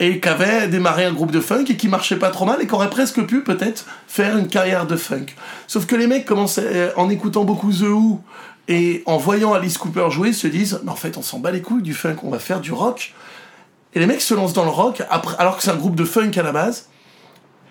[0.00, 2.66] Et qui avaient démarré un groupe de funk et qui marchait pas trop mal et
[2.66, 5.26] qui aurait presque pu peut-être faire une carrière de funk.
[5.68, 8.20] Sauf que les mecs commençaient, euh, en écoutant beaucoup The Who
[8.66, 11.62] et en voyant Alice Cooper jouer, se disent, mais en fait on s'en bat les
[11.62, 13.14] couilles du funk, on va faire du rock.
[13.94, 15.02] Et les mecs se lancent dans le rock,
[15.38, 16.88] alors que c'est un groupe de funk à la base.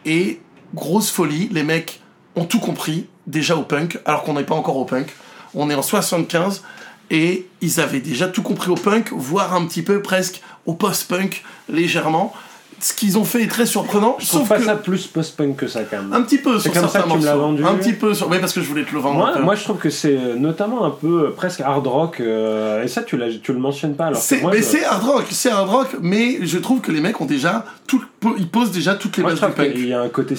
[0.05, 0.39] Et
[0.73, 2.01] grosse folie, les mecs
[2.35, 5.07] ont tout compris, déjà au punk, alors qu'on n'est pas encore au punk.
[5.55, 6.63] On est en 75,
[7.11, 11.43] et ils avaient déjà tout compris au punk, voire un petit peu presque au post-punk,
[11.69, 12.33] légèrement.
[12.79, 14.65] Ce qu'ils ont fait est très surprenant, Je trouve pas que...
[14.65, 16.11] ça plus post-punk que ça quand même.
[16.11, 17.63] Un petit peu C'est sur comme ça que tu me l'as vendu.
[17.65, 18.27] Un petit peu sur...
[18.29, 20.83] Oui, parce que je voulais te le vendre Moi, je trouve que c'est euh, notamment
[20.83, 24.19] un peu euh, presque hard rock, euh, et ça tu, tu le mentionnes pas alors
[24.19, 26.91] que C'est, moi, mais je- c'est hard rock, c'est hard rock, mais je trouve que
[26.91, 28.03] les mecs ont déjà tout,
[28.37, 29.71] ils posent déjà toutes les bases du punk.
[29.73, 30.35] qu'il y a un côté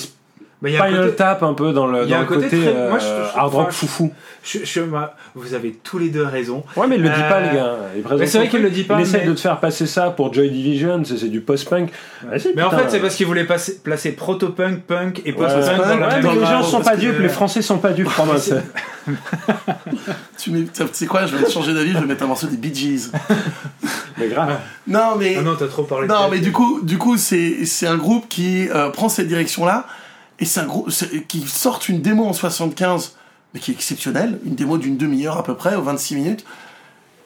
[0.65, 2.45] Bah, il y a un côté- Tap un peu dans le, dans un le côté
[2.49, 4.13] côté, très- moi, je- euh, je- hard rock foufou.
[4.43, 6.65] Je, je- moi, vous avez tous les deux raison.
[6.77, 7.77] Ouais, mais il le dit Euh, pas, le gars.
[7.97, 9.87] Il présente mais c'est vrai qu'il le dit pas, Il essaie de te faire passer
[9.87, 11.91] ça pour Joy Division, c'est c'est du post-punk.
[12.57, 16.63] Mais en fait, c'est parce qu'il voulait passer- placer proto-punk, punk et post-punk les gens
[16.63, 18.09] sont pas que- dupes, les Français sont pas dupes,
[20.39, 23.11] Tu sais quoi, je vais changer d'avis, je vais mettre un morceau des Bee Gees.
[24.19, 24.59] Mais grave.
[24.87, 27.87] Non, mais, Ah non, t'as trop parlé non, mais du coup, du coup, c'est, c'est
[27.87, 29.87] un groupe qui euh, prend cette direction-là,
[30.39, 33.17] et c'est un c'est- qui sort une démo en 75,
[33.53, 36.45] mais qui est exceptionnelle, une démo d'une demi-heure à peu près, aux 26 minutes.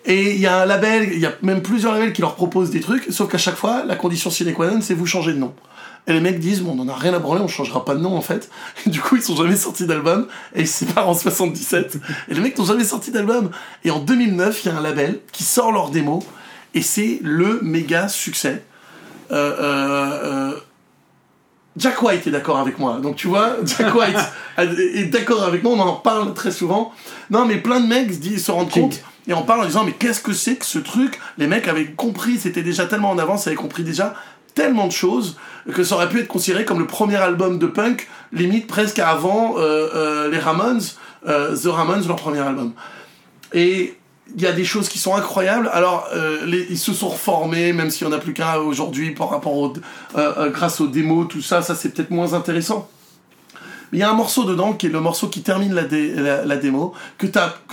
[0.04, 2.70] Et il y a un label, il y a même plusieurs labels qui leur proposent
[2.70, 5.38] des trucs, sauf qu'à chaque fois, la condition sine qua non, c'est vous changer de
[5.38, 5.54] nom.
[6.06, 8.00] Et les mecs disent, bon, on en a rien à branler, on changera pas de
[8.00, 8.48] nom en fait.
[8.86, 11.98] Et du coup, ils sont jamais sortis d'album, et ils se séparent en 77.
[12.28, 13.50] Et les mecs n'ont jamais sorti d'album.
[13.84, 16.22] Et en 2009, il y a un label qui sort leur démo,
[16.74, 18.62] et c'est le méga succès.
[19.30, 20.60] Euh, euh, euh,
[21.78, 22.98] Jack White est d'accord avec moi.
[23.00, 24.18] Donc tu vois, Jack White
[24.58, 26.92] est d'accord avec moi, on en parle très souvent.
[27.30, 28.82] Non, mais plein de mecs se, rendent King.
[28.84, 31.20] compte et en parlent en disant mais qu'est-ce que c'est que ce truc?
[31.36, 34.14] Les mecs avaient compris, c'était déjà tellement en avance, ils avaient compris déjà
[34.54, 35.36] tellement de choses
[35.72, 39.56] que ça aurait pu être considéré comme le premier album de punk, limite presque avant
[39.58, 40.80] euh, euh, les Ramones,
[41.28, 42.72] euh, The Ramones, leur premier album.
[43.52, 43.97] Et
[44.36, 45.70] il y a des choses qui sont incroyables.
[45.72, 49.12] Alors, euh, les- ils se sont reformés, même s'il n'y en a plus qu'un aujourd'hui
[49.12, 49.72] par rapport au,
[50.16, 52.88] euh, euh, grâce aux démos, tout ça, ça c'est peut-être moins intéressant.
[53.90, 56.12] Mais il y a un morceau dedans qui est le morceau qui termine la, dé-
[56.14, 57.26] la, la démo, que,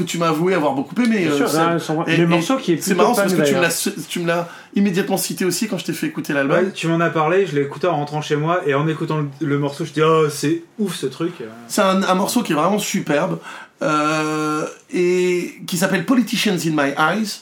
[0.06, 1.26] tu m'as avoué avoir beaucoup aimé.
[1.26, 1.47] Bien euh,
[1.80, 4.28] sans- Et- le morceau qui est C'est marrant parce que tu me l'as tu me
[4.28, 4.47] l'as
[4.78, 6.58] immédiatement cité aussi quand je t'ai fait écouter l'album.
[6.58, 9.18] Ouais, tu m'en as parlé, je l'ai écouté en rentrant chez moi et en écoutant
[9.18, 11.34] le, le morceau, je dis oh c'est ouf ce truc.
[11.68, 13.39] C'est un, un morceau qui est vraiment superbe.
[13.82, 17.42] Euh, et qui s'appelle Politicians in My Eyes.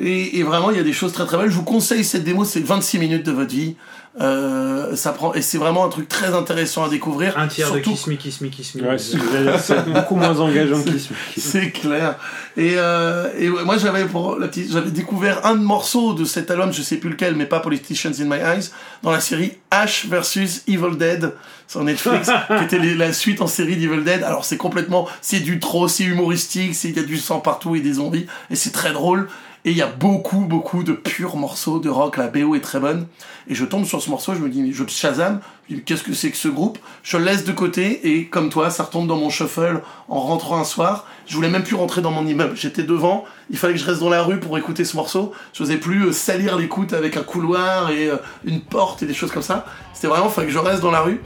[0.00, 1.50] Et, et vraiment, il y a des choses très très belles.
[1.50, 3.76] Je vous conseille cette démo, c'est 26 minutes de votre vie.
[4.20, 7.36] Euh, ça prend et c'est vraiment un truc très intéressant à découvrir.
[7.36, 8.82] Un tiers Surtout- de Kiss Me, Kiss Me, Kiss Me.
[8.88, 11.50] Ouais, c'est beaucoup moins engageant que Kiss Me, Kiss Me.
[11.50, 12.14] C'est clair.
[12.56, 16.48] Et, euh, et ouais, moi j'avais pour la petite, j'avais découvert un morceau de cet
[16.52, 18.70] album, je sais plus lequel, mais pas Politicians in My Eyes,
[19.02, 21.32] dans la série Ash versus Evil Dead
[21.66, 24.22] sur Netflix, qui était les- la suite en série d'Evil Dead.
[24.22, 27.74] Alors c'est complètement, c'est du trop, c'est humoristique, c'est il y a du sang partout
[27.74, 29.28] et des zombies, et c'est très drôle.
[29.66, 32.18] Et il y a beaucoup, beaucoup de purs morceaux de rock.
[32.18, 33.06] La BO est très bonne.
[33.48, 35.40] Et je tombe sur ce morceau, je me dis, je Shazam,
[35.86, 36.78] qu'est-ce que c'est que ce groupe?
[37.02, 40.58] Je le laisse de côté et comme toi, ça retombe dans mon shuffle en rentrant
[40.58, 41.06] un soir.
[41.26, 42.54] Je voulais même plus rentrer dans mon immeuble.
[42.56, 45.32] J'étais devant, il fallait que je reste dans la rue pour écouter ce morceau.
[45.54, 49.14] Je n'osais plus euh, salir l'écoute avec un couloir et euh, une porte et des
[49.14, 49.64] choses comme ça.
[49.94, 51.22] C'était vraiment, il fallait que je reste dans la rue.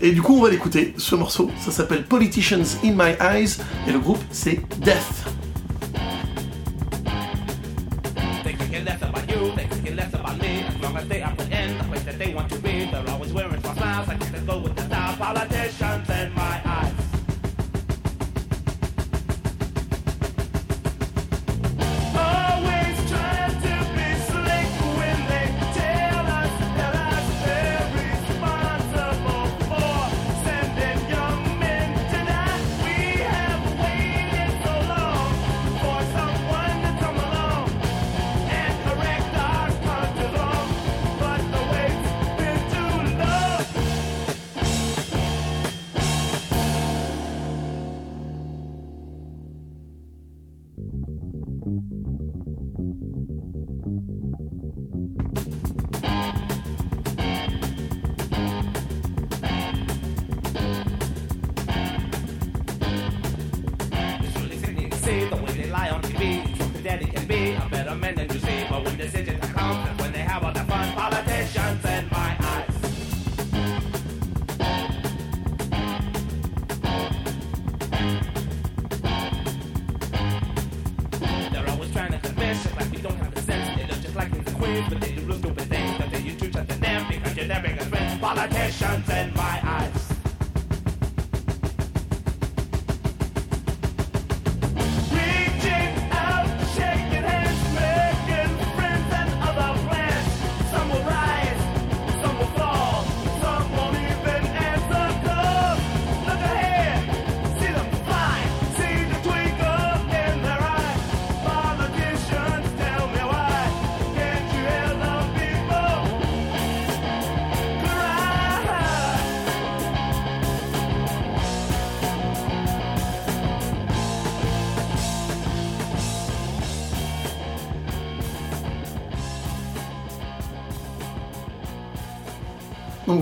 [0.00, 1.50] Et du coup, on va l'écouter, ce morceau.
[1.60, 5.26] Ça s'appelle Politicians in My Eyes et le groupe, c'est Death.
[10.96, 13.74] Long they are in the place that they want to be, they're always wearing small
[13.74, 14.08] smiles.
[14.08, 15.16] Guess they go with the style.
[15.16, 16.08] Politicians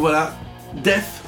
[0.05, 0.35] voilà,
[0.83, 1.23] Death.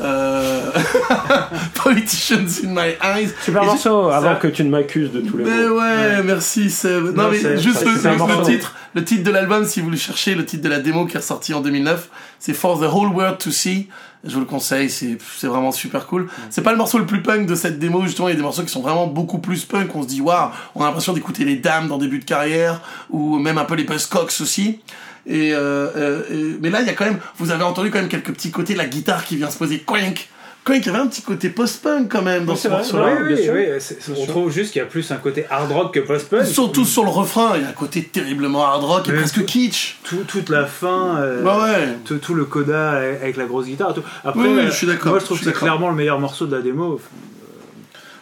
[0.00, 0.70] Euh...
[1.74, 3.28] Politicians in My Eyes.
[3.44, 5.78] Super morceau, ça- avant que tu ne m'accuses de tous les Mais mots.
[5.78, 7.14] ouais, merci Seb.
[7.14, 10.46] Non, Non, mais juste le, titre, le titre de l'album, si vous le cherchez, le
[10.46, 13.50] titre de la démo qui est ressorti en 2009, c'est For the Whole World to
[13.50, 13.88] See.
[14.24, 16.28] Je vous le conseille, c'est c'est vraiment super cool.
[16.48, 18.42] C'est pas le morceau le plus punk de cette démo, justement, il y a des
[18.42, 19.94] morceaux qui sont vraiment beaucoup plus punk.
[19.94, 22.80] On se dit, waouh, on a l'impression d'écouter les dames dans début de carrière,
[23.10, 24.80] ou même un peu les Buzzcocks aussi.
[25.26, 27.98] Et, euh, euh, et- mais là, il y a quand même, vous avez entendu quand
[27.98, 30.28] même quelques petits côtés, la guitare qui vient se poser, quink,
[30.64, 33.16] quink, il y avait un petit côté post-punk quand même dans Oui, ce morceau-là.
[33.28, 36.00] oui, oui, c'est- on trouve juste qu'il y a plus un côté hard rock que
[36.00, 36.44] post-punk.
[36.46, 39.34] Surtout sur le refrain, il y a un côté terriblement hard rock et Mais presque
[39.36, 39.98] tout- kitsch.
[40.04, 41.88] Tout- toute la fin, euh, Bah ouais.
[42.04, 43.94] tout, tout le coda avec la grosse guitare.
[43.94, 44.02] Tout.
[44.24, 46.18] Après, Oui, oui, je suis d'accord, Moi, je trouve je que c'est clairement le meilleur
[46.20, 47.00] morceau de la démo.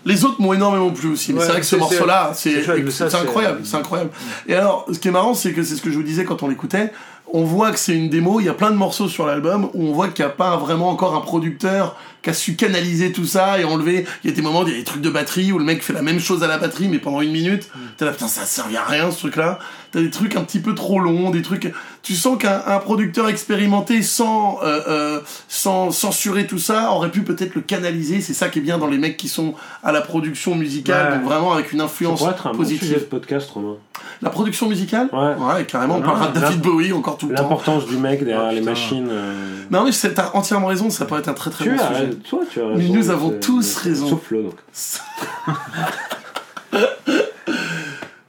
[0.08, 2.50] Les autres m'ont énormément plu aussi, mais Ouais, c'est vrai que ce morceau-là, c'est-
[3.16, 4.10] incroyable, c'est incroyable.
[4.48, 6.42] Et alors, ce qui est marrant, c'est que c'est ce que je vous disais quand
[6.42, 6.92] on l'écoutait,
[7.32, 9.86] on voit que c'est une démo, il y a plein de morceaux sur l'album où
[9.88, 13.26] on voit qu'il n'y a pas vraiment encore un producteur qui a su canaliser tout
[13.26, 14.04] ça et enlever.
[14.24, 15.82] Il y a des moments, il y a des trucs de batterie où le mec
[15.82, 17.68] fait la même chose à la batterie mais pendant une minute.
[17.96, 19.58] T'es là, putain, ça servait à rien ce truc-là.
[19.92, 21.72] T'as des trucs un petit peu trop longs, des trucs.
[22.02, 27.22] Tu sens qu'un un producteur expérimenté sans, euh, euh, sans censurer tout ça aurait pu
[27.22, 28.20] peut-être le canaliser.
[28.20, 31.18] C'est ça qui est bien dans les mecs qui sont à la production musicale, Ouais.
[31.18, 33.08] donc vraiment avec une Ça influence pourrait être un bon sujet de positive.
[33.08, 33.76] podcast, Romain.
[34.22, 35.64] La production musicale Ouais.
[35.66, 35.96] carrément.
[35.96, 37.42] On Non, parlera de David Bowie encore tout le temps.
[37.44, 39.08] L'importance du mec derrière Oh, les machines.
[39.10, 39.32] euh,
[39.70, 42.07] Non, mais t'as entièrement raison, ça pourrait être un très très Tu bon as sujet.
[42.08, 42.18] Raison.
[42.28, 44.08] Toi, tu as Mais nous avons tous raison.
[44.08, 44.56] Sauf Flo, donc.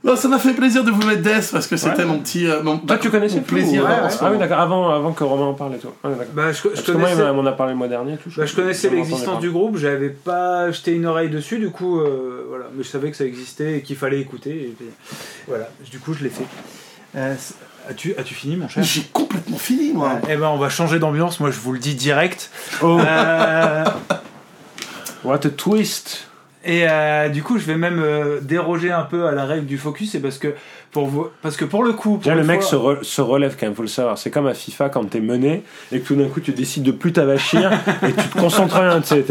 [0.01, 2.05] Non, ça m'a fait plaisir de vous mettre Death parce que c'était Ouais.
[2.05, 2.47] mon petit.
[2.47, 3.83] euh, mon, Toi, tu connaissais mon plaisir.
[3.83, 4.09] ou- ouais, en ouais.
[4.09, 5.89] ce Ah oui, d'accord, avant, avant que Romain en parle et tout.
[6.03, 6.07] Ah.
[6.33, 6.77] Bah, je, que moi,
[7.09, 8.15] il connaissais, m'en a parlé le mois dernier.
[8.17, 11.99] Tout, bah, je connaissais l'existence du groupe, j'avais pas jeté une oreille dessus, du coup,
[11.99, 12.65] euh, voilà.
[12.75, 14.69] Mais je savais que ça existait et qu'il fallait écouter.
[14.69, 14.87] Et puis,
[15.47, 16.45] voilà, du coup, je l'ai fait.
[17.17, 17.35] Euh,
[17.89, 20.19] as-tu, fini, mon cher J'ai complètement fini, moi.
[20.29, 21.39] Eh ben, on va changer d'ambiance.
[21.39, 22.49] Moi, je vous le dis direct.
[22.81, 23.85] Oh, Euh,
[25.23, 26.27] what a twist
[26.63, 29.77] Et euh, du coup, je vais même euh, déroger un peu à la règle du
[29.77, 30.53] focus, c'est parce que
[30.91, 33.21] pour vous, parce que pour le coup, pour Déjà, le mec fois- se, re- se
[33.21, 34.17] relève quand même, faut le savoir.
[34.17, 36.91] C'est comme à FIFA quand t'es mené et que tout d'un coup tu décides de
[36.91, 37.71] plus t'avachir
[38.03, 39.25] et tu te concentres rien, tu sais.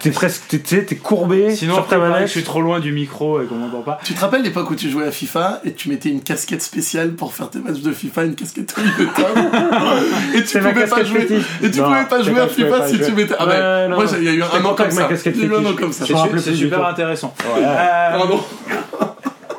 [0.00, 2.26] T'es, presque, t'es, tu sais, t'es courbé Sinon, sur après, ta pareil, manette.
[2.26, 4.00] je suis trop loin du micro et qu'on m'entend pas.
[4.02, 7.12] Tu te rappelles l'époque où tu jouais à FIFA et tu mettais une casquette spéciale
[7.12, 9.22] pour faire tes matchs de FIFA, une casquette Vuitton
[10.34, 11.44] et tu pouvais pas jouer fétiche.
[11.62, 13.06] et tu Non, pouvais pas jouer à FIFA pas si jouer.
[13.06, 13.34] tu mettais.
[13.38, 15.08] Ah Ouais, ben, non, moi il y a eu un an comme avec ma ça.
[15.08, 15.76] casquette Il y a eu un an fétiche.
[15.76, 16.04] comme ça.
[16.38, 17.32] C'est super intéressant.
[17.44, 17.62] Ouais.
[17.64, 18.40] Euh, Pardon.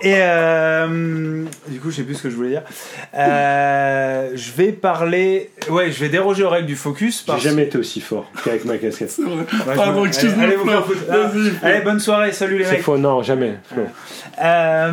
[0.05, 2.63] Et euh, du coup, je sais plus ce que je voulais dire.
[3.15, 5.49] Euh, je vais parler.
[5.69, 7.25] Ouais, je vais déroger aux règles du focus.
[7.35, 9.09] J'ai jamais été aussi fort qu'avec ma casquette.
[9.11, 9.35] C'est vrai.
[9.37, 10.45] Ouais, je Pardon, excuse-moi.
[10.45, 10.57] Allez.
[11.63, 12.33] Ah, bonne soirée.
[12.33, 12.81] Salut les C'est mecs.
[12.81, 13.53] faux, non, jamais.
[14.43, 14.91] Euh,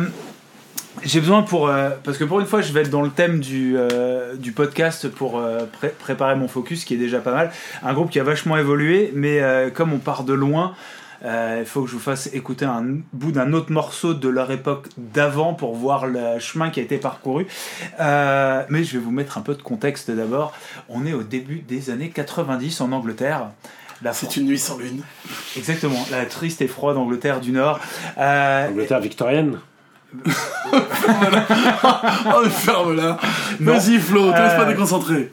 [1.03, 3.39] j'ai besoin pour euh, parce que pour une fois je vais être dans le thème
[3.39, 7.51] du, euh, du podcast pour euh, pré- préparer mon focus qui est déjà pas mal
[7.81, 10.75] un groupe qui a vachement évolué mais euh, comme on part de loin
[11.23, 12.83] il faut que je vous fasse écouter un
[13.13, 16.97] bout d'un autre morceau de leur époque d'avant pour voir le chemin qui a été
[16.97, 17.45] parcouru
[17.99, 20.53] Euh, mais je vais vous mettre un peu de contexte d'abord
[20.89, 23.47] on est au début des années 90 en Angleterre
[24.13, 25.03] C'est une nuit sans lune.
[25.55, 27.79] exactement la triste et froide Angleterre du Nord
[28.17, 29.59] Euh, Angleterre victorienne.
[30.73, 33.17] Oh, ferme-la.
[33.59, 35.31] Vas-y, Flo, te laisse pas Euh, déconcentrer.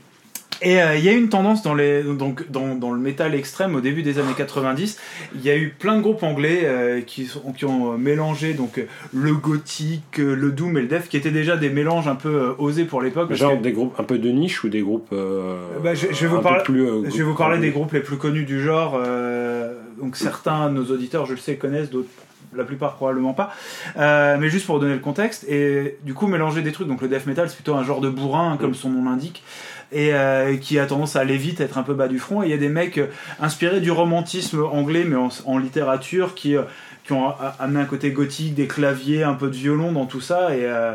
[0.61, 3.77] Et euh, il y a une tendance dans, les, donc, dans, dans le métal extrême
[3.77, 4.99] au début des années 90.
[5.37, 8.55] Il y a eu plein de groupes anglais euh, qui, sont, qui ont euh, mélangé
[8.55, 12.17] donc, le gothique, euh, le doom et le death, qui étaient déjà des mélanges un
[12.17, 13.33] peu euh, osés pour l'époque.
[13.35, 15.09] Genre que- des groupes un peu de niche ou des groupes.
[15.13, 17.93] euh, Bah, je- je vais vous parler- plus, euh, Je vais vous parler des groupes
[17.93, 19.01] les plus connus du genre.
[19.01, 22.09] euh, donc certains de nos auditeurs, je le sais, connaissent, d'autres
[22.57, 23.51] la plupart probablement pas.
[23.99, 25.45] Euh, mais juste pour donner le contexte.
[25.51, 26.89] Et du coup, mélanger des trucs.
[26.89, 29.43] Donc le death metal, c'est plutôt un genre de bourrin, comme son nom l'indique.
[29.91, 32.43] Et euh, qui a tendance à aller vite, être un peu bas du front.
[32.43, 33.07] Et il y a des mecs euh,
[33.41, 36.63] inspirés du romantisme anglais, mais en, littérature, qui, euh,
[37.05, 40.55] qui ont amené un côté gothique, des claviers, un peu de violon dans tout ça,
[40.55, 40.95] et, euh,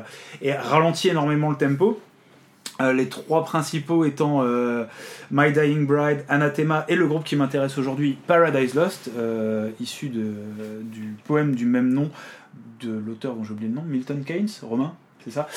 [0.60, 2.00] ralenti énormément le tempo.
[2.80, 4.44] Les trois principaux étant
[5.32, 9.10] My Dying Bride, Anathema et le groupe qui m'intéresse aujourd'hui, Paradise Lost,
[9.80, 12.10] issu du poème du même nom
[12.82, 15.48] de l'auteur dont j'ai oublié le nom, Milton Keynes, Romain, c'est ça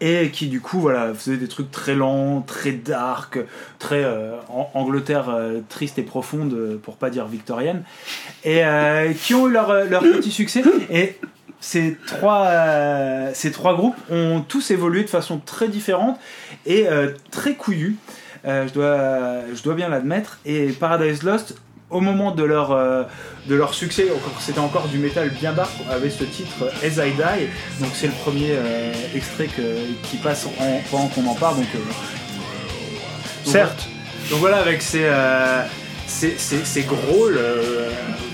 [0.00, 3.38] et qui du coup voilà faisait des trucs très lents, très dark,
[3.78, 4.32] très euh,
[4.74, 7.82] Angleterre euh, triste et profonde euh, pour pas dire victorienne,
[8.44, 10.62] et euh, qui ont eu leur, leur petit succès.
[10.90, 11.18] Et
[11.60, 12.50] ces trois,
[13.32, 16.20] ces trois groupes ont tous évolué de façon très différente
[16.66, 16.86] et
[17.30, 17.96] très couillue.
[18.44, 20.38] Je, dois, je dois bien l'admettre.
[20.44, 21.56] Et Paradise Lost,
[21.90, 23.04] au moment de leur, euh,
[23.48, 24.06] de leur succès,
[24.40, 27.46] c'était encore du métal bien dark, avait ce titre As I Die.
[27.80, 31.56] Donc c'est le premier euh, extrait que- qui passe en- pendant qu'on en parle.
[31.56, 31.78] Donc, euh,
[33.44, 33.88] donc Certes.
[34.30, 35.08] donc voilà, avec ces,
[36.06, 36.62] ces, ces,
[37.36, 37.90] euh,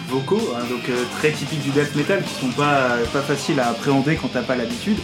[0.09, 0.83] vocaux, hein, donc
[1.19, 4.57] très typiques du death metal, qui sont pas, pas faciles à appréhender quand t'as pas
[4.57, 4.99] l'habitude.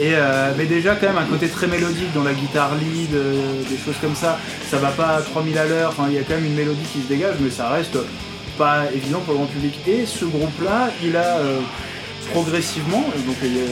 [0.00, 3.62] Et euh, mais déjà quand même un côté très mélodique dans la guitare lead, euh,
[3.68, 4.38] des choses comme ça.
[4.70, 5.94] Ça va pas à 3000 à l'heure.
[6.08, 7.98] Il y a quand même une mélodie qui se dégage, mais ça reste
[8.56, 9.74] pas évident pour le grand public.
[9.86, 11.60] Et ce groupe-là, il a euh,
[12.32, 13.64] progressivement, et donc il y a,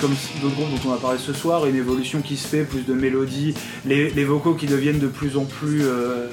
[0.00, 2.82] comme d'autres groupes dont on a parlé ce soir, une évolution qui se fait, plus
[2.82, 3.54] de mélodies,
[3.86, 6.26] les, les vocaux qui deviennent de plus en plus euh,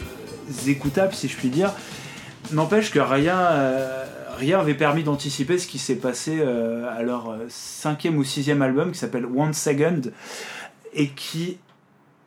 [0.68, 1.72] écoutables, si je puis dire.
[2.52, 4.06] N'empêche que rien, euh,
[4.40, 8.62] rien avait permis d'anticiper ce qui s'est passé euh, à leur euh, cinquième ou sixième
[8.62, 10.02] album qui s'appelle One Second
[10.94, 11.58] et qui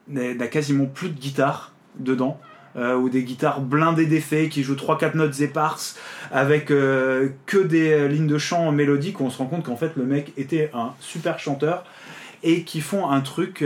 [0.08, 2.38] n'a quasiment plus de guitare dedans.
[2.76, 5.98] euh, ou des guitares blindées d'effets qui jouent 3-4 notes éparses
[6.30, 10.32] avec que des lignes de chant mélodiques on se rend compte qu'en fait le mec
[10.38, 11.84] était un super chanteur
[12.42, 13.62] et qui font un truc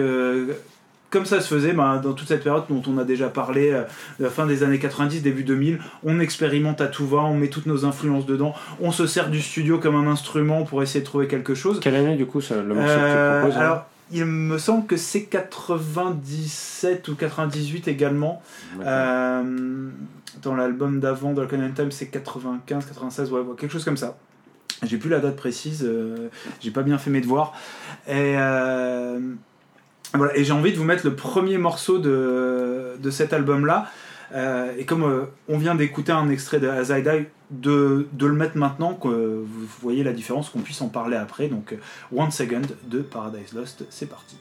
[1.11, 3.83] comme ça se faisait ben, dans toute cette période dont on a déjà parlé, euh,
[4.19, 7.49] de la fin des années 90, début 2000, on expérimente à tout va, on met
[7.49, 11.07] toutes nos influences dedans, on se sert du studio comme un instrument pour essayer de
[11.07, 11.81] trouver quelque chose.
[11.81, 14.59] Quelle année du coup ça, le morceau Euh, que tu proposes hein alors, il me
[14.59, 18.41] semble que c'est 97 ou 98 également.
[18.81, 19.91] Euh,
[20.43, 24.17] dans l'album d'avant, de Time Time, c'est 95, 96, ouais, ouais, quelque chose comme ça.
[24.83, 26.29] J'ai plus la date précise, euh,
[26.61, 27.55] j'ai pas bien fait mes devoirs.
[28.07, 29.19] Et, euh,
[30.35, 33.91] et j'ai envie de vous mettre le premier morceau de, cet album-là.
[34.35, 38.57] Euh, et comme euh, on vient d'écouter un extrait de Die, de, de le mettre
[38.57, 41.47] maintenant, que vous voyez la différence, qu'on puisse en parler après.
[41.47, 41.77] Donc, euh,
[42.17, 44.37] One Second de Paradise Lost, c'est parti.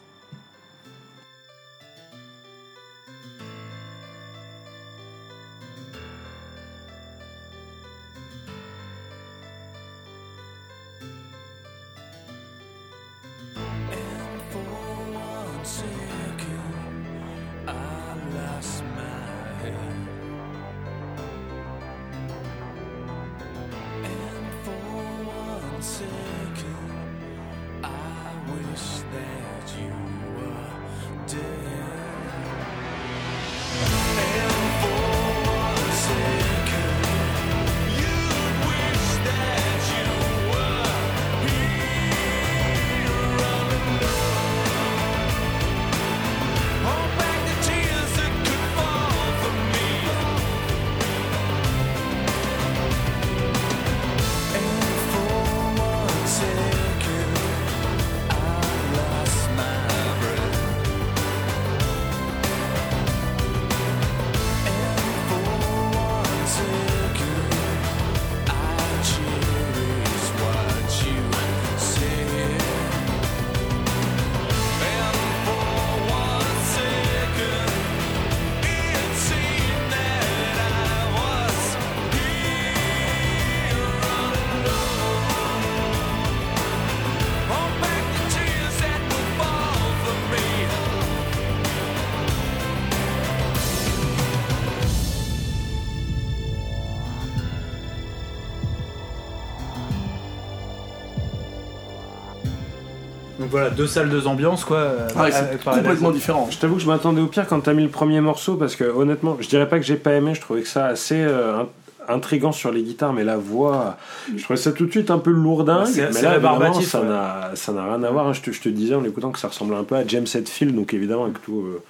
[103.56, 104.88] Voilà, deux salles, deux ambiances, quoi.
[105.18, 106.48] Ah, c'est complètement différent.
[106.52, 108.84] Je t'avoue que je m'attendais au pire quand t'as mis le premier morceau parce que
[108.84, 111.68] honnêtement, je dirais pas que j'ai pas aimé, je trouvais que ça assez euh, int-
[112.08, 113.98] intrigant sur les guitares, mais la voix,
[114.36, 115.88] je trouvais ça tout de suite un peu lourdingue.
[115.96, 117.08] Mais c'est là, évidemment, ça ouais.
[117.08, 118.28] n'a ça n'a rien à voir.
[118.28, 118.34] hein.
[118.34, 120.76] Je, te, je te disais en l'écoutant que ça ressemblait un peu à James Hetfield,
[120.76, 121.82] donc évidemment avec tout euh,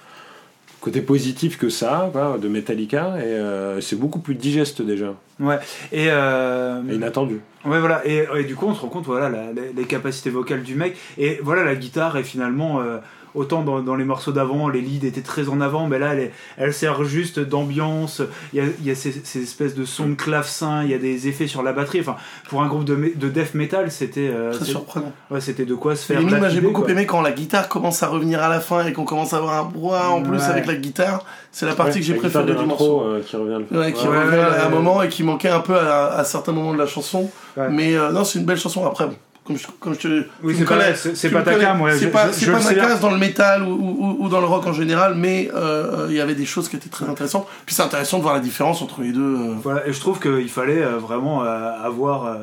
[0.80, 5.14] côté positif que ça, a, quoi, de Metallica, et euh, c'est beaucoup plus digeste déjà,
[5.40, 5.58] Ouais.
[5.92, 7.40] Et, euh, et inattendu.
[7.66, 8.06] Ouais, voilà.
[8.06, 10.96] Et, du coup, on se rend compte, voilà, les, les capacités vocales du mec.
[11.18, 12.80] Et voilà, la guitare est finalement.
[12.80, 12.98] euh,
[13.36, 16.14] autant dans, dans les morceaux d'avant, les leads étaient très en avant, mais là,
[16.56, 18.22] elle, sert juste d'ambiance.
[18.52, 20.94] Il y a, il y a ces, ces espèces de sons de clavecin, il y
[20.94, 22.00] a des effets sur la batterie.
[22.00, 22.16] Enfin,
[22.48, 22.96] pour un groupe de,
[23.28, 24.28] death metal, c'était.
[24.32, 25.12] euh, Très surprenant.
[25.30, 26.18] ouais, c'était de quoi se faire.
[26.20, 26.90] limite, moi j'ai beaucoup quoi.
[26.90, 29.64] aimé quand la guitare commence à revenir à la fin et qu'on commence à avoir
[29.64, 31.24] un brouhaha en plus avec la guitare.
[31.52, 33.00] C'est la partie Ouais, que j'ai préférée du morceau.
[33.02, 35.48] euh, qui revient le Ouais, qui Ouais, revient ouais, à un moment et qui manquait
[35.48, 37.30] un peu à, à certains moments de la chanson.
[37.56, 37.68] Ouais.
[37.70, 38.84] Mais euh, non, c'est une belle chanson.
[38.86, 39.14] Après, bon,
[39.46, 42.08] comme je, comme je te Oui, c'est pas- connais, c'est- pas ta cam, ouais, C'est
[42.08, 44.46] pas, je- c'est je pas ma case dans le métal ou, ou- ou dans le
[44.46, 47.46] rock en général, mais euh, il y avait des choses qui étaient très intéressantes.
[47.64, 49.20] Puis c'est intéressant de voir la différence entre les deux.
[49.36, 49.54] euh.
[49.62, 52.36] Voilà, et je trouve qu'il fallait euh, vraiment avoir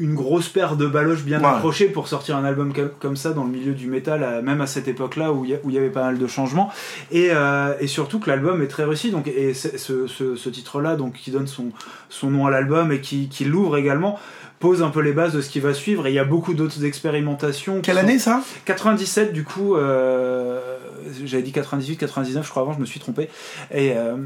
[0.00, 1.46] une grosse paire de baloches bien Ouais.
[1.48, 4.88] accrochées pour sortir un album comme- ça dans le milieu du métal, même à cette
[4.88, 6.70] époque-là où il y, avait pas mal de changements.
[7.12, 9.10] Et, euh, et surtout que l'album est très réussi.
[9.10, 11.66] Donc, et ce, ce- ce titre-là, donc qui donne son,
[12.10, 14.18] son nom à l'album et qui, qui l'ouvre également,
[14.60, 16.06] pose un peu les bases de ce qui va suivre.
[16.06, 17.80] Et il y a beaucoup d'autres expérimentations.
[17.80, 18.42] Quelle sont- année ça?
[18.64, 20.78] 97 du coup euh,
[21.24, 23.28] j'avais dit 98 99 je crois avant je me suis trompé
[23.70, 24.16] et, euh,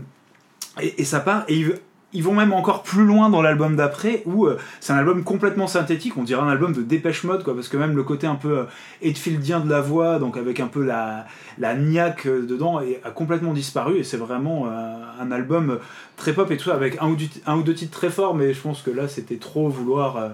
[0.81, 1.75] et, et ça part et ils,
[2.14, 5.66] ils vont même encore plus loin dans l'album d'après où euh, c'est un album complètement
[5.66, 6.16] synthétique.
[6.16, 8.59] On dirait un album de Dépêche Mode quoi parce que même le côté un peu
[8.59, 8.64] euh,
[9.02, 11.26] Hetfieldien de la voix donc avec un peu la,
[11.59, 13.97] la niaque euh, dedans est- a complètement disparu.
[13.98, 15.78] Et c'est vraiment euh, un album
[16.16, 18.82] très pop et tout ça avec un ou, deux titres très forts mais je pense
[18.82, 20.28] que là c'était trop vouloir euh,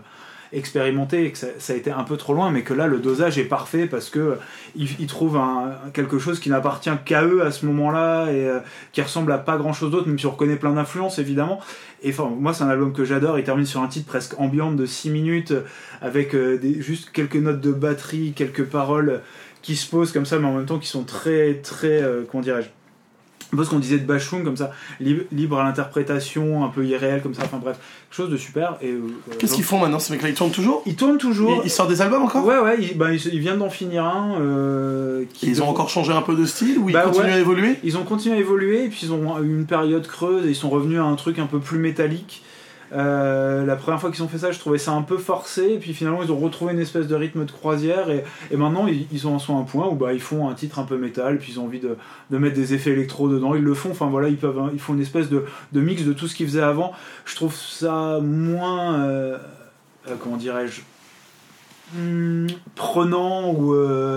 [0.53, 3.39] expérimenté et que ça, a été un peu trop loin, mais que là le dosage
[3.39, 4.39] est parfait parce que
[4.77, 5.41] ils, ils trouvent
[5.93, 8.61] quelque chose qui n'appartient qu'à eux à ce moment-là et euh,
[8.93, 11.61] qui ressemble à pas grand-chose d'autre, même si on reconnaît plein d'influences évidemment.
[12.03, 13.39] Et enfin, moi c'est un album que j'adore.
[13.39, 15.63] Il termine sur un titre presque ambiante de 6 minutes euh,
[16.01, 19.21] avec euh, juste quelques notes de batterie, quelques paroles
[19.63, 22.43] qui se posent comme ça, mais en même temps qui sont très très euh, comment
[22.43, 22.69] dirais-je
[23.53, 26.85] un peu ce qu'on disait de Bashung comme ça libre, libre à l'interprétation un peu
[26.85, 27.79] irréel comme ça enfin bref
[28.11, 29.01] quelque chose de super et euh,
[29.39, 30.83] Qu'est-ce qu'ils font maintenant Ces mecs-là, ils tournent toujours?
[30.87, 32.45] Ils tournent toujours ils, ils sortent des albums encore?
[32.45, 34.39] Ouais, ouais, ils, ben, ils, ils viennent d'en finir un.
[34.41, 37.33] euh, qui Ils ont encore changé un peu de style ou ils Bah continuent ouais.
[37.33, 37.77] à évoluer?
[37.85, 40.55] Ils ont continué à évoluer, et puis ils ont eu une période creuse, et ils
[40.57, 42.43] sont revenus à un truc un peu plus métallique.
[42.93, 45.79] Euh, la première fois qu'ils ont fait ça, je trouvais ça un peu forcé, et
[45.79, 48.25] puis finalement ils ont retrouvé une espèce de rythme de croisière, et,
[48.57, 50.97] maintenant ils, ils en sont un point où bah, ils font un titre un peu
[50.97, 51.97] métal, puis ils ont envie de,
[52.39, 54.39] mettre des effets électro dedans, ils le font, enfin voilà, ils,
[54.73, 56.93] ils font une espèce de, mix de tout ce qu'ils faisaient avant.
[57.25, 59.01] Je trouve ça moins.
[59.01, 59.39] euh,
[60.09, 60.83] euh, comment dirais-je
[61.97, 63.75] Hmm, prenant ou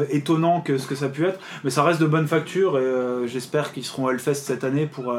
[0.10, 3.28] étonnant que ce que ça a pu être, mais ça reste de bonne facture et
[3.30, 5.16] j'espère qu'ils seront à Hellfest cette année pour,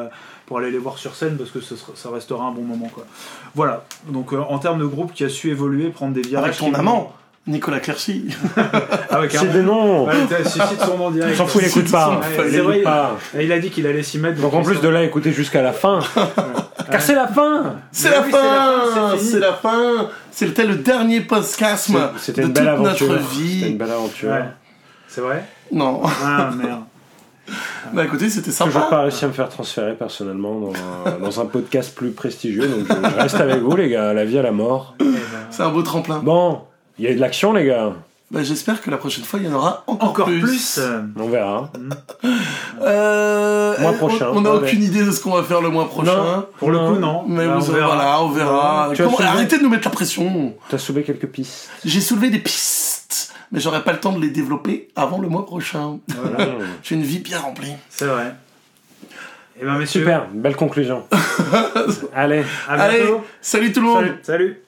[0.53, 2.91] pour aller les voir sur scène parce que ce sera- ça restera un bon moment.
[2.93, 3.07] Quoi.
[3.55, 6.45] Voilà, donc euh, en termes de groupe qui a su évoluer, prendre des virages.
[6.45, 7.15] Avec ton amant,
[7.47, 8.27] Nicolas Clercy.
[9.11, 10.13] Ah ouais, C'est des noms Ouais,
[10.87, 11.37] son nom direct.
[11.39, 12.21] S'en fout, il écoute pas.
[12.39, 13.17] Ouais, Il vrai, pas.
[13.35, 14.43] A dit qu'il allait s'y mettre.
[14.43, 16.01] Donc en plus de là, écouter jusqu'à la fin.
[16.91, 18.43] Car c'est la fin C'est la, oui, c'est la
[18.93, 23.09] fin, c'est la fin C'était le dernier podcast de C'était toute aventure.
[23.09, 23.69] notre C'était vie.
[23.71, 24.35] une belle aventure.
[25.09, 25.45] C'est vrai?
[25.71, 26.03] Non.
[26.23, 26.83] Ah merde.
[27.93, 28.87] Bah écoutez, c'était Toujours sympa.
[28.89, 30.73] pas réussi à me faire transférer personnellement dans
[31.07, 32.67] un, dans un podcast plus prestigieux.
[32.69, 34.11] Donc je, je reste avec vous, les gars.
[34.11, 34.95] à La vie à la mort.
[35.01, 35.15] Eh ben,
[35.51, 36.19] C'est un beau tremplin.
[36.21, 36.61] Bon,
[36.99, 37.93] il y a eu de l'action, les gars.
[38.31, 40.79] Bah, J'espère que la prochaine fois, il y en aura encore, Encore plus.
[40.79, 41.71] euh, On verra.
[42.83, 44.29] Euh, Mois on- prochain.
[44.33, 44.57] On n'a Ouais.
[44.59, 46.17] aucune idée de ce qu'on va faire le mois prochain.
[46.17, 46.47] Non.
[46.59, 47.25] Pour le coup, non.
[47.29, 47.87] Mais Bah, vous on verra.
[47.95, 48.91] voilà, on verra.
[48.95, 50.55] Tu as Comment- soulevé- Arrêtez de nous mettre la pression.
[50.71, 51.69] T'as soulevé quelques pistes.
[51.85, 55.47] J'ai soulevé des pistes, mais j'aurai pas le temps de les développer avant le mois
[55.47, 55.99] prochain.
[56.09, 56.49] Voilà.
[56.83, 57.73] J'ai une vie bien remplie.
[57.91, 58.35] c'est vrai.
[59.61, 61.05] Et ben messieurs, Super, belle conclusion.
[62.15, 62.43] Allez.
[62.67, 63.25] à Allez, bientôt.
[63.41, 64.05] salut tout le monde.
[64.05, 64.19] Salut.
[64.23, 64.62] Salut.